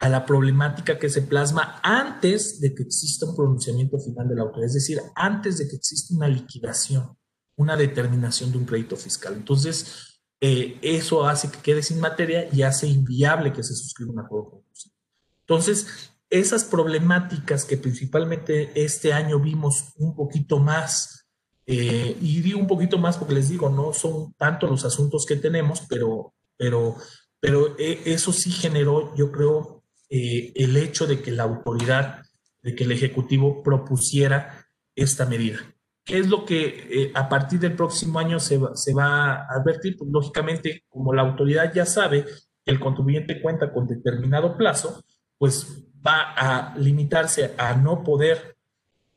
a 0.01 0.09
la 0.09 0.25
problemática 0.25 0.99
que 0.99 1.11
se 1.11 1.23
plasma 1.23 1.79
antes 1.83 2.61
de 2.61 2.75
que 2.75 2.83
exista 2.83 3.27
un 3.27 3.37
pronunciamiento 3.37 3.99
final 3.99 4.29
de 4.29 4.35
la 4.35 4.43
autoridad, 4.43 4.67
es 4.69 4.75
decir, 4.75 5.01
antes 5.15 5.59
de 5.59 5.69
que 5.69 5.77
exista 5.77 6.15
una 6.15 6.27
liquidación, 6.27 7.17
una 7.57 7.77
determinación 7.77 8.51
de 8.51 8.59
un 8.59 8.65
crédito 8.65 8.97
fiscal. 8.97 9.35
Entonces, 9.35 10.23
eh, 10.41 10.79
eso 10.81 11.27
hace 11.27 11.51
que 11.51 11.59
quede 11.59 11.83
sin 11.83 12.01
materia 12.01 12.49
y 12.51 12.63
hace 12.63 12.87
inviable 12.87 13.53
que 13.53 13.63
se 13.63 13.75
suscriba 13.75 14.13
un 14.13 14.21
acuerdo 14.21 14.51
conclusivo. 14.51 14.95
Entonces, 15.43 15.87
esas 16.31 16.65
problemáticas 16.65 17.67
que 17.67 17.77
principalmente 17.77 18.71
este 18.83 19.13
año 19.13 19.39
vimos 19.39 19.93
un 19.99 20.15
poquito 20.15 20.59
más, 20.59 21.27
eh, 21.67 22.17
y 22.23 22.41
digo 22.41 22.59
un 22.59 22.67
poquito 22.67 22.97
más 22.97 23.19
porque 23.19 23.35
les 23.35 23.51
digo, 23.51 23.69
no 23.69 23.93
son 23.93 24.33
tanto 24.39 24.67
los 24.67 24.85
asuntos 24.87 25.27
que 25.27 25.37
tenemos, 25.37 25.83
pero, 25.91 26.33
pero, 26.57 26.97
pero 27.39 27.77
eh, 27.79 28.01
eso 28.07 28.33
sí 28.33 28.51
generó, 28.51 29.15
yo 29.15 29.31
creo, 29.31 29.80
eh, 30.11 30.53
el 30.57 30.77
hecho 30.77 31.07
de 31.07 31.23
que 31.23 31.31
la 31.31 31.45
autoridad, 31.45 32.23
de 32.63 32.75
que 32.75 32.85
el 32.85 32.93
Ejecutivo 32.93 33.63
propusiera 33.63 34.67
esta 34.97 35.25
medida. 35.25 35.61
¿Qué 36.05 36.19
es 36.19 36.29
lo 36.29 36.45
que 36.45 36.89
eh, 36.91 37.13
a 37.15 37.29
partir 37.29 37.61
del 37.61 37.77
próximo 37.77 38.19
año 38.19 38.41
se 38.41 38.59
va, 38.59 39.35
a 39.35 39.47
advertir? 39.55 39.97
Pues 39.97 40.11
lógicamente, 40.11 40.85
como 40.89 41.15
la 41.15 41.23
autoridad 41.23 41.73
ya 41.73 41.87
sabe 41.87 42.25
que 42.25 42.71
el 42.73 42.81
contribuyente 42.81 43.41
cuenta 43.41 43.73
con 43.73 43.87
determinado 43.87 44.57
plazo, 44.57 45.05
pues 45.39 45.85
va 46.05 46.33
a 46.33 46.77
limitarse 46.77 47.55
a 47.57 47.75
no 47.75 48.03
poder 48.03 48.57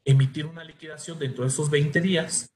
emitir 0.06 0.46
una 0.46 0.64
liquidación 0.64 1.18
dentro 1.18 1.44
de 1.44 1.50
esos 1.50 1.70
20 1.70 2.00
días 2.02 2.54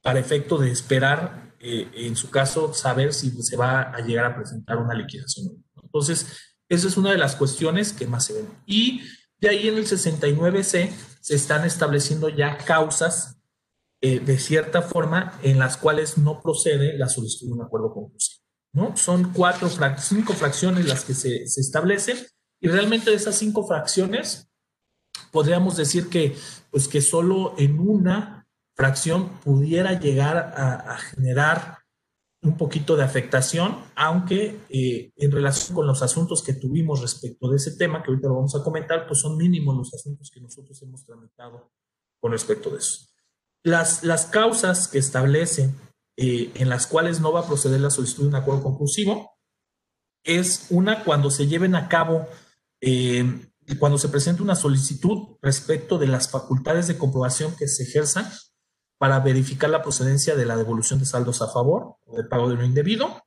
para 0.00 0.20
efecto 0.20 0.56
de 0.56 0.70
esperar, 0.70 1.52
eh, 1.60 1.90
en 1.94 2.16
su 2.16 2.30
caso, 2.30 2.72
saber 2.72 3.12
si 3.12 3.30
se 3.42 3.56
va 3.56 3.82
a 3.82 4.00
llegar 4.00 4.24
a 4.24 4.36
presentar 4.36 4.78
una 4.78 4.94
liquidación. 4.94 5.62
Entonces, 5.82 6.49
esa 6.70 6.86
es 6.86 6.96
una 6.96 7.10
de 7.10 7.18
las 7.18 7.34
cuestiones 7.34 7.92
que 7.92 8.06
más 8.06 8.24
se 8.24 8.34
ven. 8.34 8.48
Y 8.64 9.02
de 9.38 9.48
ahí 9.48 9.68
en 9.68 9.76
el 9.76 9.86
69C 9.86 10.90
se 11.20 11.34
están 11.34 11.66
estableciendo 11.66 12.28
ya 12.28 12.56
causas 12.58 13.38
eh, 14.00 14.20
de 14.20 14.38
cierta 14.38 14.80
forma 14.80 15.38
en 15.42 15.58
las 15.58 15.76
cuales 15.76 16.16
no 16.16 16.40
procede 16.40 16.96
la 16.96 17.08
solicitud 17.08 17.48
de 17.48 17.52
un 17.54 17.62
acuerdo 17.62 17.92
conclusivo. 17.92 18.44
¿no? 18.72 18.96
Son 18.96 19.32
cuatro, 19.32 19.68
cinco 19.98 20.32
fracciones 20.32 20.86
las 20.86 21.04
que 21.04 21.12
se, 21.12 21.42
establecen 21.42 22.18
y 22.60 22.68
realmente 22.68 23.10
de 23.10 23.16
esas 23.16 23.36
cinco 23.36 23.66
fracciones 23.66 24.48
podríamos 25.32 25.76
decir 25.76 26.08
que, 26.08 26.36
pues 26.70 26.86
que 26.86 27.02
solo 27.02 27.54
en 27.58 27.80
una 27.80 28.46
fracción 28.76 29.28
pudiera 29.40 29.98
llegar 29.98 30.36
a 30.56 30.96
generar 30.98 31.79
un 32.42 32.56
poquito 32.56 32.96
de 32.96 33.04
afectación, 33.04 33.76
aunque 33.94 34.60
eh, 34.70 35.12
en 35.16 35.30
relación 35.30 35.74
con 35.74 35.86
los 35.86 36.02
asuntos 36.02 36.42
que 36.42 36.54
tuvimos 36.54 37.02
respecto 37.02 37.50
de 37.50 37.56
ese 37.56 37.76
tema, 37.76 38.02
que 38.02 38.10
ahorita 38.10 38.28
lo 38.28 38.36
vamos 38.36 38.54
a 38.54 38.62
comentar, 38.62 39.06
pues 39.06 39.20
son 39.20 39.36
mínimos 39.36 39.76
los 39.76 39.92
asuntos 39.92 40.30
que 40.30 40.40
nosotros 40.40 40.80
hemos 40.82 41.04
tramitado 41.04 41.70
con 42.18 42.32
respecto 42.32 42.70
de 42.70 42.78
eso. 42.78 43.06
Las, 43.62 44.04
las 44.04 44.26
causas 44.26 44.88
que 44.88 44.98
establece 44.98 45.70
eh, 46.16 46.50
en 46.54 46.70
las 46.70 46.86
cuales 46.86 47.20
no 47.20 47.32
va 47.32 47.40
a 47.40 47.46
proceder 47.46 47.80
la 47.80 47.90
solicitud 47.90 48.22
de 48.22 48.28
un 48.28 48.34
acuerdo 48.34 48.62
conclusivo 48.62 49.38
es 50.24 50.66
una 50.70 51.04
cuando 51.04 51.30
se 51.30 51.46
lleven 51.46 51.74
a 51.74 51.88
cabo, 51.88 52.26
eh, 52.80 53.24
cuando 53.78 53.98
se 53.98 54.08
presente 54.08 54.42
una 54.42 54.56
solicitud 54.56 55.36
respecto 55.42 55.98
de 55.98 56.06
las 56.06 56.30
facultades 56.30 56.88
de 56.88 56.96
comprobación 56.96 57.54
que 57.56 57.68
se 57.68 57.84
ejerzan 57.84 58.26
para 59.00 59.18
verificar 59.20 59.70
la 59.70 59.80
procedencia 59.80 60.36
de 60.36 60.44
la 60.44 60.58
devolución 60.58 60.98
de 60.98 61.06
saldos 61.06 61.40
a 61.40 61.48
favor 61.48 61.96
o 62.04 62.18
de 62.18 62.24
pago 62.24 62.50
de 62.50 62.56
lo 62.56 62.66
indebido. 62.66 63.22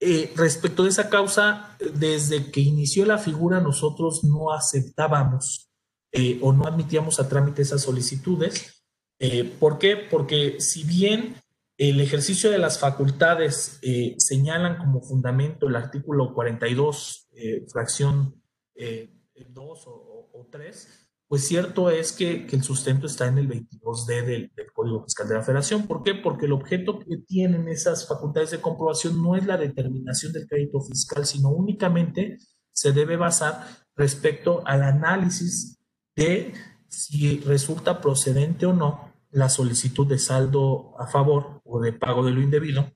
Eh, 0.00 0.32
respecto 0.34 0.82
de 0.82 0.88
esa 0.88 1.08
causa, 1.08 1.76
desde 1.94 2.50
que 2.50 2.60
inició 2.60 3.06
la 3.06 3.18
figura, 3.18 3.60
nosotros 3.60 4.24
no 4.24 4.52
aceptábamos 4.52 5.70
eh, 6.10 6.40
o 6.42 6.52
no 6.52 6.66
admitíamos 6.66 7.20
a 7.20 7.28
trámite 7.28 7.62
esas 7.62 7.82
solicitudes. 7.82 8.82
Eh, 9.20 9.44
¿Por 9.60 9.78
qué? 9.78 9.96
Porque 9.96 10.60
si 10.60 10.82
bien 10.82 11.36
el 11.78 12.00
ejercicio 12.00 12.50
de 12.50 12.58
las 12.58 12.80
facultades 12.80 13.78
señalan 14.18 14.76
como 14.76 15.02
fundamento 15.02 15.68
el 15.68 15.76
artículo 15.76 16.34
42, 16.34 17.28
fracción 17.72 18.42
2 18.74 19.86
o, 19.86 20.30
o 20.32 20.48
3, 20.50 21.09
pues 21.30 21.46
cierto 21.46 21.90
es 21.90 22.10
que, 22.10 22.48
el 22.50 22.64
sustento 22.64 23.06
está 23.06 23.28
en 23.28 23.38
el 23.38 23.48
22D 23.48 24.24
del, 24.26 24.52
Código 24.72 25.04
Fiscal 25.04 25.28
de 25.28 25.36
la 25.36 25.42
Federación. 25.42 25.86
¿Por 25.86 26.02
qué? 26.02 26.16
Porque 26.16 26.46
el 26.46 26.52
objeto 26.52 26.98
que 26.98 27.18
tienen 27.18 27.68
esas 27.68 28.08
facultades 28.08 28.50
de 28.50 28.60
comprobación 28.60 29.22
no 29.22 29.36
es 29.36 29.46
la 29.46 29.56
determinación 29.56 30.32
del 30.32 30.48
crédito 30.48 30.80
fiscal, 30.80 31.24
sino 31.24 31.50
únicamente 31.50 32.38
se 32.72 32.90
debe 32.90 33.16
basar 33.16 33.64
respecto 33.94 34.66
al 34.66 34.82
análisis 34.82 35.78
de 36.16 36.52
si 36.88 37.38
resulta 37.38 38.00
procedente 38.00 38.66
o 38.66 38.72
no 38.72 39.12
la 39.30 39.48
solicitud 39.50 40.08
de 40.08 40.18
saldo 40.18 40.94
a 40.98 41.06
favor 41.06 41.60
o 41.62 41.78
de 41.78 41.92
pago 41.92 42.26
de 42.26 42.32
lo 42.32 42.40
indebido, 42.40 42.90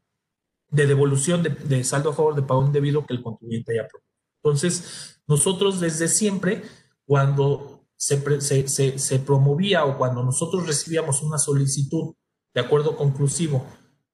de 0.70 0.88
devolución 0.88 1.44
de, 1.44 1.84
saldo 1.84 2.10
a 2.10 2.14
favor 2.14 2.34
de 2.34 2.42
pago 2.42 2.66
indebido 2.66 3.06
que 3.06 3.14
el 3.14 3.22
contribuyente 3.22 3.74
haya 3.74 3.86
propuesto. 3.86 4.10
Entonces, 4.42 5.20
nosotros 5.28 5.78
desde 5.78 6.08
siempre, 6.08 6.62
cuando 7.06 7.73
se, 7.96 8.40
se, 8.40 8.98
se, 8.98 9.18
promovía 9.18 9.84
o 9.84 9.96
cuando 9.96 10.22
nosotros 10.22 10.66
recibíamos 10.66 11.22
una 11.22 11.38
solicitud 11.38 12.14
de 12.52 12.60
acuerdo 12.60 12.96
conclusivo 12.96 13.66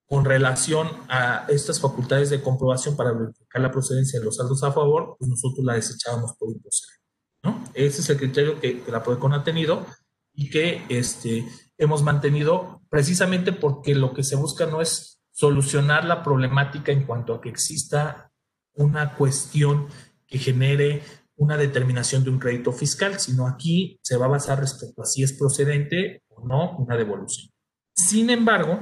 con 0.07 0.25
relación 0.25 0.89
a 1.09 1.47
estas 1.49 1.81
facultades 1.81 2.31
de 2.31 2.43
comprobación 2.43 2.97
para 2.97 3.13
verificar 3.13 3.63
la 3.63 3.71
procedencia 3.71 4.19
de 4.19 4.25
los 4.25 4.37
saldos 4.37 4.63
a 4.65 4.73
favor, 4.73 5.17
pues 5.19 5.29
nosotros 5.29 5.65
la 5.65 5.75
desechábamos 5.75 6.33
por 6.39 6.51
imposible. 6.51 6.95
¿no? 7.43 7.65
Ese 7.75 8.01
es 8.01 8.11
el 8.11 8.17
criterio 8.17 8.61
que, 8.61 8.83
que 8.83 8.91
la 8.91 9.03
PRODECON 9.03 9.35
ha 9.35 9.45
tenido 9.45 9.87
y 10.35 10.51
que 10.51 10.83
este, 10.89 11.47
hemos 11.79 12.03
mantenido 12.03 12.83
precisamente 12.89 13.53
porque 13.53 13.95
lo 13.95 14.13
que 14.13 14.25
se 14.25 14.37
busca 14.37 14.67
no 14.67 14.81
es 14.81 15.21
solucionar 15.33 16.05
la 16.05 16.23
problemática 16.23 16.93
en 16.93 17.05
cuanto 17.05 17.35
a 17.35 17.41
que 17.41 17.49
exista 17.49 18.33
una 18.75 19.15
cuestión 19.15 19.89
que 20.27 20.39
genere 20.39 21.03
una 21.41 21.57
determinación 21.57 22.23
de 22.23 22.29
un 22.29 22.39
crédito 22.39 22.71
fiscal, 22.71 23.19
sino 23.19 23.47
aquí 23.47 23.99
se 24.03 24.19
va 24.19 24.27
a 24.27 24.29
basar 24.37 24.61
respecto 24.61 25.03
a 25.03 25.07
si 25.07 25.23
es 25.23 25.33
procedente 25.33 26.23
o 26.29 26.47
no 26.47 26.77
una 26.77 26.99
devolución. 26.99 27.51
Sin 27.97 28.29
embargo, 28.29 28.79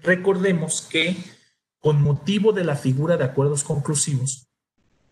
recordemos 0.00 0.82
que 0.82 1.16
con 1.80 2.02
motivo 2.02 2.52
de 2.52 2.64
la 2.64 2.76
figura 2.76 3.16
de 3.16 3.24
acuerdos 3.24 3.64
conclusivos, 3.64 4.46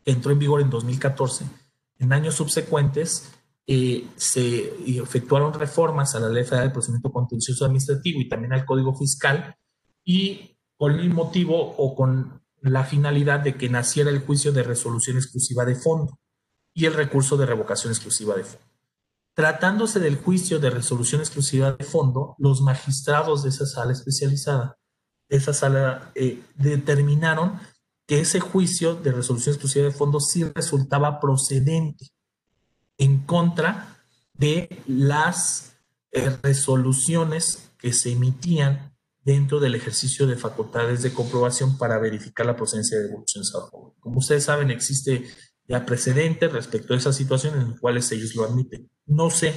que 0.04 0.10
entró 0.12 0.30
en 0.30 0.38
vigor 0.38 0.60
en 0.60 0.68
2014, 0.68 1.46
en 2.00 2.12
años 2.12 2.34
subsecuentes 2.34 3.32
eh, 3.66 4.06
se 4.16 4.74
efectuaron 5.00 5.54
reformas 5.54 6.14
a 6.14 6.20
la 6.20 6.28
Ley 6.28 6.44
Federal 6.44 6.68
de 6.68 6.74
Procedimiento 6.74 7.10
Contencioso 7.10 7.64
Administrativo 7.64 8.20
y 8.20 8.28
también 8.28 8.52
al 8.52 8.66
Código 8.66 8.94
Fiscal 8.94 9.56
y 10.04 10.58
con 10.76 10.92
el 11.00 11.08
motivo 11.08 11.76
o 11.78 11.94
con 11.94 12.42
la 12.60 12.84
finalidad 12.84 13.40
de 13.40 13.54
que 13.56 13.70
naciera 13.70 14.10
el 14.10 14.20
juicio 14.20 14.52
de 14.52 14.64
resolución 14.64 15.16
exclusiva 15.16 15.64
de 15.64 15.76
fondo 15.76 16.18
y 16.74 16.86
el 16.86 16.94
recurso 16.94 17.36
de 17.36 17.46
revocación 17.46 17.92
exclusiva 17.92 18.34
de 18.34 18.44
fondo. 18.44 18.66
Tratándose 19.34 20.00
del 20.00 20.16
juicio 20.16 20.58
de 20.58 20.70
resolución 20.70 21.20
exclusiva 21.20 21.72
de 21.72 21.84
fondo, 21.84 22.34
los 22.38 22.60
magistrados 22.60 23.42
de 23.42 23.48
esa 23.48 23.66
sala 23.66 23.92
especializada, 23.92 24.76
esa 25.28 25.54
sala, 25.54 26.12
eh, 26.14 26.42
determinaron 26.56 27.58
que 28.06 28.20
ese 28.20 28.40
juicio 28.40 28.96
de 28.96 29.12
resolución 29.12 29.54
exclusiva 29.54 29.86
de 29.86 29.92
fondo 29.92 30.20
sí 30.20 30.44
resultaba 30.54 31.20
procedente 31.20 32.10
en 32.98 33.24
contra 33.24 34.04
de 34.34 34.82
las 34.86 35.76
eh, 36.12 36.36
resoluciones 36.42 37.70
que 37.78 37.92
se 37.92 38.12
emitían 38.12 38.94
dentro 39.24 39.58
del 39.58 39.74
ejercicio 39.74 40.26
de 40.26 40.36
facultades 40.36 41.02
de 41.02 41.12
comprobación 41.12 41.78
para 41.78 41.98
verificar 41.98 42.44
la 42.44 42.56
procedencia 42.56 42.98
de 42.98 43.04
devoluciones 43.04 43.54
a 43.54 43.70
favor. 43.70 43.94
Como 44.00 44.18
ustedes 44.18 44.44
saben, 44.44 44.70
existe 44.70 45.26
ya 45.66 45.86
precedente 45.86 46.48
respecto 46.48 46.94
a 46.94 46.96
esa 46.96 47.12
situación 47.12 47.58
en 47.58 47.70
las 47.70 47.80
cuales 47.80 48.10
ellos 48.12 48.34
lo 48.34 48.44
admiten. 48.44 48.90
No 49.06 49.30
sé, 49.30 49.54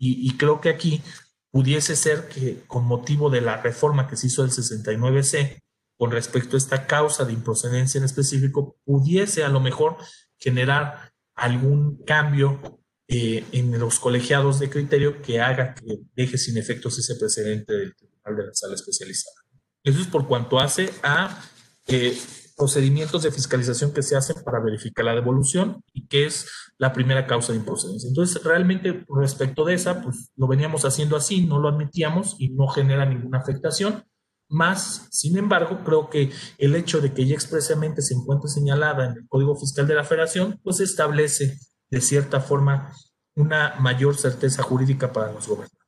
y, 0.00 0.36
creo 0.36 0.60
que 0.60 0.68
aquí 0.68 1.02
pudiese 1.50 1.96
ser 1.96 2.28
que 2.28 2.62
con 2.66 2.84
motivo 2.84 3.30
de 3.30 3.40
la 3.40 3.60
reforma 3.60 4.06
que 4.06 4.16
se 4.16 4.28
hizo 4.28 4.42
del 4.42 4.52
69C 4.52 5.60
con 5.96 6.12
respecto 6.12 6.56
a 6.56 6.58
esta 6.58 6.86
causa 6.86 7.24
de 7.24 7.32
improcedencia 7.32 7.98
en 7.98 8.04
específico, 8.04 8.76
pudiese 8.84 9.42
a 9.42 9.48
lo 9.48 9.58
mejor 9.58 9.96
generar 10.36 11.12
algún 11.34 12.04
cambio 12.04 12.80
eh, 13.08 13.44
en 13.50 13.76
los 13.76 13.98
colegiados 13.98 14.60
de 14.60 14.70
criterio 14.70 15.20
que 15.20 15.40
haga 15.40 15.74
que 15.74 15.98
deje 16.14 16.38
sin 16.38 16.56
efectos 16.56 16.96
ese 16.98 17.16
precedente 17.16 17.72
del 17.72 17.94
de 18.36 18.46
la 18.46 18.54
sala 18.54 18.74
especializada. 18.74 19.36
Eso 19.82 20.00
es 20.00 20.06
por 20.06 20.26
cuanto 20.26 20.58
hace 20.58 20.90
a 21.02 21.42
eh, 21.86 22.16
procedimientos 22.58 23.22
de 23.22 23.30
fiscalización 23.30 23.92
que 23.92 24.02
se 24.02 24.16
hacen 24.16 24.42
para 24.44 24.58
verificar 24.58 25.04
la 25.04 25.14
devolución 25.14 25.82
y 25.92 26.08
que 26.08 26.26
es 26.26 26.50
la 26.76 26.92
primera 26.92 27.26
causa 27.26 27.52
de 27.52 27.58
improcedencia. 27.58 28.08
Entonces, 28.08 28.42
realmente 28.42 29.04
respecto 29.08 29.64
de 29.64 29.74
esa, 29.74 30.02
pues 30.02 30.32
lo 30.36 30.48
veníamos 30.48 30.84
haciendo 30.84 31.16
así, 31.16 31.46
no 31.46 31.60
lo 31.60 31.68
admitíamos 31.68 32.34
y 32.38 32.50
no 32.50 32.66
genera 32.66 33.06
ninguna 33.06 33.38
afectación. 33.38 34.04
Más, 34.48 35.06
sin 35.10 35.38
embargo, 35.38 35.84
creo 35.84 36.10
que 36.10 36.32
el 36.58 36.74
hecho 36.74 37.00
de 37.00 37.12
que 37.14 37.26
ya 37.26 37.34
expresamente 37.34 38.02
se 38.02 38.14
encuentre 38.14 38.50
señalada 38.50 39.06
en 39.06 39.12
el 39.12 39.28
Código 39.28 39.54
Fiscal 39.56 39.86
de 39.86 39.94
la 39.94 40.04
Federación, 40.04 40.58
pues 40.64 40.80
establece 40.80 41.58
de 41.90 42.00
cierta 42.00 42.40
forma 42.40 42.92
una 43.36 43.76
mayor 43.78 44.16
certeza 44.16 44.64
jurídica 44.64 45.12
para 45.12 45.32
los 45.32 45.46
gobiernos. 45.46 45.78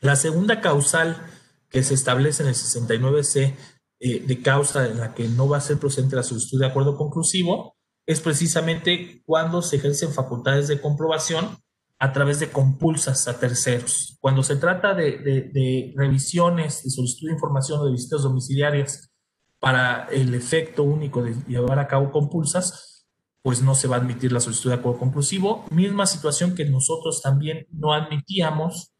La 0.00 0.16
segunda 0.16 0.60
causal 0.60 1.22
que 1.68 1.82
se 1.82 1.94
establece 1.94 2.42
en 2.42 2.48
el 2.48 2.54
69C 2.54 3.56
eh, 4.04 4.20
de 4.26 4.42
causa 4.42 4.88
en 4.88 4.98
la 4.98 5.14
que 5.14 5.28
no 5.28 5.48
va 5.48 5.58
a 5.58 5.60
ser 5.60 5.78
procedente 5.78 6.16
la 6.16 6.24
solicitud 6.24 6.58
de 6.58 6.66
acuerdo 6.66 6.96
conclusivo, 6.96 7.76
es 8.04 8.20
precisamente 8.20 9.22
cuando 9.24 9.62
se 9.62 9.76
ejercen 9.76 10.12
facultades 10.12 10.66
de 10.66 10.80
comprobación 10.80 11.56
a 12.00 12.12
través 12.12 12.40
de 12.40 12.50
compulsas 12.50 13.28
a 13.28 13.38
terceros. 13.38 14.18
Cuando 14.20 14.42
se 14.42 14.56
trata 14.56 14.92
de, 14.92 15.18
de 15.18 15.94
revisiones, 15.96 16.82
de 16.82 16.90
solicitud 16.90 17.28
de 17.28 17.34
información 17.34 17.80
o 17.80 17.84
de 17.84 17.92
visitas 17.92 18.22
domiciliarias 18.22 19.12
para 19.60 20.08
el 20.10 20.34
efecto 20.34 20.82
único 20.82 21.22
de 21.22 21.36
llevar 21.46 21.78
a 21.78 21.86
cabo 21.86 22.10
compulsas, 22.10 23.06
pues 23.42 23.62
no 23.62 23.76
se 23.76 23.86
va 23.86 23.96
a 23.96 24.00
admitir 24.00 24.32
la 24.32 24.40
solicitud 24.40 24.70
de 24.70 24.76
acuerdo 24.76 24.98
conclusivo. 24.98 25.64
Misma 25.70 26.06
situación 26.06 26.56
que 26.56 26.64
nosotros 26.64 27.22
también 27.22 27.68
no 27.70 27.92
admitíamos 27.92 28.91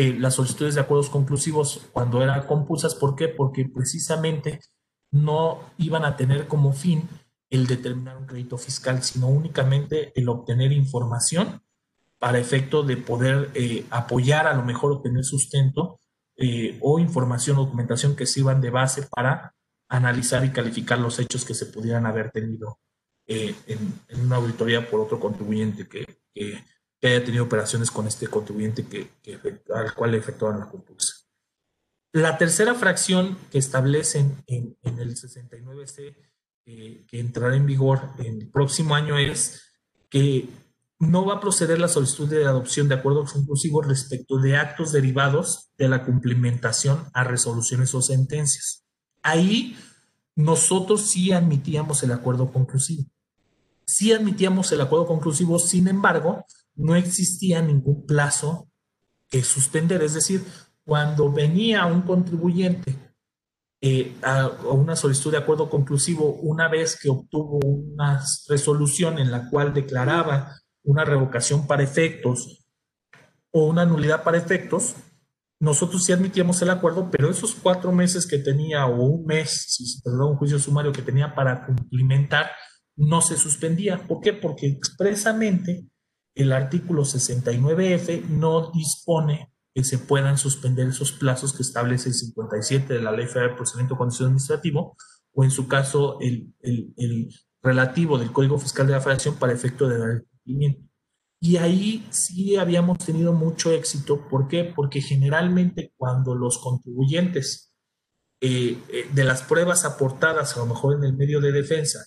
eh, 0.00 0.14
las 0.16 0.34
solicitudes 0.34 0.76
de 0.76 0.80
acuerdos 0.80 1.10
conclusivos 1.10 1.88
cuando 1.90 2.22
eran 2.22 2.46
compulsas. 2.46 2.94
¿Por 2.94 3.16
qué? 3.16 3.26
Porque 3.26 3.64
precisamente 3.64 4.60
no 5.10 5.58
iban 5.76 6.04
a 6.04 6.16
tener 6.16 6.46
como 6.46 6.72
fin 6.72 7.08
el 7.50 7.66
determinar 7.66 8.16
un 8.16 8.26
crédito 8.26 8.58
fiscal, 8.58 9.02
sino 9.02 9.26
únicamente 9.26 10.12
el 10.14 10.28
obtener 10.28 10.70
información 10.70 11.62
para 12.20 12.38
efecto 12.38 12.84
de 12.84 12.96
poder 12.96 13.50
eh, 13.54 13.86
apoyar, 13.90 14.46
a 14.46 14.54
lo 14.54 14.62
mejor 14.62 14.92
obtener 14.92 15.24
sustento 15.24 15.98
eh, 16.36 16.78
o 16.80 17.00
información 17.00 17.56
o 17.56 17.64
documentación 17.64 18.14
que 18.14 18.26
sirvan 18.26 18.60
de 18.60 18.70
base 18.70 19.02
para 19.10 19.56
analizar 19.88 20.44
y 20.44 20.52
calificar 20.52 21.00
los 21.00 21.18
hechos 21.18 21.44
que 21.44 21.54
se 21.54 21.66
pudieran 21.66 22.06
haber 22.06 22.30
tenido 22.30 22.78
en, 23.26 24.00
una 24.22 24.36
auditoría 24.36 24.88
por 24.88 25.00
otro 25.00 25.18
contribuyente 25.18 25.88
que, 25.88 26.20
que 26.32 26.62
que 27.00 27.08
haya 27.08 27.24
tenido 27.24 27.44
operaciones 27.44 27.90
con 27.90 28.06
este 28.06 28.26
contribuyente 28.26 28.86
que, 28.86 29.10
al 29.74 29.94
cual 29.94 30.12
le 30.12 30.18
efectuaron 30.18 30.60
la 30.60 30.68
compulsa. 30.68 31.14
La 32.12 32.38
tercera 32.38 32.74
fracción 32.74 33.38
que 33.50 33.58
establecen 33.58 34.42
en, 34.46 34.76
el 34.82 35.14
69C, 35.14 36.16
eh, 36.66 37.04
que 37.06 37.20
entrará 37.20 37.54
en 37.54 37.66
vigor 37.66 38.10
en 38.18 38.42
el 38.42 38.48
próximo 38.48 38.94
año, 38.94 39.18
es 39.18 39.62
que 40.08 40.48
no 40.98 41.24
va 41.24 41.34
a 41.34 41.40
proceder 41.40 41.78
la 41.78 41.88
solicitud 41.88 42.28
de 42.28 42.44
adopción 42.44 42.88
de 42.88 42.96
acuerdos 42.96 43.32
conclusivos 43.32 43.86
respecto 43.86 44.38
de 44.38 44.56
actos 44.56 44.90
derivados 44.90 45.70
de 45.78 45.88
la 45.88 46.04
cumplimentación 46.04 47.04
a 47.12 47.22
resoluciones 47.22 47.94
o 47.94 48.02
sentencias. 48.02 48.84
Ahí 49.22 49.78
nosotros 50.34 51.10
sí 51.10 51.30
admitíamos 51.32 52.02
el 52.02 52.12
acuerdo 52.12 52.52
conclusivo. 52.52 53.04
Sí 53.84 54.12
admitíamos 54.12 54.72
el 54.72 54.80
acuerdo 54.80 55.06
conclusivo, 55.06 55.58
sin 55.58 55.88
embargo, 55.88 56.44
no 56.78 56.96
existía 56.96 57.60
ningún 57.60 58.06
plazo 58.06 58.70
que 59.28 59.42
suspender. 59.42 60.02
Es 60.02 60.14
decir, 60.14 60.44
cuando 60.84 61.30
venía 61.30 61.84
un 61.86 62.02
contribuyente 62.02 62.96
eh, 63.80 64.16
a, 64.22 64.48
una 64.70 64.96
solicitud 64.96 65.32
de 65.32 65.38
acuerdo 65.38 65.68
conclusivo, 65.68 66.32
una 66.34 66.68
vez 66.68 66.98
que 66.98 67.10
obtuvo 67.10 67.58
una 67.58 68.24
resolución 68.48 69.18
en 69.18 69.30
la 69.30 69.50
cual 69.50 69.74
declaraba 69.74 70.56
una 70.82 71.04
revocación 71.04 71.66
para 71.66 71.82
efectos 71.82 72.64
o 73.50 73.66
una 73.66 73.84
nulidad 73.84 74.22
para 74.22 74.38
efectos, 74.38 74.94
nosotros 75.60 76.04
sí 76.04 76.12
admitíamos 76.12 76.62
el 76.62 76.70
acuerdo, 76.70 77.10
pero 77.10 77.28
esos 77.28 77.54
cuatro 77.54 77.90
meses 77.90 78.26
que 78.26 78.38
tenía 78.38 78.86
o 78.86 79.02
un 79.02 79.26
mes, 79.26 79.66
si 79.68 79.84
se 79.86 80.00
trataba 80.00 80.30
un 80.30 80.36
juicio 80.36 80.58
sumario 80.58 80.92
que 80.92 81.02
tenía 81.02 81.34
para 81.34 81.66
cumplimentar, 81.66 82.50
no 82.96 83.20
se 83.20 83.36
suspendía. 83.36 84.06
¿Por 84.06 84.20
qué? 84.20 84.32
Porque 84.32 84.68
expresamente 84.68 85.88
el 86.38 86.52
artículo 86.52 87.02
69F 87.02 88.28
no 88.28 88.70
dispone 88.70 89.52
que 89.74 89.82
se 89.82 89.98
puedan 89.98 90.38
suspender 90.38 90.86
esos 90.86 91.10
plazos 91.10 91.52
que 91.52 91.62
establece 91.62 92.08
el 92.08 92.14
57 92.14 92.94
de 92.94 93.02
la 93.02 93.10
Ley 93.10 93.26
Federal 93.26 93.50
de 93.50 93.56
Procedimiento 93.56 93.96
Condición 93.96 94.28
Administrativo 94.28 94.96
o 95.34 95.44
en 95.44 95.50
su 95.50 95.66
caso 95.66 96.18
el, 96.20 96.54
relativo 97.60 98.18
del 98.18 98.32
Código 98.32 98.56
Fiscal 98.56 98.86
de 98.86 98.92
la 98.92 99.00
Federación 99.00 99.34
para 99.34 99.52
efecto 99.52 99.88
de 99.88 100.22
cumplimiento. 100.22 100.88
Y 101.40 101.56
ahí 101.56 102.06
sí 102.10 102.56
habíamos 102.56 102.98
tenido 102.98 103.32
mucho 103.32 103.72
éxito. 103.72 104.28
¿Por 104.28 104.46
qué? 104.46 104.64
Porque 104.64 105.00
generalmente 105.00 105.92
cuando 105.96 106.36
los 106.36 106.58
contribuyentes 106.58 107.74
eh, 108.40 108.80
eh, 108.92 109.08
de 109.12 109.24
las 109.24 109.42
pruebas 109.42 109.84
aportadas, 109.84 110.56
a 110.56 110.60
lo 110.60 110.66
mejor 110.66 110.96
en 110.96 111.04
el 111.04 111.16
medio 111.16 111.40
de 111.40 111.50
defensa, 111.50 112.06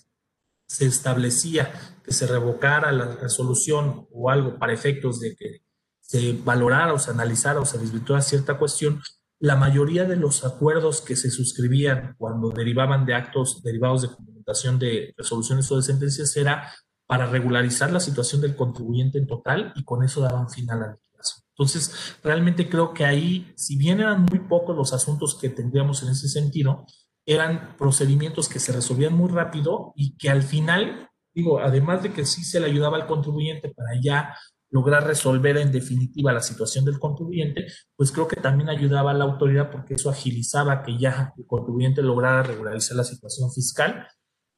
se 0.72 0.86
establecía 0.86 1.70
que 2.02 2.14
se 2.14 2.26
revocara 2.26 2.90
la 2.92 3.16
resolución 3.16 4.08
o 4.10 4.30
algo 4.30 4.58
para 4.58 4.72
efectos 4.72 5.20
de 5.20 5.36
que 5.36 5.60
se 6.00 6.32
valorara 6.32 6.94
o 6.94 6.98
se 6.98 7.10
analizara 7.10 7.60
o 7.60 7.66
se 7.66 7.76
desvirtuara 7.76 8.22
cierta 8.22 8.56
cuestión, 8.56 9.02
la 9.38 9.54
mayoría 9.54 10.06
de 10.06 10.16
los 10.16 10.46
acuerdos 10.46 11.02
que 11.02 11.14
se 11.14 11.30
suscribían 11.30 12.14
cuando 12.16 12.48
derivaban 12.48 13.04
de 13.04 13.14
actos 13.14 13.62
derivados 13.62 14.00
de 14.00 14.16
comunicación 14.16 14.78
de 14.78 15.12
resoluciones 15.14 15.70
o 15.70 15.76
de 15.76 15.82
sentencias 15.82 16.34
era 16.38 16.72
para 17.06 17.26
regularizar 17.26 17.92
la 17.92 18.00
situación 18.00 18.40
del 18.40 18.56
contribuyente 18.56 19.18
en 19.18 19.26
total 19.26 19.74
y 19.76 19.84
con 19.84 20.02
eso 20.02 20.22
daban 20.22 20.48
fin 20.48 20.70
a 20.70 20.76
la 20.76 20.92
liquidación. 20.92 21.44
Entonces, 21.50 22.16
realmente 22.24 22.70
creo 22.70 22.94
que 22.94 23.04
ahí, 23.04 23.52
si 23.56 23.76
bien 23.76 24.00
eran 24.00 24.22
muy 24.22 24.38
pocos 24.38 24.74
los 24.74 24.94
asuntos 24.94 25.36
que 25.38 25.50
tendríamos 25.50 26.02
en 26.02 26.08
ese 26.08 26.30
sentido, 26.30 26.86
eran 27.26 27.76
procedimientos 27.76 28.48
que 28.48 28.58
se 28.58 28.72
resolvían 28.72 29.14
muy 29.14 29.30
rápido 29.30 29.92
y 29.96 30.16
que 30.16 30.30
al 30.30 30.42
final, 30.42 31.08
digo, 31.34 31.60
además 31.60 32.02
de 32.02 32.12
que 32.12 32.24
sí 32.24 32.44
se 32.44 32.60
le 32.60 32.66
ayudaba 32.66 32.96
al 32.96 33.06
contribuyente 33.06 33.68
para 33.68 34.00
ya 34.00 34.36
lograr 34.70 35.06
resolver 35.06 35.58
en 35.58 35.70
definitiva 35.70 36.32
la 36.32 36.40
situación 36.40 36.84
del 36.84 36.98
contribuyente, 36.98 37.66
pues 37.94 38.10
creo 38.10 38.26
que 38.26 38.36
también 38.36 38.70
ayudaba 38.70 39.10
a 39.10 39.14
la 39.14 39.24
autoridad 39.24 39.70
porque 39.70 39.94
eso 39.94 40.08
agilizaba 40.08 40.82
que 40.82 40.98
ya 40.98 41.32
el 41.36 41.46
contribuyente 41.46 42.02
lograra 42.02 42.42
regularizar 42.42 42.96
la 42.96 43.04
situación 43.04 43.52
fiscal 43.52 44.08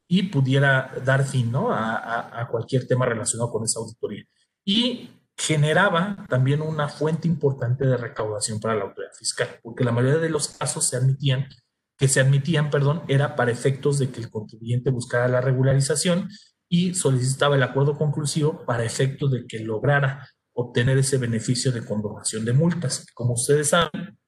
y 0.09 0.25
pudiera 0.25 0.93
dar 1.05 1.25
fin 1.25 1.51
¿no? 1.51 1.73
a, 1.73 2.41
a 2.41 2.49
cualquier 2.49 2.87
tema 2.87 3.07
relacionado 3.07 3.51
con 3.51 3.65
esa 3.65 3.81
auditoría. 3.81 4.25
Y 4.65 5.11
generaba 5.37 6.25
también 6.29 6.62
una 6.62 6.89
fuente 6.89 7.27
importante 7.27 7.85
de 7.85 7.97
recaudación 7.97 8.61
para 8.61 8.77
la 8.77 8.85
autoridad 8.85 9.12
fiscal, 9.19 9.49
porque 9.62 9.83
la 9.83 9.91
mayoría 9.91 10.21
de 10.21 10.31
los 10.31 10.49
casos 10.49 10.89
se 10.89 10.97
admitían 10.97 11.49
que 11.97 12.09
se 12.09 12.20
admitían, 12.20 12.70
perdón, 12.70 13.03
era 13.09 13.36
para 13.36 13.53
efectos 13.53 13.99
de 13.99 14.11
que 14.11 14.20
el 14.20 14.30
contribuyente 14.30 14.90
buscara 14.90 15.28
la 15.28 15.40
regularización 15.40 16.28
y 16.68 16.95
solicitaba 16.95 17.57
el 17.57 17.62
acuerdo 17.62 17.97
conclusivo 17.97 18.64
para 18.64 18.84
efectos 18.84 19.30
de 19.30 19.47
que 19.47 19.61
lograra 19.61 20.28
obtener 20.53 20.99
ese 20.99 21.18
beneficio 21.18 21.72
de 21.72 21.84
condonación 21.84 22.45
de 22.45 22.53
multas. 22.53 23.07
Como 23.14 23.34
ustedes 23.34 23.68
saben, 23.68 24.18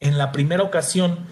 en 0.00 0.18
la 0.18 0.32
primera 0.32 0.62
ocasión 0.62 1.26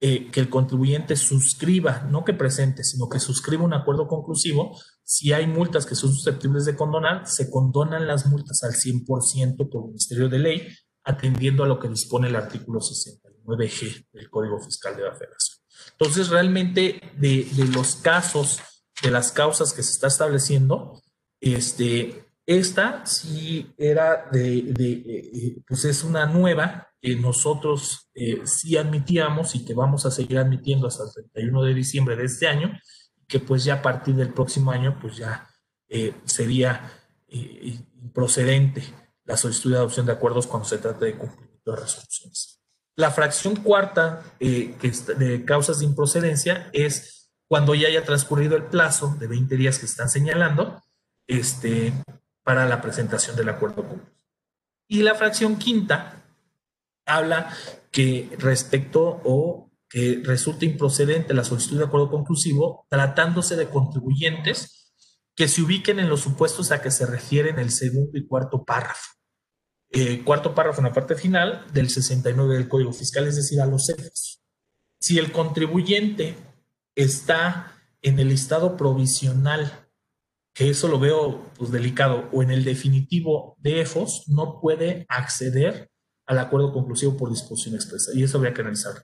eh, 0.00 0.30
que 0.30 0.40
el 0.40 0.48
contribuyente 0.48 1.16
suscriba, 1.16 2.06
no 2.10 2.24
que 2.24 2.32
presente, 2.32 2.84
sino 2.84 3.08
que 3.08 3.18
suscriba 3.18 3.64
un 3.64 3.74
acuerdo 3.74 4.06
conclusivo, 4.06 4.78
si 5.02 5.32
hay 5.32 5.46
multas 5.46 5.86
que 5.86 5.96
son 5.96 6.12
susceptibles 6.12 6.64
de 6.64 6.76
condonar, 6.76 7.26
se 7.26 7.50
condonan 7.50 8.06
las 8.06 8.26
multas 8.26 8.62
al 8.62 8.72
100% 8.72 9.68
por 9.68 9.86
Ministerio 9.86 10.28
de 10.28 10.38
Ley, 10.38 10.68
atendiendo 11.02 11.64
a 11.64 11.66
lo 11.66 11.78
que 11.78 11.88
dispone 11.88 12.28
el 12.28 12.36
artículo 12.36 12.80
69G 13.48 14.06
del 14.12 14.30
Código 14.30 14.60
Fiscal 14.60 14.96
de 14.96 15.04
la 15.04 15.14
Federación. 15.14 15.58
Entonces, 15.92 16.28
realmente 16.28 17.00
de, 17.16 17.46
los 17.72 17.96
casos 17.96 18.60
de 19.02 19.10
las 19.10 19.32
causas 19.32 19.72
que 19.72 19.82
se 19.82 19.92
está 19.92 20.08
estableciendo, 20.08 21.00
este, 21.40 22.26
esta 22.46 23.06
sí 23.06 23.72
era 23.76 24.28
de, 24.32 24.62
de 24.62 24.90
eh, 24.92 25.62
pues 25.66 25.84
es 25.84 26.02
una 26.02 26.26
nueva 26.26 26.88
que 27.00 27.14
nosotros 27.14 28.10
eh, 28.14 28.42
sí 28.44 28.76
admitíamos 28.76 29.54
y 29.54 29.64
que 29.64 29.74
vamos 29.74 30.04
a 30.04 30.10
seguir 30.10 30.38
admitiendo 30.38 30.88
hasta 30.88 31.04
el 31.04 31.12
31 31.30 31.62
de 31.62 31.74
diciembre 31.74 32.16
de 32.16 32.24
este 32.24 32.48
año, 32.48 32.76
que 33.28 33.38
pues 33.38 33.64
ya 33.64 33.74
a 33.74 33.82
partir 33.82 34.16
del 34.16 34.32
próximo 34.32 34.72
año 34.72 34.98
pues 35.00 35.16
ya 35.16 35.48
eh, 35.88 36.14
sería 36.24 36.92
procedente 38.14 38.82
la 39.24 39.36
solicitud 39.36 39.70
de 39.72 39.76
adopción 39.76 40.06
de 40.06 40.12
acuerdos 40.12 40.46
cuando 40.46 40.66
se 40.66 40.78
trate 40.78 41.04
de 41.04 41.18
cumplimiento 41.18 41.70
de 41.70 41.76
resoluciones. 41.76 42.57
La 42.98 43.12
fracción 43.12 43.54
cuarta 43.54 44.24
que 44.40 44.92
de 45.16 45.44
causas 45.44 45.78
de 45.78 45.84
improcedencia 45.84 46.68
es 46.72 47.30
cuando 47.46 47.76
ya 47.76 47.86
haya 47.86 48.04
transcurrido 48.04 48.56
el 48.56 48.64
plazo 48.64 49.14
de 49.20 49.28
20 49.28 49.56
días 49.56 49.78
que 49.78 49.86
están 49.86 50.08
señalando 50.10 50.82
este, 51.28 51.92
para 52.42 52.66
la 52.66 52.82
presentación 52.82 53.36
del 53.36 53.50
acuerdo. 53.50 53.86
Y 54.88 55.04
la 55.04 55.14
fracción 55.14 55.58
quinta 55.58 56.24
habla 57.06 57.56
que 57.92 58.34
respecto 58.36 59.20
o 59.22 59.70
que 59.88 60.20
resulta 60.24 60.64
improcedente 60.64 61.34
la 61.34 61.44
solicitud 61.44 61.78
de 61.78 61.84
acuerdo 61.84 62.10
conclusivo 62.10 62.84
tratándose 62.90 63.54
de 63.54 63.68
contribuyentes 63.68 64.92
que 65.36 65.46
se 65.46 65.62
ubiquen 65.62 66.00
en 66.00 66.08
los 66.08 66.22
supuestos 66.22 66.72
a 66.72 66.82
que 66.82 66.90
se 66.90 67.06
refieren 67.06 67.60
el 67.60 67.70
segundo 67.70 68.18
y 68.18 68.26
cuarto 68.26 68.64
párrafo. 68.64 69.17
Eh, 69.90 70.22
cuarto 70.22 70.54
párrafo 70.54 70.80
en 70.80 70.88
la 70.88 70.92
parte 70.92 71.14
final 71.14 71.64
del 71.72 71.88
69 71.88 72.56
del 72.56 72.68
Código 72.68 72.92
Fiscal, 72.92 73.26
es 73.26 73.36
decir, 73.36 73.60
a 73.60 73.66
los 73.66 73.88
efos. 73.88 74.42
Si 75.00 75.18
el 75.18 75.32
contribuyente 75.32 76.34
está 76.94 77.72
en 78.02 78.18
el 78.18 78.28
listado 78.28 78.76
provisional, 78.76 79.88
que 80.52 80.68
eso 80.70 80.88
lo 80.88 80.98
veo 80.98 81.46
pues, 81.56 81.70
delicado, 81.70 82.28
o 82.32 82.42
en 82.42 82.50
el 82.50 82.64
definitivo 82.64 83.56
de 83.58 83.80
EFOS, 83.82 84.28
no 84.28 84.60
puede 84.60 85.06
acceder 85.08 85.90
al 86.26 86.38
acuerdo 86.38 86.72
conclusivo 86.72 87.16
por 87.16 87.30
disposición 87.30 87.74
expresa. 87.74 88.10
Y 88.14 88.22
eso 88.22 88.36
habría 88.36 88.52
que 88.52 88.60
analizarlo. 88.60 89.00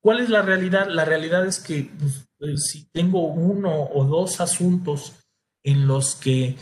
¿Cuál 0.00 0.20
es 0.20 0.30
la 0.30 0.42
realidad? 0.42 0.88
La 0.88 1.04
realidad 1.04 1.46
es 1.46 1.58
que 1.58 1.90
pues, 1.98 2.28
eh, 2.40 2.56
si 2.56 2.88
tengo 2.90 3.26
uno 3.26 3.88
o 3.92 4.04
dos 4.04 4.40
asuntos 4.40 5.14
en 5.64 5.86
los 5.86 6.14
que 6.14 6.56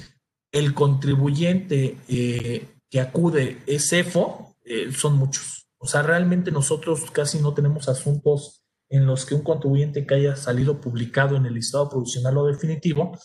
el 0.53 0.75
contribuyente 0.75 1.99
eh, 2.09 2.78
que 2.91 3.01
acude 3.01 3.62
es 3.66 3.93
EFO, 3.93 4.57
eh, 4.64 4.91
son 4.93 5.16
muchos. 5.16 5.68
O 5.78 5.86
sea, 5.86 6.03
realmente 6.03 6.51
nosotros 6.51 7.11
casi 7.11 7.39
no 7.39 7.55
tenemos 7.55 7.89
asuntos 7.89 8.64
en 8.89 9.07
los 9.07 9.26
que 9.26 9.34
un 9.34 9.43
contribuyente 9.43 10.07
que 10.07 10.14
haya 10.14 10.36
salido 10.36 10.80
publicado 10.80 11.36
en 11.36 11.47
el 11.47 11.55
listado 11.55 11.89
provisional 11.89 12.39
o 12.39 12.47
definitivo 12.47 13.18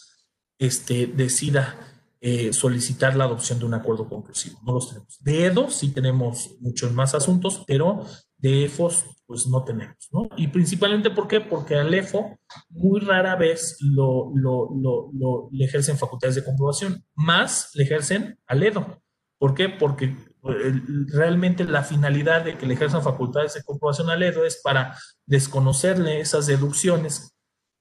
este, 0.60 1.08
decida 1.08 1.94
eh, 2.26 2.54
solicitar 2.54 3.18
la 3.18 3.26
adopción 3.26 3.60
de 3.60 3.66
un 3.66 3.74
acuerdo 3.74 4.08
conclusivo. 4.08 4.58
No 4.66 4.74
los 4.74 4.90
tenemos. 4.90 5.22
De 5.22 5.46
EDO 5.46 5.70
sí 5.70 5.90
tenemos 5.92 6.56
muchos 6.62 6.94
más 6.94 7.14
asuntos, 7.16 7.64
pero 7.68 8.06
de 8.38 8.66
EFOS 8.66 9.06
pues 9.26 9.48
no 9.48 9.64
tenemos, 9.64 10.10
¿no? 10.12 10.30
Y 10.38 10.48
principalmente 10.48 11.10
¿por 11.10 11.28
qué? 11.28 11.42
Porque 11.42 11.76
al 11.76 11.94
EFO 11.94 12.40
muy 12.70 13.02
rara 13.02 13.36
vez 13.36 13.78
lo, 13.82 14.32
lo, 14.36 14.70
lo, 14.74 15.50
le 15.52 15.66
ejercen 15.66 15.98
facultades 15.98 16.36
de 16.36 16.46
comprobación, 16.46 17.04
más 17.16 17.72
le 17.74 17.84
ejercen 17.84 18.40
al 18.48 18.64
EDO. 18.64 19.03
¿Por 19.44 19.56
qué? 19.56 19.68
Porque 19.68 20.16
realmente 20.42 21.66
la 21.66 21.84
finalidad 21.84 22.46
de 22.46 22.58
que 22.58 22.66
le 22.66 22.76
ejerzan 22.76 23.04
facultades 23.04 23.54
de 23.54 23.62
comprobación 23.62 24.10
al 24.10 24.24
EDO 24.24 24.46
es 24.46 24.62
para 24.64 24.98
desconocerle 25.26 26.22
esas 26.22 26.46
deducciones 26.46 27.36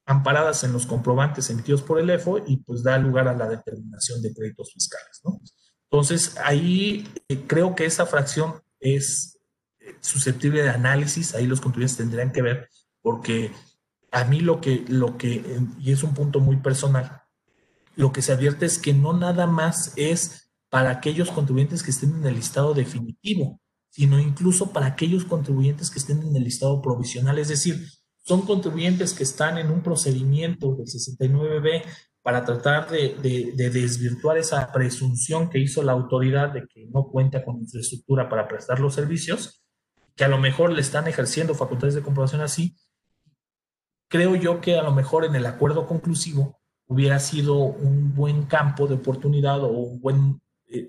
amparadas 0.05 0.65
en 0.65 0.73
los 0.73 0.87
comprobantes 0.87 1.51
emitidos 1.51 1.83
por 1.83 2.01
el 2.01 2.11
EFO 2.11 2.41
y 2.45 2.57
pues 2.57 2.83
da 2.83 2.99
lugar 2.99 3.29
a 3.29 3.37
la 3.37 3.49
determinación 3.49 4.21
de 4.23 4.35
créditos 4.35 4.73
fiscales. 4.73 5.21
¿no? 5.23 5.41
Entonces, 5.89 6.37
ahí 6.43 7.09
eh, 7.29 7.45
creo 7.47 7.77
que 7.77 7.85
esa 7.85 8.07
fracción 8.07 8.61
es 8.81 9.39
eh, 9.79 9.95
susceptible 10.01 10.65
de 10.65 10.71
análisis, 10.71 11.33
ahí 11.37 11.47
los 11.47 11.61
contribuyentes 11.61 11.97
tendrían 11.97 12.33
que 12.33 12.43
ver, 12.43 12.69
porque 13.03 13.53
a 14.11 14.25
mí 14.25 14.41
lo 14.41 14.61
que, 14.61 14.85
lo 14.89 15.17
que, 15.17 15.61
y 15.79 15.93
es 15.93 16.03
un 16.03 16.13
punto 16.13 16.41
muy 16.41 16.57
personal, 16.57 17.23
lo 17.95 18.13
que 18.13 18.21
se 18.21 18.33
advierte 18.33 18.67
es 18.67 18.81
que 18.81 18.95
no 18.95 19.13
nada 19.13 19.47
más 19.47 19.93
es 19.95 20.43
para 20.73 20.89
aquellos 20.89 21.31
contribuyentes 21.31 21.83
que 21.83 21.91
estén 21.91 22.15
en 22.17 22.27
el 22.27 22.37
listado 22.37 22.73
definitivo, 22.73 23.61
sino 23.91 24.19
incluso 24.19 24.73
para 24.73 24.87
aquellos 24.87 25.27
contribuyentes 25.27 25.91
que 25.91 25.99
estén 25.99 26.23
en 26.23 26.35
el 26.35 26.45
listado 26.45 26.81
provisional. 26.81 27.39
Es 27.39 27.49
decir, 27.49 27.87
son 28.25 28.47
contribuyentes 28.47 29.13
que 29.13 29.23
están 29.23 29.59
en 29.59 29.71
un 29.71 29.83
procedimiento 29.83 30.75
del 30.75 30.87
69B 30.87 31.83
para 32.23 32.43
tratar 32.47 32.89
de, 32.89 33.53
desvirtuar 33.55 34.39
esa 34.39 34.73
presunción 34.73 35.51
que 35.51 35.59
hizo 35.59 35.83
la 35.83 35.93
autoridad 35.93 36.55
de 36.55 36.67
que 36.67 36.87
no 36.87 37.05
cuenta 37.05 37.45
con 37.45 37.59
infraestructura 37.59 38.31
para 38.31 38.49
prestar 38.49 38.81
los 38.81 38.95
servicios, 38.95 39.63
que 40.17 40.25
a 40.25 40.29
lo 40.29 40.39
mejor 40.39 40.73
le 40.73 40.81
están 40.81 41.07
ejerciendo 41.07 41.55
facultades 41.55 41.95
de 41.95 42.01
comprobación 42.01 42.41
así. 42.41 42.79
Creo 44.09 44.37
yo 44.37 44.63
que 44.63 44.79
a 44.79 44.83
lo 44.83 44.93
mejor 44.93 45.27
en 45.27 45.35
el 45.35 45.45
acuerdo 45.45 45.87
conclusivo 45.87 46.63
hubiera 46.87 47.19
sido 47.19 47.57
un 47.57 48.15
buen 48.15 48.45
campo 48.45 48.87
de 48.87 48.95
oportunidad 48.95 49.63
o 49.65 49.69
un 49.69 50.01
buen 50.01 50.42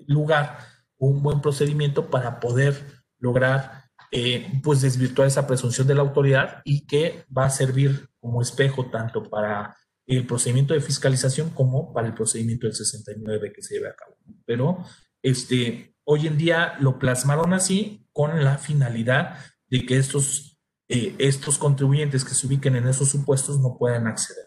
lugar 0.06 0.58
un 0.98 1.22
buen 1.22 1.40
procedimiento 1.40 2.10
para 2.10 2.40
poder 2.40 3.02
lograr 3.18 3.84
eh, 4.10 4.60
pues 4.62 4.80
desvirtuar 4.80 5.28
esa 5.28 5.46
presunción 5.46 5.86
de 5.86 5.94
la 5.94 6.02
autoridad 6.02 6.62
y 6.64 6.86
que 6.86 7.24
va 7.36 7.46
a 7.46 7.50
servir 7.50 8.08
como 8.20 8.40
espejo 8.42 8.90
tanto 8.90 9.24
para 9.24 9.76
el 10.06 10.26
procedimiento 10.26 10.74
de 10.74 10.80
fiscalización 10.80 11.50
como 11.50 11.92
para 11.92 12.06
el 12.06 12.14
procedimiento 12.14 12.66
del 12.66 12.76
69 12.76 13.52
que 13.52 13.62
se 13.62 13.74
lleve 13.74 13.88
a 13.88 13.96
cabo. 13.96 14.16
Pero 14.44 14.84
este, 15.22 15.96
hoy 16.04 16.26
en 16.26 16.36
día 16.36 16.76
lo 16.80 16.98
plasmaron 16.98 17.54
así 17.54 18.06
con 18.12 18.44
la 18.44 18.58
finalidad 18.58 19.38
de 19.68 19.84
que 19.86 19.96
estos, 19.96 20.58
eh, 20.88 21.16
estos 21.18 21.58
contribuyentes 21.58 22.24
que 22.24 22.34
se 22.34 22.46
ubiquen 22.46 22.76
en 22.76 22.86
esos 22.86 23.08
supuestos 23.08 23.58
no 23.58 23.76
puedan 23.78 24.06
acceder. 24.06 24.46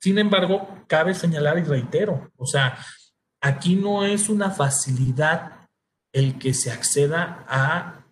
Sin 0.00 0.18
embargo, 0.18 0.84
cabe 0.88 1.14
señalar 1.14 1.58
y 1.58 1.62
reitero, 1.62 2.32
o 2.36 2.46
sea, 2.46 2.78
Aquí 3.44 3.76
no 3.76 4.06
es 4.06 4.30
una 4.30 4.50
facilidad 4.50 5.68
el 6.14 6.38
que 6.38 6.54
se 6.54 6.70
acceda 6.70 7.44
a 7.46 8.06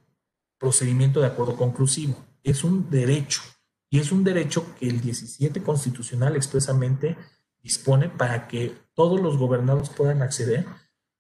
procedimiento 0.59 1.21
de 1.21 1.29
acuerdo 1.29 1.57
conclusivo, 1.57 2.23
es 2.43 2.65
un 2.65 2.91
derecho. 2.91 3.41
Y 3.89 3.99
es 3.99 4.13
un 4.13 4.25
derecho 4.25 4.75
que 4.79 4.91
el 4.91 5.01
17 5.01 5.63
constitucional 5.63 6.37
expresamente 6.37 7.17
dispone 7.63 8.11
para 8.11 8.47
que 8.47 8.77
todos 8.93 9.23
los 9.23 9.39
gobernados 9.39 9.89
puedan 9.89 10.21
acceder 10.21 10.67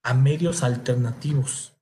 a 0.02 0.12
medios 0.12 0.62
alternativos 0.62 1.72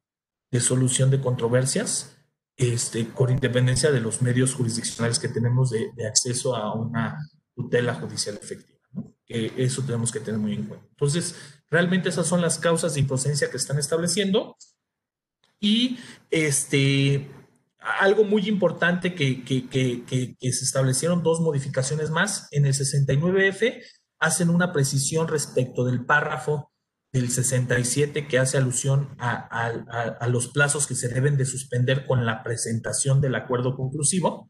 de 0.52 0.60
solución 0.60 1.10
de 1.10 1.20
controversias, 1.20 2.16
este, 2.56 3.08
con 3.08 3.30
independencia 3.30 3.90
de 3.90 4.00
los 4.00 4.22
medios 4.22 4.54
jurisdiccionales 4.54 5.18
que 5.18 5.28
tenemos 5.28 5.70
de, 5.70 5.90
acceso 6.06 6.54
a 6.54 6.74
una 6.74 7.18
tutela 7.56 7.94
judicial 7.94 8.38
efectiva. 8.40 8.78
Eso 9.26 9.82
tenemos 9.82 10.12
que 10.12 10.20
tener 10.20 10.38
muy 10.38 10.54
en 10.54 10.66
cuenta. 10.66 10.86
Entonces, 10.90 11.34
realmente 11.70 12.08
esas 12.08 12.26
son 12.26 12.40
las 12.40 12.58
causas 12.58 12.94
de 12.94 13.00
improcedencia 13.00 13.50
que 13.50 13.56
están 13.56 13.78
estableciendo. 13.78 14.56
Y 15.60 15.98
este, 16.30 17.30
algo 17.78 18.24
muy 18.24 18.48
importante 18.48 19.14
que, 19.14 19.44
que, 19.44 19.68
que, 19.68 20.04
que, 20.04 20.52
se 20.52 20.64
establecieron 20.64 21.22
dos 21.22 21.40
modificaciones 21.40 22.10
más. 22.10 22.48
En 22.50 22.66
el 22.66 22.74
69F 22.74 23.82
hacen 24.18 24.50
una 24.50 24.72
precisión 24.72 25.28
respecto 25.28 25.84
del 25.84 26.04
párrafo 26.04 26.70
del 27.12 27.30
67 27.30 28.28
que 28.28 28.38
hace 28.38 28.56
alusión 28.56 29.16
a, 29.18 29.36
a, 29.48 30.28
los 30.28 30.48
plazos 30.48 30.86
que 30.86 30.94
se 30.94 31.08
deben 31.08 31.36
de 31.36 31.44
suspender 31.44 32.06
con 32.06 32.24
la 32.24 32.44
presentación 32.44 33.20
del 33.20 33.34
acuerdo 33.34 33.74
conclusivo. 33.74 34.48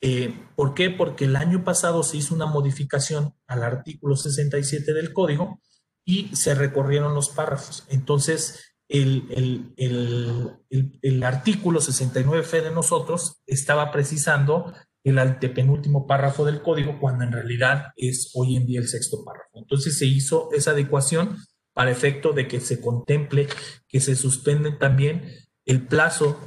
Eh, 0.00 0.34
¿Por 0.56 0.74
qué? 0.74 0.90
Porque 0.90 1.26
el 1.26 1.36
año 1.36 1.62
pasado 1.62 2.02
se 2.02 2.16
hizo 2.16 2.34
una 2.34 2.46
modificación 2.46 3.34
al 3.46 3.62
artículo 3.62 4.16
67 4.16 4.92
del 4.92 5.12
código 5.12 5.60
y 6.04 6.34
se 6.34 6.54
recorrieron 6.54 7.14
los 7.14 7.28
párrafos. 7.28 7.84
Entonces, 7.88 8.72
el, 8.92 9.72
el, 9.76 11.22
artículo 11.22 11.80
69F 11.80 12.62
de 12.62 12.70
nosotros 12.70 13.42
estaba 13.46 13.90
precisando 13.90 14.74
el 15.04 15.18
antepenúltimo 15.18 16.06
párrafo 16.06 16.44
del 16.44 16.62
código 16.62 16.98
cuando 17.00 17.24
en 17.24 17.32
realidad 17.32 17.86
es 17.96 18.30
hoy 18.34 18.56
en 18.56 18.66
día 18.66 18.80
el 18.80 18.88
sexto 18.88 19.24
párrafo. 19.24 19.50
Entonces 19.54 19.98
se 19.98 20.06
hizo 20.06 20.50
esa 20.52 20.72
adecuación 20.72 21.38
para 21.72 21.90
efecto 21.90 22.32
de 22.32 22.46
que 22.46 22.60
se 22.60 22.80
contemple 22.80 23.48
que 23.88 24.00
se 24.00 24.14
suspende 24.14 24.72
también 24.72 25.24
el 25.64 25.86
plazo 25.86 26.38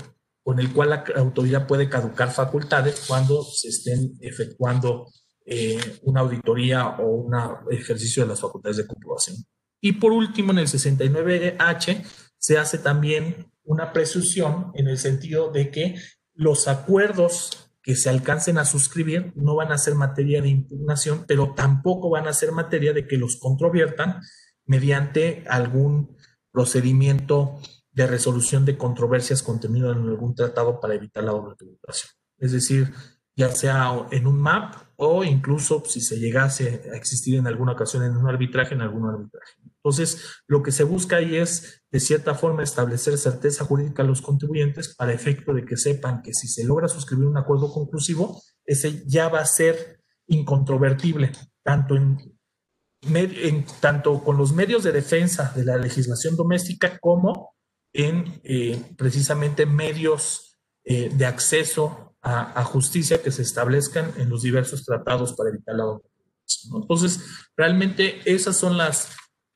con 0.43 0.59
el 0.59 0.71
cual 0.71 0.89
la 0.89 1.03
autoridad 1.15 1.65
puede 1.65 1.89
caducar 1.89 2.31
facultades 2.31 3.05
cuando 3.07 3.43
se 3.43 3.69
estén 3.69 4.13
efectuando 4.21 5.07
eh, 5.45 5.99
una 6.01 6.21
auditoría 6.21 6.87
o 6.87 7.07
un 7.07 7.33
ejercicio 7.71 8.23
de 8.23 8.29
las 8.29 8.41
facultades 8.41 8.77
de 8.77 8.87
comprobación. 8.87 9.37
Y 9.79 9.93
por 9.93 10.11
último, 10.11 10.51
en 10.51 10.59
el 10.59 10.67
69H 10.67 12.03
se 12.37 12.57
hace 12.57 12.79
también 12.79 13.51
una 13.63 13.93
presunción 13.93 14.71
en 14.73 14.87
el 14.87 14.97
sentido 14.97 15.51
de 15.51 15.69
que 15.69 15.95
los 16.33 16.67
acuerdos 16.67 17.71
que 17.81 17.95
se 17.95 18.09
alcancen 18.09 18.57
a 18.57 18.65
suscribir 18.65 19.31
no 19.35 19.55
van 19.55 19.71
a 19.71 19.77
ser 19.77 19.93
materia 19.93 20.41
de 20.41 20.49
impugnación, 20.49 21.25
pero 21.27 21.53
tampoco 21.53 22.09
van 22.09 22.27
a 22.27 22.33
ser 22.33 22.51
materia 22.51 22.93
de 22.93 23.07
que 23.07 23.17
los 23.17 23.37
controviertan 23.37 24.21
mediante 24.65 25.43
algún 25.47 26.17
procedimiento 26.51 27.59
de 27.91 28.07
resolución 28.07 28.65
de 28.65 28.77
controversias 28.77 29.43
contenido 29.43 29.91
en 29.91 29.99
algún 29.99 30.33
tratado 30.33 30.79
para 30.79 30.95
evitar 30.95 31.23
la 31.23 31.31
doble 31.31 31.55
tributación. 31.55 32.11
Es 32.39 32.51
decir, 32.51 32.91
ya 33.35 33.51
sea 33.51 34.07
en 34.11 34.25
un 34.25 34.41
MAP 34.41 34.84
o 34.97 35.23
incluso 35.23 35.83
si 35.85 36.01
se 36.01 36.17
llegase 36.17 36.89
a 36.91 36.95
existir 36.95 37.35
en 37.35 37.47
alguna 37.47 37.73
ocasión 37.73 38.03
en 38.03 38.15
un 38.15 38.27
arbitraje, 38.27 38.75
en 38.75 38.81
algún 38.81 39.09
arbitraje. 39.09 39.53
Entonces, 39.85 40.41
lo 40.47 40.63
que 40.63 40.71
se 40.71 40.83
busca 40.83 41.17
ahí 41.17 41.35
es, 41.35 41.83
de 41.91 41.99
cierta 41.99 42.33
forma, 42.33 42.63
establecer 42.63 43.17
certeza 43.17 43.65
jurídica 43.65 44.03
a 44.03 44.05
los 44.05 44.21
contribuyentes 44.21 44.95
para 44.95 45.13
efecto 45.13 45.53
de 45.53 45.65
que 45.65 45.77
sepan 45.77 46.21
que 46.21 46.33
si 46.33 46.47
se 46.47 46.63
logra 46.63 46.87
suscribir 46.87 47.27
un 47.27 47.37
acuerdo 47.37 47.71
conclusivo, 47.71 48.41
ese 48.65 49.03
ya 49.05 49.29
va 49.29 49.41
a 49.41 49.45
ser 49.45 50.01
incontrovertible, 50.27 51.31
tanto 51.63 51.95
en, 51.95 52.17
tanto 53.79 54.23
con 54.23 54.37
los 54.37 54.53
medios 54.53 54.83
de 54.83 54.91
defensa 54.91 55.53
de 55.55 55.65
la 55.65 55.77
legislación 55.77 56.35
doméstica 56.35 56.97
como 56.99 57.55
en 57.93 58.41
eh, 58.43 58.81
precisamente 58.97 59.65
medios 59.65 60.57
eh, 60.83 61.09
de 61.13 61.25
acceso 61.25 62.04
a, 62.25 62.63
justicia 62.63 63.21
que 63.21 63.31
se 63.31 63.43
establezcan 63.43 64.11
en 64.17 64.29
los 64.29 64.41
diversos 64.41 64.83
tratados 64.83 65.33
para 65.33 65.51
evitar 65.51 65.75
la 65.75 65.99
Entonces, 66.73 67.19
realmente 67.55 68.19
esas 68.25 68.57
son 68.57 68.77
las, 68.77 69.11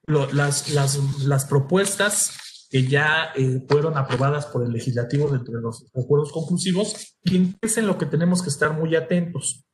las, 0.06 0.70
las, 0.70 1.46
propuestas 1.46 2.68
que 2.70 2.88
ya 2.88 3.32
eh, 3.36 3.66
fueron 3.68 3.98
aprobadas 3.98 4.46
por 4.46 4.64
el 4.64 4.72
legislativo 4.72 5.32
dentro 5.32 5.56
de 5.56 5.62
los 5.62 5.88
acuerdos 5.96 6.32
conclusivos 6.32 7.16
y 7.24 7.56
es 7.60 7.78
en 7.78 7.88
lo 7.88 7.98
que 7.98 8.06
tenemos 8.06 8.44
que 8.44 8.50
estar 8.50 8.74
muy 8.74 8.96
atentos 8.96 9.66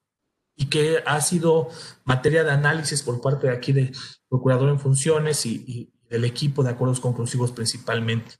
y 0.55 0.67
que 0.67 1.03
ha 1.05 1.19
sido 1.19 1.67
materia 2.05 2.45
de 2.45 2.51
análisis 2.51 3.03
por 3.03 3.19
parte 3.19 3.47
de 3.47 3.53
aquí 3.53 3.73
de 3.73 3.91
procurador 4.29 4.69
en 4.69 4.79
funciones 4.79 5.45
y 5.45 5.91
del 6.09 6.23
equipo 6.23 6.63
de 6.63 6.69
acuerdos 6.69 7.01
conclusivos 7.01 7.51
principalmente 7.51 8.35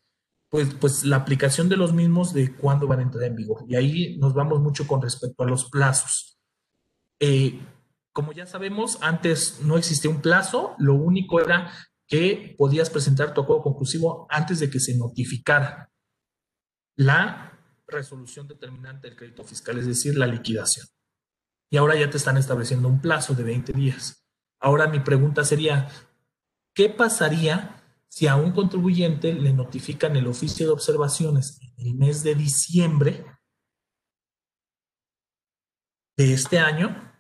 pues, 0.56 0.74
pues 0.76 1.04
la 1.04 1.18
aplicación 1.18 1.68
de 1.68 1.76
los 1.76 1.92
mismos 1.92 2.34
de 2.34 2.56
cuándo 2.56 2.88
van 2.88 3.00
a 3.00 3.02
entrar 3.02 3.26
en 3.26 3.36
vigor. 3.36 3.66
Y 3.68 3.76
ahí 3.76 4.18
nos 4.20 4.34
vamos 4.34 4.62
mucho 4.62 4.88
con 4.88 5.02
respecto 5.02 5.44
a 5.44 5.46
los 5.46 5.70
plazos. 5.70 6.40
Eh, 7.20 7.60
como 8.14 8.32
ya 8.32 8.46
sabemos, 8.46 8.98
antes 9.02 9.60
no 9.64 9.78
existía 9.78 10.10
un 10.10 10.22
plazo, 10.22 10.74
lo 10.78 10.94
único 10.94 11.42
era 11.42 11.74
que 12.08 12.56
podías 12.58 12.90
presentar 12.90 13.34
tu 13.34 13.42
acuerdo 13.42 13.64
conclusivo 13.64 14.28
antes 14.30 14.62
de 14.62 14.70
que 14.70 14.80
se 14.80 14.96
notificara 14.96 15.92
la 16.96 17.60
resolución 17.86 18.48
determinante 18.48 19.10
del 19.10 19.18
crédito 19.18 19.44
fiscal, 19.44 19.78
es 19.78 19.88
decir, 19.88 20.18
la 20.18 20.26
liquidación. 20.26 20.88
Y 21.70 21.76
ahora 21.76 21.98
ya 21.98 22.10
te 22.10 22.16
están 22.16 22.38
estableciendo 22.38 22.88
un 22.88 23.02
plazo 23.02 23.34
de 23.34 23.44
20 23.44 23.74
días. 23.74 24.26
Ahora 24.62 24.88
mi 24.88 25.02
pregunta 25.02 25.44
sería, 25.44 25.90
¿qué 26.74 26.88
pasaría 26.88 27.84
si 28.16 28.28
a 28.28 28.38
un 28.38 28.54
contribuyente 28.54 29.34
le 29.34 29.52
notifican 29.52 30.16
el 30.16 30.28
oficio 30.28 30.68
de 30.68 30.72
observaciones 30.72 31.60
en 31.62 31.86
el 31.86 31.96
mes 31.96 32.24
de 32.24 32.34
diciembre 32.34 33.26
de 36.18 36.32
este 36.32 36.60
año, 36.60 37.12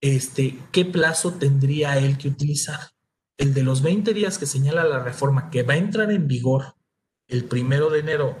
este, 0.00 0.58
¿qué 0.72 0.84
plazo 0.84 1.34
tendría 1.34 1.98
él 1.98 2.18
que 2.18 2.26
utilizar? 2.26 2.80
El 3.38 3.54
de 3.54 3.62
los 3.62 3.80
20 3.80 4.12
días 4.12 4.38
que 4.38 4.46
señala 4.46 4.82
la 4.82 4.98
reforma 4.98 5.50
que 5.50 5.62
va 5.62 5.74
a 5.74 5.76
entrar 5.76 6.10
en 6.10 6.26
vigor 6.26 6.74
el 7.28 7.44
primero 7.44 7.88
de 7.88 8.00
enero 8.00 8.36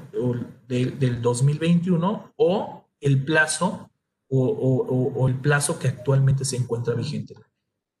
del 0.66 1.22
2021 1.22 2.34
o 2.34 2.88
el 2.98 3.24
plazo 3.24 3.88
o, 4.28 5.28
el 5.28 5.38
plazo 5.38 5.78
que 5.78 5.86
actualmente 5.86 6.44
se 6.44 6.56
encuentra 6.56 6.94
vigente. 6.94 7.36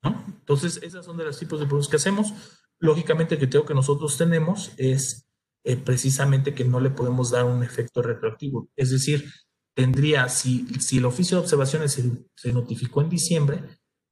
Entonces, 0.02 0.80
esas 0.82 1.04
son 1.04 1.16
de 1.16 1.26
los 1.26 1.38
tipos 1.38 1.60
de 1.60 1.66
productos 1.66 1.90
que 1.90 1.96
hacemos. 1.96 2.34
Lógicamente, 2.80 3.34
el 3.34 3.40
criterio 3.40 3.66
que 3.66 3.74
nosotros 3.74 4.16
tenemos 4.16 4.72
es 4.78 5.26
eh, 5.62 5.76
precisamente 5.76 6.54
que 6.54 6.64
no 6.64 6.80
le 6.80 6.88
podemos 6.88 7.30
dar 7.30 7.44
un 7.44 7.62
efecto 7.62 8.00
retroactivo. 8.00 8.70
Es 8.74 8.90
decir, 8.90 9.30
tendría, 9.74 10.28
si, 10.30 10.66
si 10.80 10.98
el 10.98 11.04
oficio 11.04 11.36
de 11.36 11.42
observaciones 11.42 12.00
se, 12.34 12.52
notificó 12.52 13.02
en 13.02 13.10
diciembre, 13.10 13.62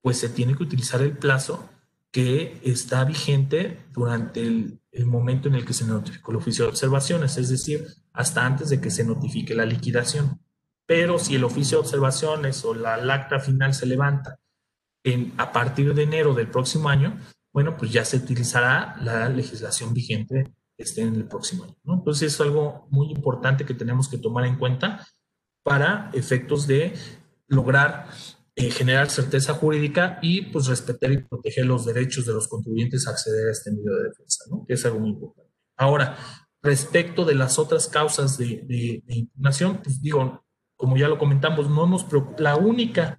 pues 0.03 0.19
se 0.19 0.29
tiene 0.29 0.55
que 0.55 0.63
utilizar 0.63 1.01
el 1.01 1.17
plazo 1.17 1.71
que 2.11 2.61
está 2.63 3.05
vigente 3.05 3.87
durante 3.93 4.41
el, 4.41 4.81
el, 4.93 5.07
momento 5.07 5.49
en 5.49 5.55
el 5.55 5.65
que 5.65 5.73
se 5.73 5.87
notificó 5.87 6.31
el 6.33 6.39
oficio 6.39 6.65
de 6.65 6.71
observaciones, 6.71 7.37
es 7.39 7.49
decir, 7.49 7.87
hasta 8.13 8.45
antes 8.45 8.69
de 8.69 8.81
que 8.81 8.91
se 8.91 9.05
notifique 9.05 9.55
la 9.55 9.65
liquidación. 9.65 10.41
Pero 10.87 11.19
si 11.19 11.35
el 11.35 11.45
oficio 11.45 11.79
de 11.79 11.85
observaciones 11.85 12.65
o 12.65 12.75
la 12.75 12.95
acta 13.15 13.41
final 13.41 13.73
se 13.73 13.87
levanta 13.87 14.39
en, 15.05 15.33
a 15.39 15.53
partir 15.53 15.95
de 15.95 16.03
enero 16.03 16.35
del 16.35 16.51
próximo 16.51 16.89
año, 16.89 17.19
bueno, 17.59 17.77
pues 17.77 17.91
ya 17.91 18.05
se 18.05 18.19
utilizará 18.19 18.95
la 19.03 19.29
legislación 19.29 19.93
vigente 19.93 20.55
esté 20.77 21.03
en 21.03 21.17
el 21.17 21.25
próximo 21.25 21.65
año. 21.65 21.75
¿no? 21.83 21.95
Entonces 21.95 22.33
es 22.33 22.41
algo 22.41 22.87
muy 22.89 23.11
importante 23.11 23.67
que 23.67 23.75
tenemos 23.75 24.09
que 24.09 24.17
tomar 24.17 24.45
en 24.45 24.57
cuenta 24.57 25.05
para 25.65 26.09
efectos 26.15 26.69
de 26.69 26.95
lograr 27.49 28.07
eh, 28.55 28.71
generar 28.71 29.11
certeza 29.11 29.55
jurídica 29.55 30.21
y 30.23 30.43
pues 30.43 30.69
respetar 30.69 31.11
y 31.11 31.25
proteger 31.25 31.67
los 31.67 31.85
derechos 31.85 32.27
de 32.27 32.33
los 32.33 32.47
contribuyentes 32.47 33.09
a 33.09 33.11
acceder 33.11 33.49
a 33.49 33.51
este 33.51 33.73
medio 33.73 33.93
de 33.97 34.05
defensa, 34.05 34.45
¿no? 34.49 34.65
que 34.65 34.75
es 34.75 34.87
algo 34.87 35.01
muy 35.01 35.11
importante. 35.11 35.53
Ahora, 35.77 36.17
respecto 36.63 37.25
de 37.25 37.35
las 37.35 37.59
otras 37.59 37.89
causas 37.89 38.39
de, 38.39 38.63
de, 38.69 39.03
impugnación, 39.17 39.81
pues 39.83 40.01
digo, 40.01 40.45
como 40.77 40.97
ya 40.97 41.09
lo 41.09 41.19
comentamos, 41.19 41.69
no 41.69 41.89
nos 41.89 42.07
la 42.39 42.55
única 42.55 43.19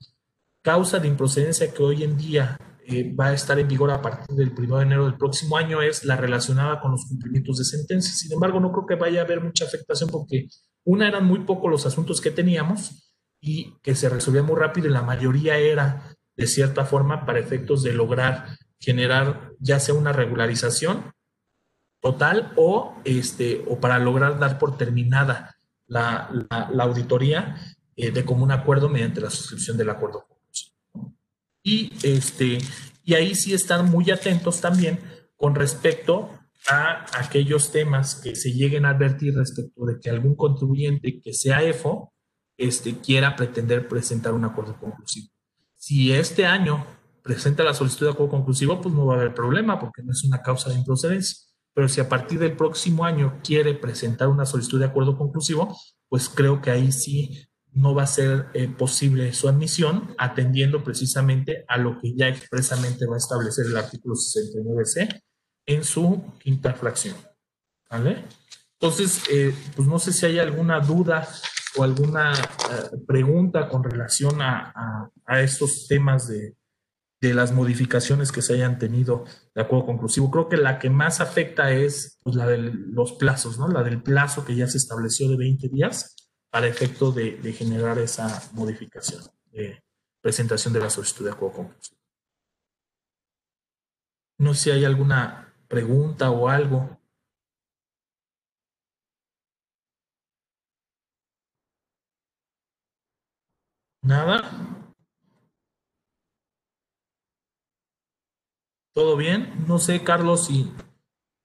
causa 0.62 0.98
de 1.00 1.10
improcedencia 1.10 1.74
que 1.74 1.84
hoy 1.84 2.06
en 2.06 2.16
día 2.16 2.58
va 3.20 3.28
a 3.28 3.34
estar 3.34 3.60
en 3.60 3.68
vigor 3.68 3.92
a 3.92 4.02
partir 4.02 4.36
del 4.36 4.54
1 4.58 4.78
de 4.78 4.84
enero 4.84 5.06
del 5.06 5.18
próximo 5.18 5.58
año 5.58 5.82
es 5.82 6.04
la 6.06 6.16
relacionada 6.16 6.80
con 6.80 6.92
los 6.92 7.06
cumplimientos 7.06 7.58
de 7.58 7.66
sentencias. 7.66 8.18
Sin 8.20 8.34
embargo, 8.34 8.60
no 8.60 8.72
creo 8.72 8.86
que 8.86 8.96
vaya 8.96 9.22
a 9.22 9.24
haber 9.26 9.42
mucha 9.42 9.66
afectación 9.66 10.10
porque 10.10 10.48
una 10.86 11.08
eran 11.08 11.26
muy 11.26 11.40
pocos 11.40 11.70
los 11.70 11.86
asuntos 11.86 12.22
que 12.22 12.32
teníamos 12.32 13.14
y 13.42 13.76
que 13.82 13.96
se 13.96 14.10
resolvían 14.10 14.46
muy 14.46 14.56
rápido 14.56 14.88
y 14.88 14.92
la 14.92 15.02
mayoría 15.02 15.58
era 15.58 16.16
de 16.36 16.48
cierta 16.48 16.86
forma 16.86 17.26
para 17.26 17.40
efectos 17.40 17.84
de 17.84 17.94
lograr 17.94 18.58
generar 18.80 19.52
ya 19.60 19.80
sea 19.80 19.94
una 19.94 20.14
regularización 20.14 21.12
total 22.02 22.54
o, 22.56 22.96
este, 23.04 23.66
o 23.68 23.80
para 23.80 24.00
lograr 24.00 24.40
dar 24.40 24.58
por 24.58 24.78
terminada 24.78 25.56
la, 25.86 26.30
la, 26.50 26.84
auditoría 26.84 27.58
eh, 27.96 28.12
de 28.12 28.24
común 28.24 28.52
acuerdo 28.52 28.88
mediante 28.88 29.22
la 29.22 29.30
suscripción 29.30 29.76
del 29.78 29.90
acuerdo 29.90 30.29
y, 31.64 31.92
este, 32.04 32.60
y 33.04 33.14
ahí 33.14 33.36
sí 33.36 33.54
están 33.54 33.90
muy 33.90 34.12
atentos 34.12 34.62
también 34.62 35.00
con 35.36 35.56
respecto 35.56 36.30
a 36.68 37.06
aquellos 37.18 37.72
temas 37.72 38.16
que 38.16 38.36
se 38.36 38.52
lleguen 38.52 38.86
a 38.86 38.90
advertir 38.90 39.36
respecto 39.36 39.86
de 39.86 40.00
que 40.00 40.10
algún 40.10 40.36
contribuyente 40.36 41.22
que 41.22 41.34
sea 41.34 41.64
EFO 41.64 42.14
este, 42.58 42.98
quiera 42.98 43.36
pretender 43.36 43.88
presentar 43.88 44.34
un 44.34 44.46
acuerdo 44.46 44.78
conclusivo. 44.78 45.30
Si 45.76 46.12
este 46.12 46.46
año 46.46 46.86
presenta 47.24 47.64
la 47.64 47.74
solicitud 47.74 48.08
de 48.08 48.12
acuerdo 48.12 48.32
conclusivo, 48.32 48.82
pues 48.82 48.94
no 48.94 49.06
va 49.06 49.16
a 49.16 49.18
haber 49.18 49.34
problema 49.34 49.80
porque 49.80 50.04
no 50.04 50.12
es 50.12 50.24
una 50.26 50.42
causa 50.42 50.70
de 50.70 50.76
improcedencia. 50.76 51.38
Pero 51.74 51.88
si 51.88 52.02
a 52.02 52.10
partir 52.10 52.40
del 52.40 52.58
próximo 52.58 53.06
año 53.06 53.40
quiere 53.44 53.74
presentar 53.76 54.28
una 54.28 54.46
solicitud 54.46 54.80
de 54.80 54.86
acuerdo 54.86 55.18
conclusivo, 55.18 55.78
pues 56.10 56.28
creo 56.28 56.62
que 56.62 56.72
ahí 56.72 56.92
sí 56.92 57.49
no 57.74 57.94
va 57.94 58.04
a 58.04 58.08
ser 58.08 58.48
eh, 58.54 58.68
posible 58.68 59.34
su 59.34 59.48
admisión, 59.48 60.16
atendiendo 60.18 60.84
precisamente 60.84 61.66
a 61.68 61.78
lo 61.78 62.00
que 62.00 62.16
ya 62.16 62.28
expresamente 62.28 63.06
va 63.06 63.16
a 63.16 63.20
establecer 63.20 63.66
el 63.68 63.78
artículo 63.78 64.16
69C 64.16 65.22
en 65.66 65.84
su 65.84 66.24
quinta 66.40 66.74
fracción. 66.74 67.16
¿Vale? 67.90 68.24
Entonces, 68.80 69.24
eh, 69.32 69.54
pues 69.76 69.88
no 69.88 70.00
sé 70.00 70.14
si 70.14 70.26
hay 70.26 70.40
alguna 70.40 70.80
duda 70.80 71.28
o 71.78 71.84
alguna 71.84 72.34
eh, 72.34 72.98
pregunta 73.06 73.68
con 73.68 73.84
relación 73.84 74.42
a, 74.42 75.12
estos 75.42 75.88
temas 75.88 76.28
de, 76.28 76.56
las 77.22 77.52
modificaciones 77.52 78.32
que 78.32 78.42
se 78.42 78.54
hayan 78.54 78.80
tenido 78.80 79.26
de 79.54 79.62
acuerdo 79.62 79.86
conclusivo. 79.86 80.32
Creo 80.32 80.48
que 80.48 80.58
la 80.58 80.80
que 80.80 80.90
más 80.90 81.20
afecta 81.20 81.72
es 81.72 82.18
pues, 82.24 82.36
la 82.36 82.48
de 82.48 82.58
los 82.58 83.14
plazos, 83.14 83.60
¿no? 83.60 83.68
La 83.68 83.84
del 83.84 84.02
plazo 84.02 84.46
que 84.46 84.56
ya 84.56 84.68
se 84.68 84.78
estableció 84.78 85.30
de 85.30 85.36
20 85.36 85.68
días 85.68 86.16
para 86.50 86.68
efecto 86.68 87.12
de, 87.12 87.38
de 87.38 87.54
generar 87.54 87.98
esa 88.00 88.50
modificación 88.54 89.24
de 89.52 89.84
presentación 90.22 90.74
de 90.74 90.80
la 90.80 90.90
solicitud 90.90 91.26
de 91.26 91.32
acuerdo 91.32 91.58
conclusivo. 91.58 92.00
No 94.40 94.54
sé 94.54 94.64
si 94.64 94.72
hay 94.72 94.86
alguna 94.86 95.54
pregunta 95.68 96.32
o 96.32 96.48
algo. 96.48 96.98
Nada. 104.02 104.42
¿Todo 108.96 109.16
bien? 109.18 109.66
No 109.68 109.78
sé, 109.78 110.04
Carlos, 110.04 110.48
si... 110.48 110.74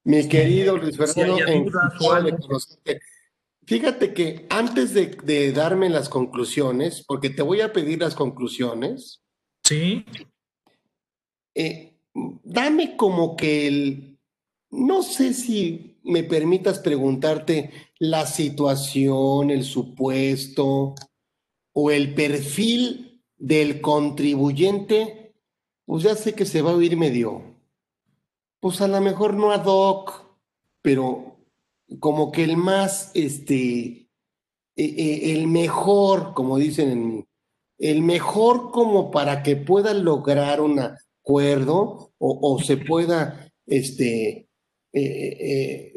Mi 0.04 0.28
querido 0.28 0.76
Luis 0.76 0.96
Fernando, 0.96 1.36
Fíjate 3.66 4.12
que 4.12 4.46
antes 4.50 4.92
de, 4.92 5.52
darme 5.52 5.88
las 5.88 6.08
conclusiones, 6.08 7.02
porque 7.06 7.30
te 7.30 7.42
voy 7.42 7.60
a 7.60 7.72
pedir 7.72 8.00
las 8.00 8.14
conclusiones. 8.14 9.22
Sí. 9.62 10.04
Eh, 11.54 11.96
dame 12.42 12.96
como 12.96 13.36
que 13.36 13.66
el, 13.66 14.18
no 14.70 15.02
sé 15.02 15.32
si 15.32 15.98
me 16.02 16.22
permitas 16.22 16.78
preguntarte 16.78 17.70
la 17.98 18.26
situación, 18.26 19.50
el 19.50 19.64
supuesto 19.64 20.94
o 21.72 21.90
el 21.90 22.14
perfil 22.14 23.22
del 23.36 23.80
contribuyente, 23.80 25.34
pues 25.86 26.02
ya 26.02 26.14
sé 26.14 26.34
que 26.34 26.44
se 26.44 26.60
va 26.60 26.72
a 26.72 26.76
oír 26.76 26.96
medio, 26.96 27.42
pues 28.60 28.80
a 28.80 28.88
lo 28.88 29.00
mejor 29.00 29.34
no 29.34 29.52
ad 29.52 29.64
hoc, 29.66 30.26
pero 30.82 31.33
como 32.00 32.32
que 32.32 32.44
el 32.44 32.56
más, 32.56 33.10
este, 33.14 34.08
e, 34.76 34.84
e, 34.84 35.32
el 35.32 35.46
mejor, 35.46 36.34
como 36.34 36.58
dicen 36.58 36.90
en 36.90 37.28
el 37.78 38.02
mejor 38.02 38.70
como 38.70 39.10
para 39.10 39.42
que 39.42 39.56
pueda 39.56 39.94
lograr 39.94 40.60
un 40.60 40.80
acuerdo 40.80 42.12
o, 42.18 42.60
se 42.62 42.76
pueda, 42.76 43.50
este, 43.66 44.48
eh, 44.92 45.36
eh, 45.40 45.92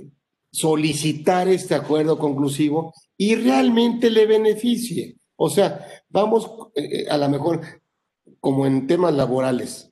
solicitar 0.51 1.47
este 1.47 1.75
acuerdo 1.75 2.17
conclusivo 2.17 2.93
y 3.15 3.35
realmente 3.35 4.09
le 4.09 4.25
beneficie. 4.25 5.17
O 5.35 5.49
sea, 5.49 5.85
vamos 6.09 6.49
eh, 6.75 7.05
a 7.09 7.17
lo 7.17 7.29
mejor 7.29 7.61
como 8.39 8.65
en 8.65 8.87
temas 8.87 9.13
laborales. 9.13 9.91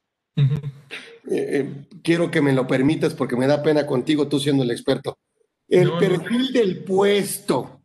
quiero 2.03 2.29
que 2.29 2.41
me 2.41 2.53
lo 2.53 2.67
permitas 2.67 3.13
porque 3.13 3.37
me 3.37 3.47
da 3.47 3.63
pena 3.63 3.85
contigo, 3.85 4.27
tú 4.27 4.39
siendo 4.39 4.63
el 4.63 4.71
experto. 4.71 5.17
El 5.67 5.97
perfil 5.97 6.53
del 6.53 6.83
puesto. 6.83 7.81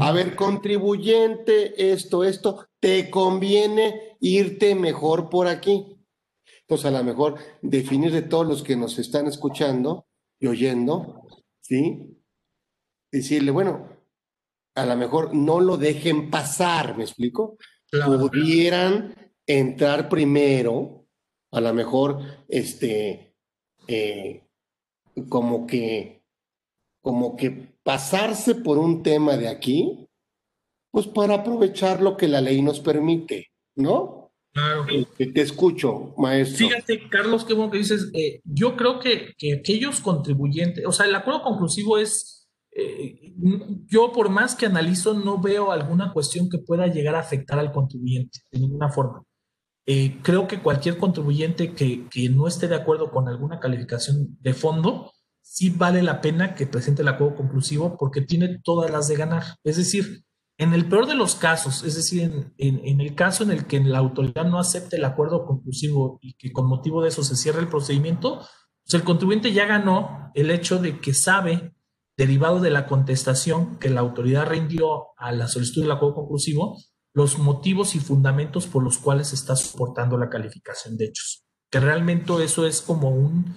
A 0.00 0.10
ver, 0.10 0.34
contribuyente, 0.34 1.92
esto, 1.92 2.24
esto, 2.24 2.66
te 2.80 3.08
conviene 3.08 4.16
irte 4.20 4.74
mejor 4.74 5.30
por 5.30 5.46
aquí. 5.46 5.96
Entonces, 6.62 6.86
a 6.86 6.90
lo 6.90 7.04
mejor 7.04 7.36
definir 7.62 8.10
de 8.10 8.22
todos 8.22 8.46
los 8.46 8.62
que 8.64 8.74
nos 8.74 8.98
están 8.98 9.26
escuchando 9.28 10.06
y 10.40 10.48
oyendo, 10.48 11.22
¿sí? 11.60 12.20
Decirle, 13.12 13.52
bueno, 13.52 13.88
a 14.74 14.84
lo 14.84 14.96
mejor 14.96 15.32
no 15.34 15.60
lo 15.60 15.76
dejen 15.76 16.30
pasar, 16.30 16.96
¿me 16.96 17.04
explico? 17.04 17.56
Pudieran 17.90 19.14
entrar 19.46 20.08
primero, 20.08 21.06
a 21.52 21.60
lo 21.60 21.72
mejor, 21.72 22.20
este, 22.48 23.36
eh, 23.86 24.42
como 25.28 25.66
que 25.66 26.15
como 27.06 27.36
que 27.36 27.78
pasarse 27.84 28.56
por 28.56 28.78
un 28.78 29.04
tema 29.04 29.36
de 29.36 29.46
aquí, 29.46 30.08
pues 30.90 31.06
para 31.06 31.34
aprovechar 31.34 32.02
lo 32.02 32.16
que 32.16 32.26
la 32.26 32.40
ley 32.40 32.62
nos 32.62 32.80
permite, 32.80 33.52
¿no? 33.76 34.32
Claro. 34.52 34.86
Eh, 34.90 35.06
te 35.32 35.40
escucho, 35.40 36.14
maestro. 36.18 36.66
Fíjate, 36.66 37.08
Carlos, 37.08 37.44
qué 37.44 37.54
bueno 37.54 37.70
que 37.70 37.78
dices. 37.78 38.10
Eh, 38.12 38.40
yo 38.42 38.76
creo 38.76 38.98
que, 38.98 39.34
que, 39.38 39.52
aquellos 39.52 40.00
contribuyentes, 40.00 40.84
o 40.84 40.90
sea, 40.90 41.06
el 41.06 41.14
acuerdo 41.14 41.42
conclusivo 41.42 41.96
es, 41.96 42.48
eh, 42.72 43.32
yo 43.86 44.10
por 44.10 44.28
más 44.28 44.56
que 44.56 44.66
analizo, 44.66 45.14
no 45.14 45.40
veo 45.40 45.70
alguna 45.70 46.12
cuestión 46.12 46.50
que 46.50 46.58
pueda 46.58 46.88
llegar 46.88 47.14
a 47.14 47.20
afectar 47.20 47.60
al 47.60 47.70
contribuyente 47.70 48.40
de 48.50 48.58
ninguna 48.58 48.88
forma. 48.88 49.22
creo 50.22 50.48
que 50.48 50.60
cualquier 50.60 50.98
contribuyente 50.98 51.72
que, 51.72 52.08
que, 52.10 52.28
no 52.30 52.48
esté 52.48 52.66
de 52.66 52.74
acuerdo 52.74 53.12
con 53.12 53.28
alguna 53.28 53.60
calificación 53.60 54.36
de 54.40 54.54
fondo, 54.54 55.12
sí 55.48 55.70
vale 55.70 56.02
la 56.02 56.20
pena 56.20 56.54
que 56.54 56.66
presente 56.66 57.02
el 57.02 57.08
acuerdo 57.08 57.36
conclusivo 57.36 57.96
porque 57.96 58.20
tiene 58.20 58.58
todas 58.62 58.90
las 58.90 59.06
de 59.08 59.16
ganar. 59.16 59.44
Es 59.62 59.76
decir, 59.76 60.24
en 60.58 60.74
el 60.74 60.88
peor 60.88 61.06
de 61.06 61.14
los 61.14 61.36
casos, 61.36 61.84
es 61.84 61.94
decir, 61.94 62.52
en, 62.58 63.00
el 63.00 63.14
caso 63.14 63.44
en 63.44 63.52
el 63.52 63.66
que 63.66 63.78
la 63.80 63.98
autoridad 63.98 64.44
no 64.44 64.58
acepte 64.58 64.96
el 64.96 65.04
acuerdo 65.04 65.46
conclusivo 65.46 66.18
y 66.20 66.34
que 66.34 66.52
con 66.52 66.66
motivo 66.66 67.00
de 67.02 67.08
eso 67.08 67.22
se 67.22 67.36
cierre 67.36 67.60
el 67.60 67.68
procedimiento, 67.68 68.40
pues 68.84 68.94
el 68.94 69.04
contribuyente 69.04 69.52
ya 69.52 69.66
ganó 69.66 70.30
el 70.34 70.50
hecho 70.50 70.78
de 70.78 70.98
que 70.98 71.14
sabe, 71.14 71.74
derivado 72.16 72.60
de 72.60 72.70
la 72.70 72.86
contestación 72.86 73.78
que 73.78 73.90
la 73.90 74.00
autoridad 74.00 74.48
rindió 74.48 75.14
a 75.16 75.30
la 75.32 75.46
solicitud 75.46 75.82
del 75.82 75.92
acuerdo 75.92 76.16
conclusivo, 76.16 76.76
los 77.14 77.38
motivos 77.38 77.94
y 77.94 78.00
fundamentos 78.00 78.66
por 78.66 78.82
los 78.82 78.98
cuales 78.98 79.32
está 79.32 79.54
soportando 79.56 80.18
la 80.18 80.28
calificación 80.28 80.96
de 80.96 81.06
hechos. 81.06 81.44
Que 81.70 81.80
realmente 81.80 82.32
eso 82.42 82.66
es 82.66 82.82
como 82.82 83.10
un 83.10 83.56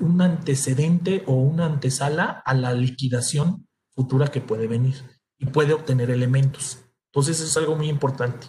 un 0.00 0.22
antecedente 0.22 1.24
o 1.26 1.34
una 1.34 1.66
antesala 1.66 2.42
a 2.44 2.54
la 2.54 2.72
liquidación 2.72 3.66
futura 3.90 4.28
que 4.28 4.40
puede 4.40 4.66
venir 4.66 4.96
y 5.38 5.46
puede 5.46 5.72
obtener 5.72 6.10
elementos. 6.10 6.78
Entonces, 7.06 7.40
eso 7.40 7.46
es 7.46 7.56
algo 7.56 7.76
muy 7.76 7.88
importante. 7.88 8.46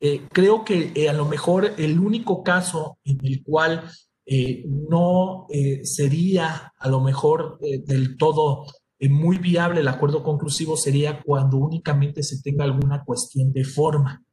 Eh, 0.00 0.26
creo 0.32 0.64
que 0.64 0.92
eh, 0.94 1.08
a 1.10 1.12
lo 1.12 1.26
mejor 1.26 1.74
el 1.76 2.00
único 2.00 2.42
caso 2.42 2.98
en 3.04 3.18
el 3.22 3.42
cual 3.42 3.84
eh, 4.24 4.64
no 4.66 5.46
sería 5.82 6.72
a 6.78 6.88
lo 6.88 7.00
mejor 7.00 7.58
del 7.60 8.16
todo 8.16 8.66
muy 9.08 9.38
viable 9.38 9.80
el 9.80 9.88
acuerdo 9.88 10.22
conclusivo 10.22 10.76
sería 10.76 11.22
cuando 11.22 11.56
únicamente 11.56 12.22
se 12.22 12.40
tenga 12.42 12.64
alguna 12.64 13.02
cuestión 13.04 13.52
de 13.52 13.64
forma. 13.64 14.24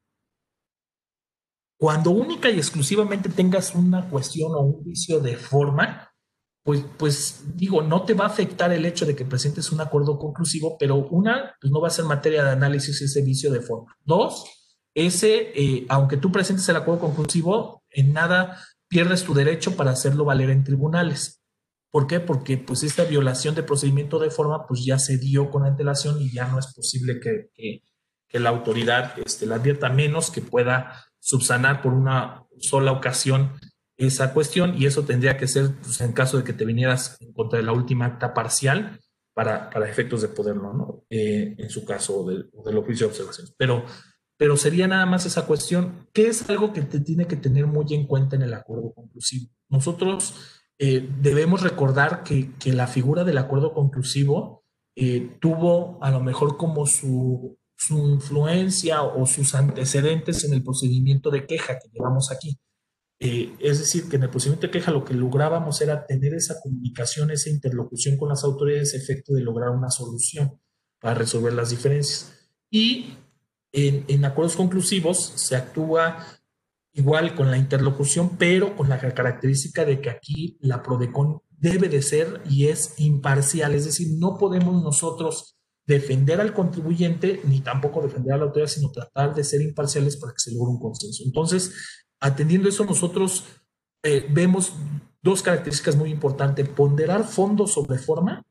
Cuando 1.79 2.11
única 2.11 2.49
y 2.49 2.57
exclusivamente 2.57 3.29
tengas 3.29 3.75
una 3.75 4.09
cuestión 4.09 4.53
o 4.55 4.61
un 4.61 4.83
vicio 4.83 5.19
de 5.19 5.35
forma, 5.35 6.06
pues, 6.67 6.83
pues 6.97 7.43
digo, 7.55 7.81
no 7.81 8.03
te 8.03 8.13
va 8.13 8.25
a 8.25 8.27
afectar 8.27 8.73
el 8.73 8.85
hecho 8.85 9.05
de 9.05 9.15
que 9.15 9.23
presentes 9.23 9.71
un 9.71 9.79
acuerdo 9.79 10.19
conclusivo, 10.19 10.75
pero 10.77 10.97
una, 10.97 11.55
pues 11.61 11.71
no 11.71 11.79
va 11.79 11.87
a 11.87 11.91
ser 11.91 12.03
materia 12.03 12.43
de 12.43 12.51
análisis 12.51 13.01
ese 13.01 13.21
vicio 13.21 13.49
de 13.53 13.61
forma. 13.61 13.95
Dos, 14.03 14.43
ese, 14.93 15.53
eh, 15.55 15.85
aunque 15.87 16.17
tú 16.17 16.29
presentes 16.29 16.67
el 16.67 16.75
acuerdo 16.75 16.99
conclusivo, 16.99 17.85
en 17.89 18.11
nada 18.11 18.61
pierdes 18.89 19.23
tu 19.23 19.33
derecho 19.33 19.77
para 19.77 19.91
hacerlo 19.91 20.25
valer 20.25 20.49
en 20.49 20.65
tribunales. 20.65 21.41
¿Por 21.89 22.05
qué? 22.05 22.19
Porque 22.19 22.57
pues 22.57 22.83
esta 22.83 23.05
violación 23.05 23.55
de 23.55 23.63
procedimiento 23.63 24.19
de 24.19 24.29
forma 24.29 24.67
pues 24.67 24.83
ya 24.83 24.99
se 24.99 25.17
dio 25.17 25.49
con 25.49 25.63
antelación 25.63 26.21
y 26.21 26.33
ya 26.33 26.49
no 26.49 26.59
es 26.59 26.73
posible 26.73 27.21
que, 27.21 27.49
que, 27.53 28.39
la 28.39 28.49
autoridad 28.49 29.17
este, 29.25 29.45
la 29.45 29.55
advierta 29.55 29.87
menos 29.87 30.31
que 30.31 30.41
pueda 30.41 31.05
subsanar 31.17 31.81
por 31.81 31.93
una 31.93 32.45
sola 32.59 32.91
ocasión 32.91 33.53
esa 33.97 34.33
cuestión 34.33 34.75
y 34.77 34.85
eso 34.85 35.03
tendría 35.03 35.37
que 35.37 35.47
ser 35.47 35.71
pues, 35.81 36.01
en 36.01 36.13
caso 36.13 36.37
de 36.37 36.43
que 36.43 36.53
te 36.53 36.65
vinieras 36.65 37.17
en 37.19 37.33
contra 37.33 37.57
de 37.57 37.65
la 37.65 37.73
última 37.73 38.05
acta 38.05 38.33
parcial 38.33 38.99
para, 39.33 39.69
para 39.69 39.89
efectos 39.89 40.21
de 40.21 40.29
poderlo, 40.29 40.73
¿no? 40.73 41.05
Eh, 41.09 41.55
en 41.57 41.69
su 41.69 41.85
caso 41.85 42.25
del, 42.25 42.49
oficio 42.77 43.07
de 43.07 43.11
observación. 43.11 43.47
Pero, 43.57 43.85
pero 44.37 44.57
sería 44.57 44.87
nada 44.87 45.05
más 45.05 45.25
esa 45.25 45.45
cuestión, 45.45 46.07
que 46.13 46.27
es 46.27 46.49
algo 46.49 46.73
que 46.73 46.81
te 46.81 46.99
tiene 46.99 47.27
que 47.27 47.35
tener 47.35 47.67
muy 47.67 47.85
en 47.91 48.07
cuenta 48.07 48.35
en 48.35 48.43
el 48.43 48.53
acuerdo 48.53 48.93
conclusivo. 48.93 49.51
Nosotros 49.69 50.63
eh, 50.79 51.07
debemos 51.21 51.61
recordar 51.61 52.23
que, 52.23 52.53
que, 52.59 52.73
la 52.73 52.87
figura 52.87 53.23
del 53.23 53.37
acuerdo 53.37 53.73
conclusivo 53.73 54.63
eh, 54.95 55.37
tuvo 55.39 55.99
a 56.01 56.09
lo 56.09 56.19
mejor 56.19 56.57
como 56.57 56.87
su, 56.87 57.57
su 57.75 57.97
influencia 58.09 59.03
o 59.03 59.25
sus 59.27 59.53
antecedentes 59.53 60.43
en 60.43 60.53
el 60.53 60.63
procedimiento 60.63 61.29
de 61.29 61.45
queja 61.45 61.77
que 61.77 61.89
llevamos 61.93 62.31
aquí. 62.31 62.57
Eh, 63.19 63.55
es 63.59 63.79
decir, 63.79 64.07
que 64.09 64.17
en 64.17 64.23
el 64.23 64.29
procedimiento 64.29 64.67
de 64.67 64.71
queja 64.71 64.91
lo 64.91 65.03
que 65.03 65.13
lográbamos 65.13 65.81
era 65.81 66.05
tener 66.05 66.35
esa 66.35 66.59
comunicación, 66.61 67.31
esa 67.31 67.49
interlocución 67.49 68.15
con 68.15 68.29
las 68.29 68.43
autoridades, 68.43 68.93
efecto 68.93 69.33
de 69.33 69.41
lograr 69.41 69.71
una 69.71 69.89
solución 69.89 70.59
para 70.99 71.15
resolver 71.15 71.53
las 71.53 71.71
diferencias. 71.71 72.51
Y 72.69 73.17
en, 73.71 74.25
acuerdos 74.25 74.55
conclusivos 74.55 75.33
se 75.35 75.55
actúa 75.55 76.25
igual 76.93 77.35
con 77.35 77.49
la 77.51 77.57
interlocución, 77.57 78.37
pero 78.37 78.75
con 78.75 78.89
la 78.89 78.99
característica 78.99 79.85
de 79.85 80.01
que 80.01 80.09
aquí 80.09 80.57
la 80.61 80.81
PRODECON 80.81 81.41
debe 81.49 81.89
de 81.89 82.01
ser 82.01 82.41
y 82.49 82.67
es 82.67 82.99
imparcial, 82.99 83.73
es 83.73 83.85
decir, 83.85 84.07
no 84.19 84.37
podemos 84.37 84.81
nosotros 84.83 85.57
defender 85.85 86.41
al 86.41 86.53
contribuyente 86.53 87.41
ni 87.45 87.61
tampoco 87.61 88.01
defender 88.01 88.33
a 88.33 88.37
la 88.37 88.43
autoridad, 88.45 88.67
sino 88.67 88.91
tratar 88.91 89.33
de 89.33 89.43
ser 89.43 89.61
imparciales 89.61 90.17
para 90.17 90.33
que 90.33 90.39
se 90.39 90.51
logre 90.51 90.73
un 90.73 90.79
consenso. 90.79 91.23
Entonces, 91.25 91.71
atendiendo 92.19 92.69
eso, 92.69 92.85
nosotros 92.85 93.45
eh, 94.03 94.25
vemos 94.29 94.73
dos 95.21 95.41
características 95.41 95.95
muy 95.95 96.09
importantes, 96.09 96.67
ponderar 96.69 97.25
fondo 97.25 97.67
sobre 97.67 97.97
forma 97.97 98.45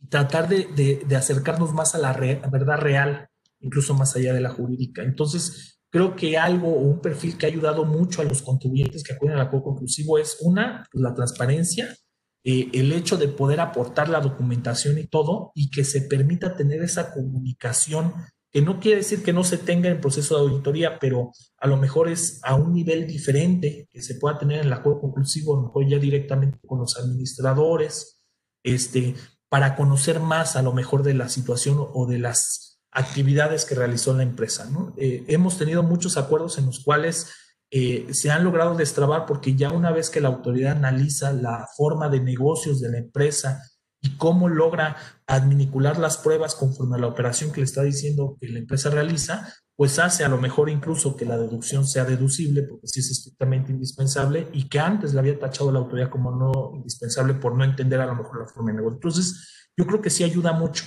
y 0.00 0.06
tratar 0.06 0.48
de, 0.48 1.06
acercarnos 1.16 1.72
más 1.72 1.94
a 1.94 1.98
la, 1.98 2.12
verdad 2.12 2.78
real, 2.78 3.28
incluso 3.60 3.94
más 3.94 4.14
allá 4.16 4.32
de 4.32 4.40
la 4.40 4.50
jurídica. 4.50 5.02
Entonces, 5.02 5.80
creo 5.90 6.16
que 6.16 6.38
algo 6.38 6.68
o 6.68 6.80
un 6.80 7.00
perfil 7.00 7.36
que 7.36 7.46
ha 7.46 7.48
ayudado 7.48 7.84
mucho 7.84 8.22
a 8.22 8.24
los 8.24 8.42
contribuyentes 8.42 9.02
que 9.02 9.12
acuden 9.12 9.34
al 9.34 9.42
acuerdo 9.42 9.66
conclusivo 9.66 10.18
es 10.18 10.38
una, 10.40 10.86
pues, 10.90 11.02
la 11.02 11.14
transparencia, 11.14 11.96
eh, 12.44 12.70
el 12.72 12.92
hecho 12.92 13.16
de 13.16 13.28
poder 13.28 13.60
aportar 13.60 14.08
la 14.08 14.20
documentación 14.20 14.98
y 14.98 15.06
todo 15.06 15.52
y 15.54 15.70
que 15.70 15.84
se 15.84 16.02
permita 16.02 16.56
tener 16.56 16.82
esa 16.82 17.12
comunicación 17.12 18.12
que 18.52 18.60
no 18.60 18.80
quiere 18.80 18.98
decir 18.98 19.22
que 19.22 19.32
no 19.32 19.44
se 19.44 19.56
tenga 19.56 19.88
en 19.88 20.00
proceso 20.00 20.36
de 20.36 20.42
auditoría, 20.42 20.98
pero 20.98 21.32
a 21.58 21.66
lo 21.66 21.78
mejor 21.78 22.08
es 22.08 22.38
a 22.42 22.54
un 22.54 22.74
nivel 22.74 23.06
diferente 23.06 23.88
que 23.90 24.02
se 24.02 24.16
pueda 24.16 24.38
tener 24.38 24.60
en 24.60 24.66
el 24.66 24.72
acuerdo 24.72 25.00
conclusivo, 25.00 25.54
a 25.54 25.60
lo 25.60 25.66
mejor 25.68 25.88
ya 25.88 25.98
directamente 25.98 26.58
con 26.66 26.78
los 26.78 26.98
administradores, 26.98 28.20
este, 28.62 29.14
para 29.48 29.74
conocer 29.74 30.20
más 30.20 30.56
a 30.56 30.62
lo 30.62 30.72
mejor 30.72 31.02
de 31.02 31.14
la 31.14 31.30
situación 31.30 31.78
o 31.94 32.06
de 32.06 32.18
las 32.18 32.80
actividades 32.90 33.64
que 33.64 33.74
realizó 33.74 34.14
la 34.14 34.22
empresa. 34.22 34.68
Eh, 34.98 35.24
hemos 35.28 35.56
tenido 35.56 35.82
muchos 35.82 36.18
acuerdos 36.18 36.58
en 36.58 36.66
los 36.66 36.84
cuales 36.84 37.32
eh, 37.70 38.06
se 38.12 38.30
han 38.30 38.44
logrado 38.44 38.74
destrabar 38.74 39.24
porque 39.24 39.54
ya 39.54 39.70
una 39.70 39.92
vez 39.92 40.10
que 40.10 40.20
la 40.20 40.28
autoridad 40.28 40.76
analiza 40.76 41.32
la 41.32 41.66
forma 41.74 42.10
de 42.10 42.20
negocios 42.20 42.80
de 42.80 42.90
la 42.90 42.98
empresa, 42.98 43.62
y 44.02 44.16
cómo 44.16 44.48
logra 44.48 44.96
adminicular 45.26 45.98
las 45.98 46.18
pruebas 46.18 46.56
conforme 46.56 46.96
a 46.96 46.98
la 47.00 47.06
operación 47.06 47.52
que 47.52 47.60
le 47.60 47.66
está 47.66 47.82
diciendo 47.82 48.36
que 48.40 48.48
la 48.48 48.58
empresa 48.58 48.90
realiza, 48.90 49.48
pues 49.76 49.98
hace 50.00 50.24
a 50.24 50.28
lo 50.28 50.38
mejor 50.38 50.68
incluso 50.68 51.16
que 51.16 51.24
la 51.24 51.38
deducción 51.38 51.86
sea 51.86 52.04
deducible, 52.04 52.64
porque 52.64 52.88
sí 52.88 53.00
es 53.00 53.10
estrictamente 53.10 53.72
indispensable, 53.72 54.48
y 54.52 54.68
que 54.68 54.80
antes 54.80 55.14
le 55.14 55.20
había 55.20 55.38
tachado 55.38 55.70
la 55.70 55.78
autoridad 55.78 56.10
como 56.10 56.32
no 56.32 56.72
indispensable 56.74 57.34
por 57.34 57.56
no 57.56 57.64
entender 57.64 58.00
a 58.00 58.06
lo 58.06 58.16
mejor 58.16 58.40
la 58.40 58.46
forma 58.46 58.72
de 58.72 58.78
negocio. 58.78 58.96
Entonces, 58.96 59.68
yo 59.76 59.86
creo 59.86 60.02
que 60.02 60.10
sí 60.10 60.24
ayuda 60.24 60.52
mucho. 60.52 60.84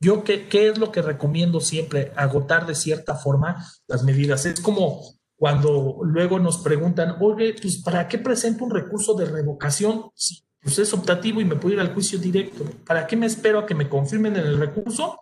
Yo, 0.00 0.24
¿qué, 0.24 0.48
¿qué 0.48 0.68
es 0.68 0.78
lo 0.78 0.90
que 0.90 1.02
recomiendo 1.02 1.60
siempre? 1.60 2.12
Agotar 2.16 2.66
de 2.66 2.74
cierta 2.74 3.14
forma 3.14 3.64
las 3.86 4.02
medidas. 4.02 4.44
Es 4.46 4.60
como 4.60 5.00
cuando 5.36 5.98
luego 6.02 6.38
nos 6.38 6.58
preguntan, 6.58 7.16
oye, 7.20 7.54
pues 7.60 7.82
¿para 7.82 8.08
qué 8.08 8.18
presento 8.18 8.64
un 8.64 8.70
recurso 8.70 9.14
de 9.14 9.26
revocación 9.26 10.10
pues 10.64 10.78
es 10.78 10.94
optativo 10.94 11.42
y 11.42 11.44
me 11.44 11.56
puedo 11.56 11.74
ir 11.74 11.80
al 11.80 11.92
juicio 11.92 12.18
directo. 12.18 12.64
¿Para 12.86 13.06
qué 13.06 13.16
me 13.16 13.26
espero 13.26 13.58
a 13.58 13.66
que 13.66 13.74
me 13.74 13.88
confirmen 13.88 14.34
en 14.36 14.46
el 14.46 14.58
recurso? 14.58 15.20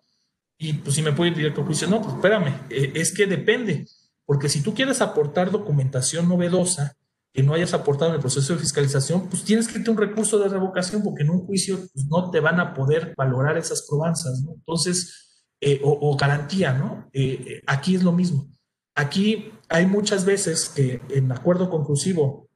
Y 0.57 0.74
pues 0.74 0.95
si 0.95 1.03
me 1.03 1.12
puedo 1.12 1.28
ir 1.32 1.36
directo 1.36 1.61
al 1.61 1.66
juicio, 1.66 1.88
no, 1.88 2.01
pues 2.01 2.14
espérame, 2.14 2.55
eh, 2.70 2.93
es 2.95 3.12
que 3.12 3.26
depende, 3.26 3.88
porque 4.24 4.49
si 4.49 4.62
tú 4.62 4.72
quieres 4.72 5.01
aportar 5.01 5.51
documentación 5.51 6.28
novedosa 6.28 6.97
que 7.32 7.43
no 7.43 7.55
hayas 7.55 7.74
aportado 7.74 8.11
en 8.11 8.16
el 8.16 8.20
proceso 8.20 8.53
de 8.53 8.61
fiscalización, 8.61 9.28
pues 9.28 9.43
tienes 9.43 9.66
que 9.66 9.78
irte 9.78 9.90
un 9.90 9.97
recurso 9.97 10.38
de 10.38 10.49
revocación 10.49 11.03
porque 11.03 11.24
en 11.24 11.30
un 11.30 11.45
juicio 11.45 11.78
pues, 11.93 12.07
no 12.07 12.30
te 12.30 12.38
van 12.38 12.61
a 12.61 12.72
poder 12.72 13.12
valorar 13.16 13.59
esas 13.59 13.84
probanzas, 13.88 14.43
¿no? 14.43 14.53
Entonces, 14.55 15.49
eh, 15.61 15.80
o, 15.82 16.16
garantía, 16.16 16.72
¿no? 16.72 17.09
Eh, 17.12 17.62
aquí 17.66 17.97
es 17.97 18.05
lo 18.05 18.12
mismo. 18.12 18.49
Aquí 18.95 19.51
hay 19.68 19.86
muchas 19.86 20.24
veces 20.24 20.68
que 20.68 21.01
en 21.09 21.32
acuerdo 21.32 21.68
conclusivo, 21.68 22.49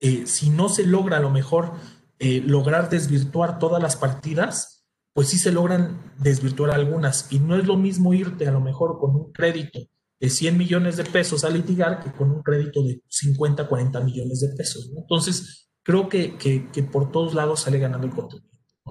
si 0.00 0.50
no 0.50 0.68
se 0.68 0.86
logra 0.86 1.16
a 1.16 1.20
lo 1.20 1.30
mejor 1.30 1.72
eh, 2.18 2.42
lograr 2.44 2.90
desvirtuar 2.90 3.58
todas 3.58 3.82
las 3.82 3.96
partidas, 3.96 4.84
pues 5.12 5.28
sí 5.28 5.38
se 5.38 5.52
logran 5.52 6.14
desvirtuar 6.18 6.70
algunas. 6.70 7.32
Y 7.32 7.38
no 7.38 7.56
es 7.56 7.66
lo 7.66 7.76
mismo 7.76 8.14
irte 8.14 8.46
a 8.46 8.52
lo 8.52 8.60
mejor 8.60 8.98
con 8.98 9.14
un 9.14 9.32
crédito 9.32 9.80
de 10.20 10.30
100 10.30 10.58
millones 10.58 10.96
de 10.96 11.04
pesos 11.04 11.44
a 11.44 11.50
litigar 11.50 12.02
que 12.02 12.12
con 12.12 12.30
un 12.30 12.42
crédito 12.42 12.82
de 12.82 13.02
50, 13.08 13.68
40 13.68 14.00
millones 14.00 14.40
de 14.40 14.48
pesos. 14.56 14.90
Entonces, 14.96 15.70
creo 15.82 16.08
que, 16.08 16.36
que, 16.36 16.82
por 16.82 17.10
todos 17.12 17.34
lados 17.34 17.60
sale 17.60 17.78
ganando 17.78 18.06
el 18.06 18.12
contenido. 18.12 18.48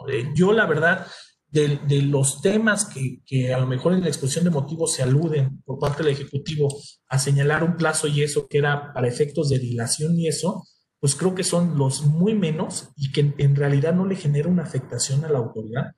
Eh, 0.09 0.32
yo, 0.36 0.53
la 0.53 0.65
verdad, 0.65 1.05
de, 1.49 1.80
de 1.88 2.01
los 2.01 2.41
temas 2.41 2.86
que, 2.86 3.21
que, 3.25 3.53
a 3.53 3.59
lo 3.59 3.67
mejor 3.67 3.93
en 3.93 4.01
la 4.01 4.07
exposición 4.07 4.45
de 4.45 4.51
motivos 4.51 4.93
se 4.93 5.03
aluden 5.03 5.61
por 5.63 5.80
parte 5.80 6.03
del 6.03 6.13
Ejecutivo 6.13 6.67
a 7.07 7.19
señalar 7.19 7.63
un 7.63 7.75
plazo 7.75 8.07
y 8.07 8.21
eso 8.21 8.47
que 8.47 8.59
era 8.59 8.93
para 8.93 9.07
efectos 9.07 9.49
de 9.49 9.59
dilación 9.59 10.17
y 10.17 10.28
eso, 10.28 10.63
pues 10.99 11.15
creo 11.15 11.35
que 11.35 11.43
son 11.43 11.77
los 11.77 12.03
muy 12.03 12.33
menos 12.33 12.89
y 12.95 13.11
que 13.11 13.33
en 13.37 13.55
realidad 13.55 13.93
no 13.93 14.05
le 14.05 14.15
genera 14.15 14.49
una 14.49 14.63
afectación 14.63 15.23
a 15.25 15.29
la 15.29 15.37
autoridad, 15.37 15.95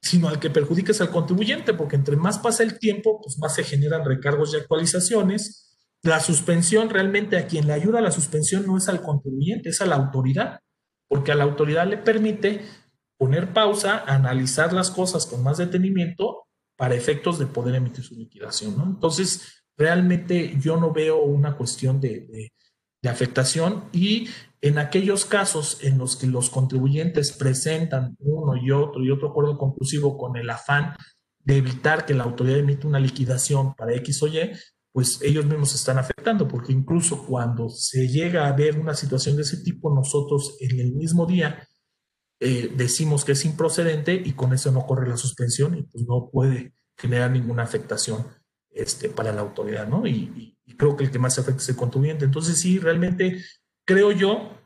sino 0.00 0.28
al 0.28 0.38
que 0.38 0.50
perjudica 0.50 0.92
es 0.92 1.00
al 1.00 1.10
contribuyente, 1.10 1.74
porque 1.74 1.96
entre 1.96 2.16
más 2.16 2.38
pasa 2.38 2.62
el 2.62 2.78
tiempo, 2.78 3.20
pues 3.20 3.38
más 3.38 3.54
se 3.54 3.64
generan 3.64 4.04
recargos 4.04 4.54
y 4.54 4.56
actualizaciones. 4.56 5.76
La 6.02 6.20
suspensión 6.20 6.90
realmente 6.90 7.36
a 7.36 7.46
quien 7.46 7.66
le 7.66 7.72
ayuda 7.72 8.00
la 8.00 8.12
suspensión 8.12 8.64
no 8.66 8.76
es 8.76 8.88
al 8.88 9.02
contribuyente, 9.02 9.70
es 9.70 9.80
a 9.80 9.86
la 9.86 9.96
autoridad, 9.96 10.60
porque 11.08 11.32
a 11.32 11.34
la 11.34 11.44
autoridad 11.44 11.86
le 11.88 11.98
permite 11.98 12.62
poner 13.18 13.52
pausa, 13.52 14.04
analizar 14.06 14.72
las 14.72 14.92
cosas 14.92 15.26
con 15.26 15.42
más 15.42 15.58
detenimiento 15.58 16.46
para 16.76 16.94
efectos 16.94 17.40
de 17.40 17.46
poder 17.46 17.74
emitir 17.74 18.04
su 18.04 18.14
liquidación. 18.14 18.76
¿no? 18.76 18.84
Entonces, 18.84 19.64
realmente 19.76 20.56
yo 20.60 20.76
no 20.76 20.92
veo 20.92 21.20
una 21.22 21.56
cuestión 21.56 22.00
de 22.00 22.52
afectación 23.06 23.84
y 23.92 24.28
en 24.60 24.78
aquellos 24.78 25.24
casos 25.24 25.78
en 25.82 25.98
los 25.98 26.16
que 26.16 26.26
los 26.26 26.50
contribuyentes 26.50 27.32
presentan 27.32 28.16
uno 28.18 28.56
y 28.56 28.72
otro 28.72 29.04
y 29.04 29.10
otro 29.10 29.28
acuerdo 29.28 29.56
conclusivo 29.56 30.18
con 30.18 30.36
el 30.36 30.50
afán 30.50 30.96
de 31.44 31.58
evitar 31.58 32.04
que 32.04 32.14
la 32.14 32.24
autoridad 32.24 32.58
emita 32.58 32.88
una 32.88 32.98
liquidación 32.98 33.74
para 33.74 33.94
X 33.94 34.22
o 34.22 34.26
Y, 34.26 34.50
pues 34.92 35.22
ellos 35.22 35.46
mismos 35.46 35.74
están 35.74 35.98
afectando, 35.98 36.48
porque 36.48 36.72
incluso 36.72 37.24
cuando 37.24 37.68
se 37.68 38.08
llega 38.08 38.48
a 38.48 38.52
ver 38.52 38.78
una 38.78 38.94
situación 38.94 39.36
de 39.36 39.42
ese 39.42 39.62
tipo, 39.62 39.94
nosotros 39.94 40.56
en 40.60 40.80
el 40.80 40.92
mismo 40.92 41.24
día 41.24 41.66
eh, 42.40 42.72
decimos 42.76 43.24
que 43.24 43.32
es 43.32 43.44
improcedente 43.44 44.14
y 44.14 44.32
con 44.32 44.52
eso 44.52 44.72
no 44.72 44.86
corre 44.86 45.08
la 45.08 45.16
suspensión 45.16 45.78
y 45.78 45.84
pues 45.84 46.04
no 46.06 46.30
puede 46.30 46.74
generar 46.96 47.30
ninguna 47.30 47.62
afectación 47.62 48.26
este, 48.70 49.08
para 49.08 49.32
la 49.32 49.40
autoridad, 49.40 49.86
¿no? 49.86 50.04
y 50.06 50.57
creo 50.78 50.96
que 50.96 51.04
el 51.04 51.10
que 51.10 51.18
más 51.18 51.38
afecta 51.38 51.60
es 51.60 51.68
el 51.68 51.76
contribuyente. 51.76 52.24
Entonces, 52.24 52.58
sí, 52.58 52.78
realmente 52.78 53.44
creo 53.84 54.12
yo 54.12 54.56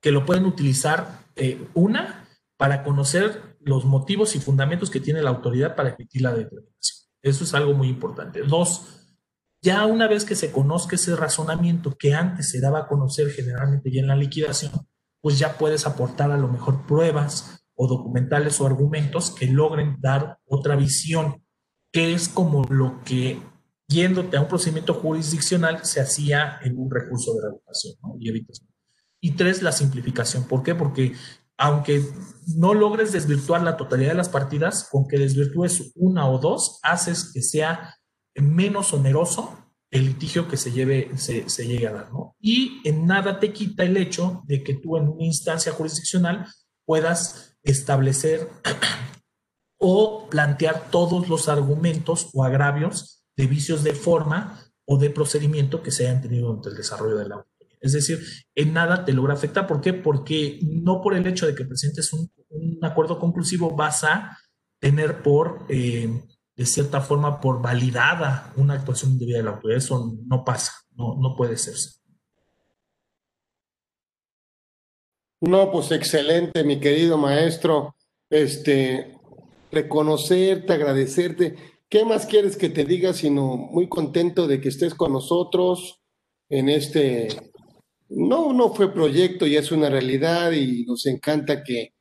que 0.00 0.10
lo 0.10 0.24
pueden 0.24 0.46
utilizar, 0.46 1.20
eh, 1.36 1.68
una, 1.74 2.26
para 2.56 2.82
conocer 2.82 3.56
los 3.60 3.84
motivos 3.84 4.34
y 4.34 4.40
fundamentos 4.40 4.90
que 4.90 5.00
tiene 5.00 5.22
la 5.22 5.30
autoridad 5.30 5.76
para 5.76 5.90
emitir 5.90 6.22
la 6.22 6.34
determinación. 6.34 7.08
Eso 7.22 7.44
es 7.44 7.54
algo 7.54 7.74
muy 7.74 7.88
importante. 7.88 8.42
Dos, 8.42 9.16
ya 9.62 9.84
una 9.86 10.08
vez 10.08 10.24
que 10.24 10.34
se 10.34 10.50
conozca 10.50 10.96
ese 10.96 11.14
razonamiento 11.16 11.96
que 11.98 12.14
antes 12.14 12.48
se 12.48 12.60
daba 12.60 12.80
a 12.80 12.88
conocer 12.88 13.30
generalmente 13.30 13.90
ya 13.90 14.00
en 14.00 14.08
la 14.08 14.16
liquidación, 14.16 14.72
pues 15.20 15.38
ya 15.38 15.58
puedes 15.58 15.86
aportar 15.86 16.30
a 16.30 16.38
lo 16.38 16.48
mejor 16.48 16.86
pruebas 16.86 17.62
o 17.74 17.86
documentales 17.86 18.60
o 18.60 18.66
argumentos 18.66 19.30
que 19.30 19.46
logren 19.46 19.96
dar 20.00 20.38
otra 20.46 20.76
visión, 20.76 21.44
que 21.92 22.14
es 22.14 22.28
como 22.28 22.64
lo 22.64 23.02
que 23.04 23.42
yéndote 23.90 24.36
a 24.36 24.40
un 24.40 24.48
procedimiento 24.48 24.94
jurisdiccional, 24.94 25.84
se 25.84 26.00
hacía 26.00 26.60
en 26.62 26.78
un 26.78 26.90
recurso 26.90 27.34
de 27.34 27.42
revocación 27.42 27.94
¿no? 28.02 28.14
y 28.18 28.46
Y 29.20 29.32
tres, 29.32 29.62
la 29.62 29.72
simplificación. 29.72 30.44
¿Por 30.44 30.62
qué? 30.62 30.74
Porque 30.74 31.14
aunque 31.58 32.02
no 32.56 32.72
logres 32.72 33.12
desvirtuar 33.12 33.62
la 33.62 33.76
totalidad 33.76 34.10
de 34.10 34.16
las 34.16 34.30
partidas, 34.30 34.88
con 34.90 35.06
que 35.06 35.18
desvirtúes 35.18 35.92
una 35.96 36.26
o 36.26 36.38
dos, 36.38 36.78
haces 36.82 37.32
que 37.34 37.42
sea 37.42 37.96
menos 38.34 38.94
oneroso 38.94 39.58
el 39.90 40.06
litigio 40.06 40.46
que 40.48 40.56
se, 40.56 40.70
lleve, 40.70 41.10
se 41.18 41.66
llegue 41.66 41.88
a 41.88 41.92
dar. 41.92 42.12
¿no? 42.12 42.36
Y 42.40 42.80
en 42.84 43.06
nada 43.06 43.40
te 43.40 43.52
quita 43.52 43.82
el 43.82 43.96
hecho 43.96 44.42
de 44.46 44.62
que 44.62 44.74
tú 44.74 44.96
en 44.96 45.08
una 45.08 45.24
instancia 45.24 45.72
jurisdiccional 45.72 46.46
puedas 46.86 47.58
establecer 47.62 48.48
o 49.78 50.28
plantear 50.30 50.90
todos 50.90 51.28
los 51.28 51.48
argumentos 51.48 52.30
o 52.32 52.44
agravios 52.44 53.19
de 53.40 53.46
vicios 53.46 53.82
de 53.82 53.94
forma 53.94 54.60
o 54.84 54.98
de 54.98 55.08
procedimiento 55.08 55.82
que 55.82 55.90
se 55.90 56.06
hayan 56.06 56.20
tenido 56.20 56.48
durante 56.48 56.68
el 56.68 56.76
desarrollo 56.76 57.16
de 57.16 57.26
la 57.26 57.36
autoridad. 57.36 57.78
Es 57.80 57.92
decir, 57.94 58.20
en 58.54 58.74
nada 58.74 59.06
te 59.06 59.14
logra 59.14 59.32
afectar. 59.32 59.66
¿Por 59.66 59.80
qué? 59.80 59.94
Porque 59.94 60.58
no 60.62 61.00
por 61.00 61.14
el 61.14 61.26
hecho 61.26 61.46
de 61.46 61.54
que 61.54 61.64
presentes 61.64 62.12
un, 62.12 62.30
acuerdo 62.82 63.18
conclusivo 63.18 63.74
vas 63.74 64.04
a 64.04 64.36
tener 64.78 65.22
por, 65.22 65.64
eh, 65.70 66.22
de 66.54 66.66
cierta 66.66 67.00
forma, 67.00 67.40
por 67.40 67.62
validada 67.62 68.52
una 68.56 68.74
actuación 68.74 69.12
indebida 69.12 69.38
de 69.38 69.44
la 69.44 69.50
autoridad. 69.52 69.78
Eso 69.78 70.18
no 70.26 70.44
pasa, 70.44 70.72
no, 70.90 71.16
no 71.18 71.34
puede 71.34 71.56
ser. 71.56 71.76
No, 75.40 75.72
pues 75.72 75.90
excelente, 75.92 76.62
mi 76.62 76.78
querido 76.78 77.16
maestro. 77.16 77.96
Este, 78.28 79.18
reconocerte, 79.72 80.74
agradecerte. 80.74 81.69
¿Qué 81.90 82.04
más 82.04 82.24
quieres 82.26 82.56
que 82.56 82.68
te 82.68 82.84
diga 82.84 83.12
sino 83.12 83.56
muy 83.56 83.88
contento 83.88 84.46
de 84.46 84.60
que 84.60 84.68
estés 84.68 84.94
con 84.94 85.12
nosotros 85.12 86.00
en 86.48 86.68
este 86.68 87.28
no, 88.10 88.52
no 88.52 88.72
fue 88.74 88.92
proyecto 88.92 89.46
y 89.46 89.56
es 89.56 89.72
una 89.72 89.88
realidad 89.88 90.52
y 90.52 90.84
nos 90.84 91.06
encanta 91.06 91.62
que, 91.62 91.94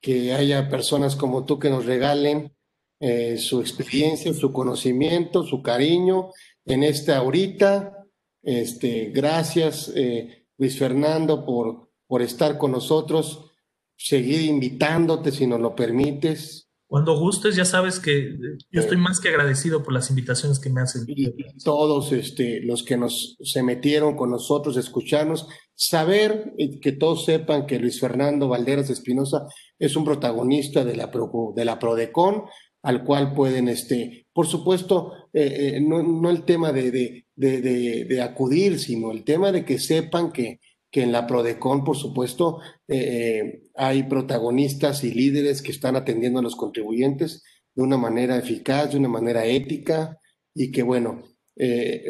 que 0.00 0.32
haya 0.32 0.68
personas 0.68 1.16
como 1.16 1.44
tú 1.44 1.58
que 1.58 1.70
nos 1.70 1.86
regalen 1.86 2.52
eh, 2.98 3.36
su 3.36 3.60
experiencia, 3.60 4.32
su 4.32 4.52
conocimiento, 4.52 5.44
su 5.44 5.62
cariño 5.62 6.30
en 6.64 6.82
esta 6.82 7.18
ahorita. 7.18 8.04
Este, 8.42 9.06
gracias, 9.06 9.92
eh, 9.94 10.46
Luis 10.56 10.78
Fernando, 10.78 11.44
por, 11.44 11.90
por 12.06 12.22
estar 12.22 12.58
con 12.58 12.72
nosotros. 12.72 13.52
Seguir 13.96 14.42
invitándote 14.42 15.32
si 15.32 15.46
nos 15.46 15.60
lo 15.60 15.74
permites. 15.74 16.65
Cuando 16.88 17.18
gustes, 17.18 17.56
ya 17.56 17.64
sabes 17.64 17.98
que 17.98 18.36
yo 18.70 18.80
estoy 18.80 18.96
más 18.96 19.18
que 19.18 19.28
agradecido 19.28 19.82
por 19.82 19.92
las 19.92 20.08
invitaciones 20.08 20.60
que 20.60 20.70
me 20.70 20.80
hacen. 20.80 21.04
Y 21.08 21.32
todos 21.64 22.12
este, 22.12 22.60
los 22.60 22.84
que 22.84 22.96
nos 22.96 23.36
se 23.42 23.64
metieron 23.64 24.16
con 24.16 24.30
nosotros, 24.30 24.76
escucharnos, 24.76 25.48
saber 25.74 26.52
que 26.80 26.92
todos 26.92 27.24
sepan 27.24 27.66
que 27.66 27.80
Luis 27.80 27.98
Fernando 27.98 28.48
Valderas 28.48 28.88
Espinosa 28.88 29.46
es 29.78 29.96
un 29.96 30.04
protagonista 30.04 30.84
de 30.84 30.96
la, 30.96 31.10
de 31.56 31.64
la 31.64 31.78
PRODECON, 31.78 32.44
al 32.82 33.02
cual 33.02 33.34
pueden, 33.34 33.68
este, 33.68 34.28
por 34.32 34.46
supuesto, 34.46 35.12
eh, 35.32 35.74
eh, 35.74 35.80
no, 35.80 36.04
no, 36.04 36.30
el 36.30 36.44
tema 36.44 36.70
de, 36.72 36.92
de, 36.92 37.26
de, 37.34 38.04
de, 38.04 38.22
acudir, 38.22 38.78
sino 38.78 39.10
el 39.10 39.24
tema 39.24 39.50
de 39.50 39.64
que 39.64 39.80
sepan 39.80 40.30
que 40.30 40.60
que 40.96 41.02
en 41.02 41.12
la 41.12 41.26
Prodecon, 41.26 41.84
por 41.84 41.98
supuesto, 41.98 42.60
eh, 42.88 42.96
eh, 42.96 43.62
hay 43.74 44.04
protagonistas 44.04 45.04
y 45.04 45.12
líderes 45.12 45.60
que 45.60 45.70
están 45.70 45.94
atendiendo 45.94 46.38
a 46.38 46.42
los 46.42 46.56
contribuyentes 46.56 47.42
de 47.74 47.82
una 47.82 47.98
manera 47.98 48.38
eficaz, 48.38 48.92
de 48.92 48.96
una 48.96 49.10
manera 49.10 49.44
ética, 49.44 50.18
y 50.54 50.72
que 50.72 50.82
bueno, 50.82 51.22
eh, 51.54 52.02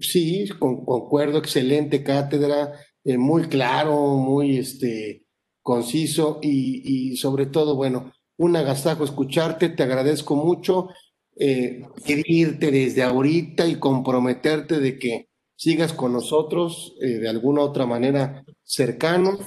sí, 0.00 0.48
concuerdo, 0.58 1.36
excelente 1.36 2.02
cátedra, 2.02 2.72
muy 3.04 3.42
claro, 3.42 4.06
muy 4.16 4.56
este, 4.56 5.26
conciso 5.60 6.38
y, 6.40 7.10
y, 7.10 7.16
sobre 7.18 7.44
todo, 7.44 7.76
bueno, 7.76 8.10
un 8.38 8.56
agasajo 8.56 9.04
escucharte, 9.04 9.68
te 9.68 9.82
agradezco 9.82 10.34
mucho, 10.34 10.88
pedirte 11.36 12.70
desde 12.70 13.02
ahorita 13.02 13.66
y 13.66 13.74
comprometerte 13.74 14.80
de 14.80 14.98
que 14.98 15.29
sigas 15.60 15.92
con 15.92 16.14
nosotros 16.14 16.94
eh, 17.02 17.18
de 17.18 17.28
alguna 17.28 17.60
otra 17.60 17.84
manera 17.84 18.46
cercanos 18.62 19.40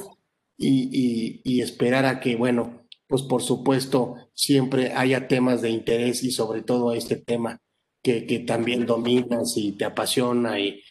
y, 0.55 1.59
esperar 1.59 2.05
a 2.05 2.19
que, 2.19 2.35
bueno, 2.35 2.85
pues 3.07 3.23
por 3.23 3.41
supuesto 3.41 4.15
siempre 4.35 4.93
haya 4.93 5.27
temas 5.27 5.63
de 5.63 5.71
interés 5.71 6.23
y 6.23 6.29
sobre 6.29 6.61
todo 6.61 6.93
este 6.93 7.15
tema 7.15 7.59
que, 8.03 8.43
también 8.45 8.85
dominas 8.85 9.57
y 9.57 9.71
te 9.71 9.85
apasiona 9.85 10.59
y, 10.59 10.83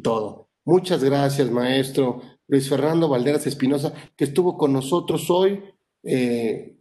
todo. 0.00 0.48
Muchas 0.64 1.02
gracias, 1.02 1.50
maestro 1.50 2.22
Luis 2.46 2.68
Fernando 2.68 3.08
Valderas 3.08 3.48
Espinosa, 3.48 3.92
que 4.16 4.24
estuvo 4.24 4.56
con 4.56 4.72
nosotros 4.72 5.28
hoy, 5.28 5.60
eh, 6.04 6.76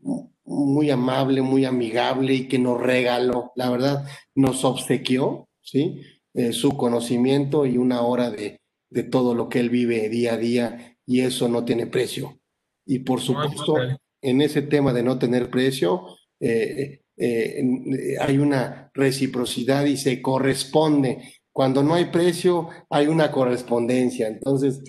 muy 0.45 0.91
amable, 0.91 1.41
muy 1.41 1.65
amigable 1.65 2.35
y 2.35 2.47
que 2.47 2.59
nos 2.59 2.79
regaló, 2.79 3.53
la 3.55 3.71
verdad, 3.71 4.05
nos 4.35 4.63
obsequió, 4.65 5.49
¿sí? 5.61 5.99
Eh, 6.37 6.53
su 6.53 6.77
conocimiento 6.77 7.65
y 7.65 7.77
una 7.77 8.01
hora 8.01 8.29
de, 8.29 8.61
de, 8.91 9.01
todo 9.01 9.33
lo 9.33 9.49
que 9.49 9.59
él 9.59 9.71
vive 9.71 10.07
día 10.07 10.35
a 10.35 10.37
día 10.37 10.95
y 11.03 11.21
eso 11.21 11.49
no 11.49 11.65
tiene 11.65 11.87
precio. 11.87 12.39
Y 12.85 12.99
por 12.99 13.21
supuesto, 13.21 13.75
en 14.21 14.41
ese 14.41 14.61
tema 14.61 14.93
de 14.93 15.01
no 15.01 15.17
tener 15.17 15.49
precio, 15.49 16.05
eh, 16.39 17.01
eh, 17.17 17.63
hay 18.21 18.37
una 18.37 18.91
reciprocidad 18.93 19.85
y 19.85 19.97
se 19.97 20.21
corresponde. 20.21 21.33
Cuando 21.51 21.81
no 21.81 21.95
hay 21.95 22.05
precio, 22.05 22.69
hay 22.91 23.07
una 23.07 23.31
correspondencia. 23.31 24.27
Entonces, 24.27 24.83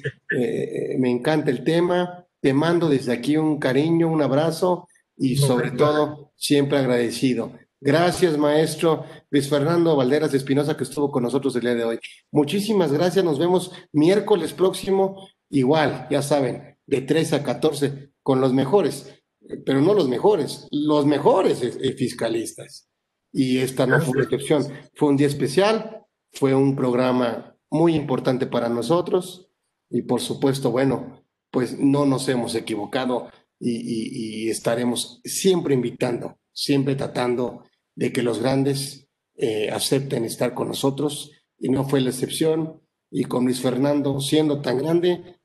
me 0.98 1.10
encanta 1.10 1.50
el 1.50 1.64
tema. 1.64 2.26
Te 2.42 2.52
mando 2.52 2.90
desde 2.90 3.14
aquí 3.14 3.38
un 3.38 3.58
cariño, 3.58 4.08
un 4.08 4.20
abrazo 4.20 4.86
y 5.16 5.36
sobre 5.36 5.70
todo 5.70 6.30
siempre 6.36 6.76
agradecido. 6.76 7.52
Gracias, 7.80 8.36
maestro 8.36 9.04
Luis 9.30 9.48
Fernando 9.48 9.94
Valderas 9.94 10.34
Espinosa, 10.34 10.76
que 10.76 10.82
estuvo 10.82 11.12
con 11.12 11.22
nosotros 11.22 11.54
el 11.54 11.62
día 11.62 11.74
de 11.76 11.84
hoy. 11.84 12.00
Muchísimas 12.32 12.92
gracias. 12.92 13.24
Nos 13.24 13.38
vemos 13.38 13.70
miércoles 13.92 14.52
próximo, 14.52 15.28
igual, 15.48 16.08
ya 16.10 16.20
saben, 16.20 16.76
de 16.86 17.02
3 17.02 17.34
a 17.34 17.44
14, 17.44 18.10
con 18.20 18.40
los 18.40 18.52
mejores, 18.52 19.22
pero 19.64 19.80
no 19.80 19.94
los 19.94 20.08
mejores, 20.08 20.66
los 20.72 21.06
mejores 21.06 21.60
fiscalistas. 21.96 22.88
Y 23.32 23.58
esta 23.58 23.86
no 23.86 24.00
fue 24.00 24.14
una 24.14 24.24
excepción. 24.24 24.66
Fue 24.94 25.10
un 25.10 25.16
día 25.16 25.28
especial, 25.28 26.04
fue 26.32 26.54
un 26.54 26.74
programa 26.74 27.54
muy 27.70 27.94
importante 27.94 28.46
para 28.46 28.68
nosotros 28.68 29.50
y 29.88 30.02
por 30.02 30.20
supuesto, 30.20 30.72
bueno, 30.72 31.22
pues 31.52 31.78
no 31.78 32.06
nos 32.06 32.28
hemos 32.28 32.56
equivocado 32.56 33.30
y, 33.60 34.46
y 34.46 34.50
estaremos 34.50 35.20
siempre 35.24 35.74
invitando, 35.74 36.38
siempre 36.52 36.96
tratando 36.96 37.62
de 37.98 38.12
que 38.12 38.22
los 38.22 38.38
grandes 38.38 39.08
eh, 39.34 39.70
acepten 39.72 40.24
estar 40.24 40.54
con 40.54 40.68
nosotros 40.68 41.32
y 41.58 41.68
no 41.68 41.84
fue 41.84 42.00
la 42.00 42.10
excepción. 42.10 42.80
Y 43.10 43.24
con 43.24 43.44
Luis 43.44 43.60
Fernando, 43.60 44.20
siendo 44.20 44.60
tan 44.60 44.78
grande, 44.78 45.40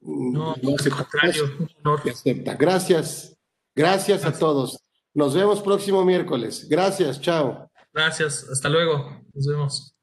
mm, 0.00 0.32
no, 0.32 0.54
no 0.62 0.76
contrario, 0.76 1.44
acepta. 2.10 2.54
Gracias, 2.54 3.36
gracias 3.74 4.24
a 4.24 4.32
todos. 4.32 4.78
Nos 5.12 5.34
vemos 5.34 5.60
próximo 5.60 6.02
miércoles. 6.04 6.66
Gracias, 6.70 7.20
chao. 7.20 7.70
Gracias, 7.92 8.48
hasta 8.50 8.68
luego. 8.70 9.20
Nos 9.34 9.46
vemos. 9.46 9.97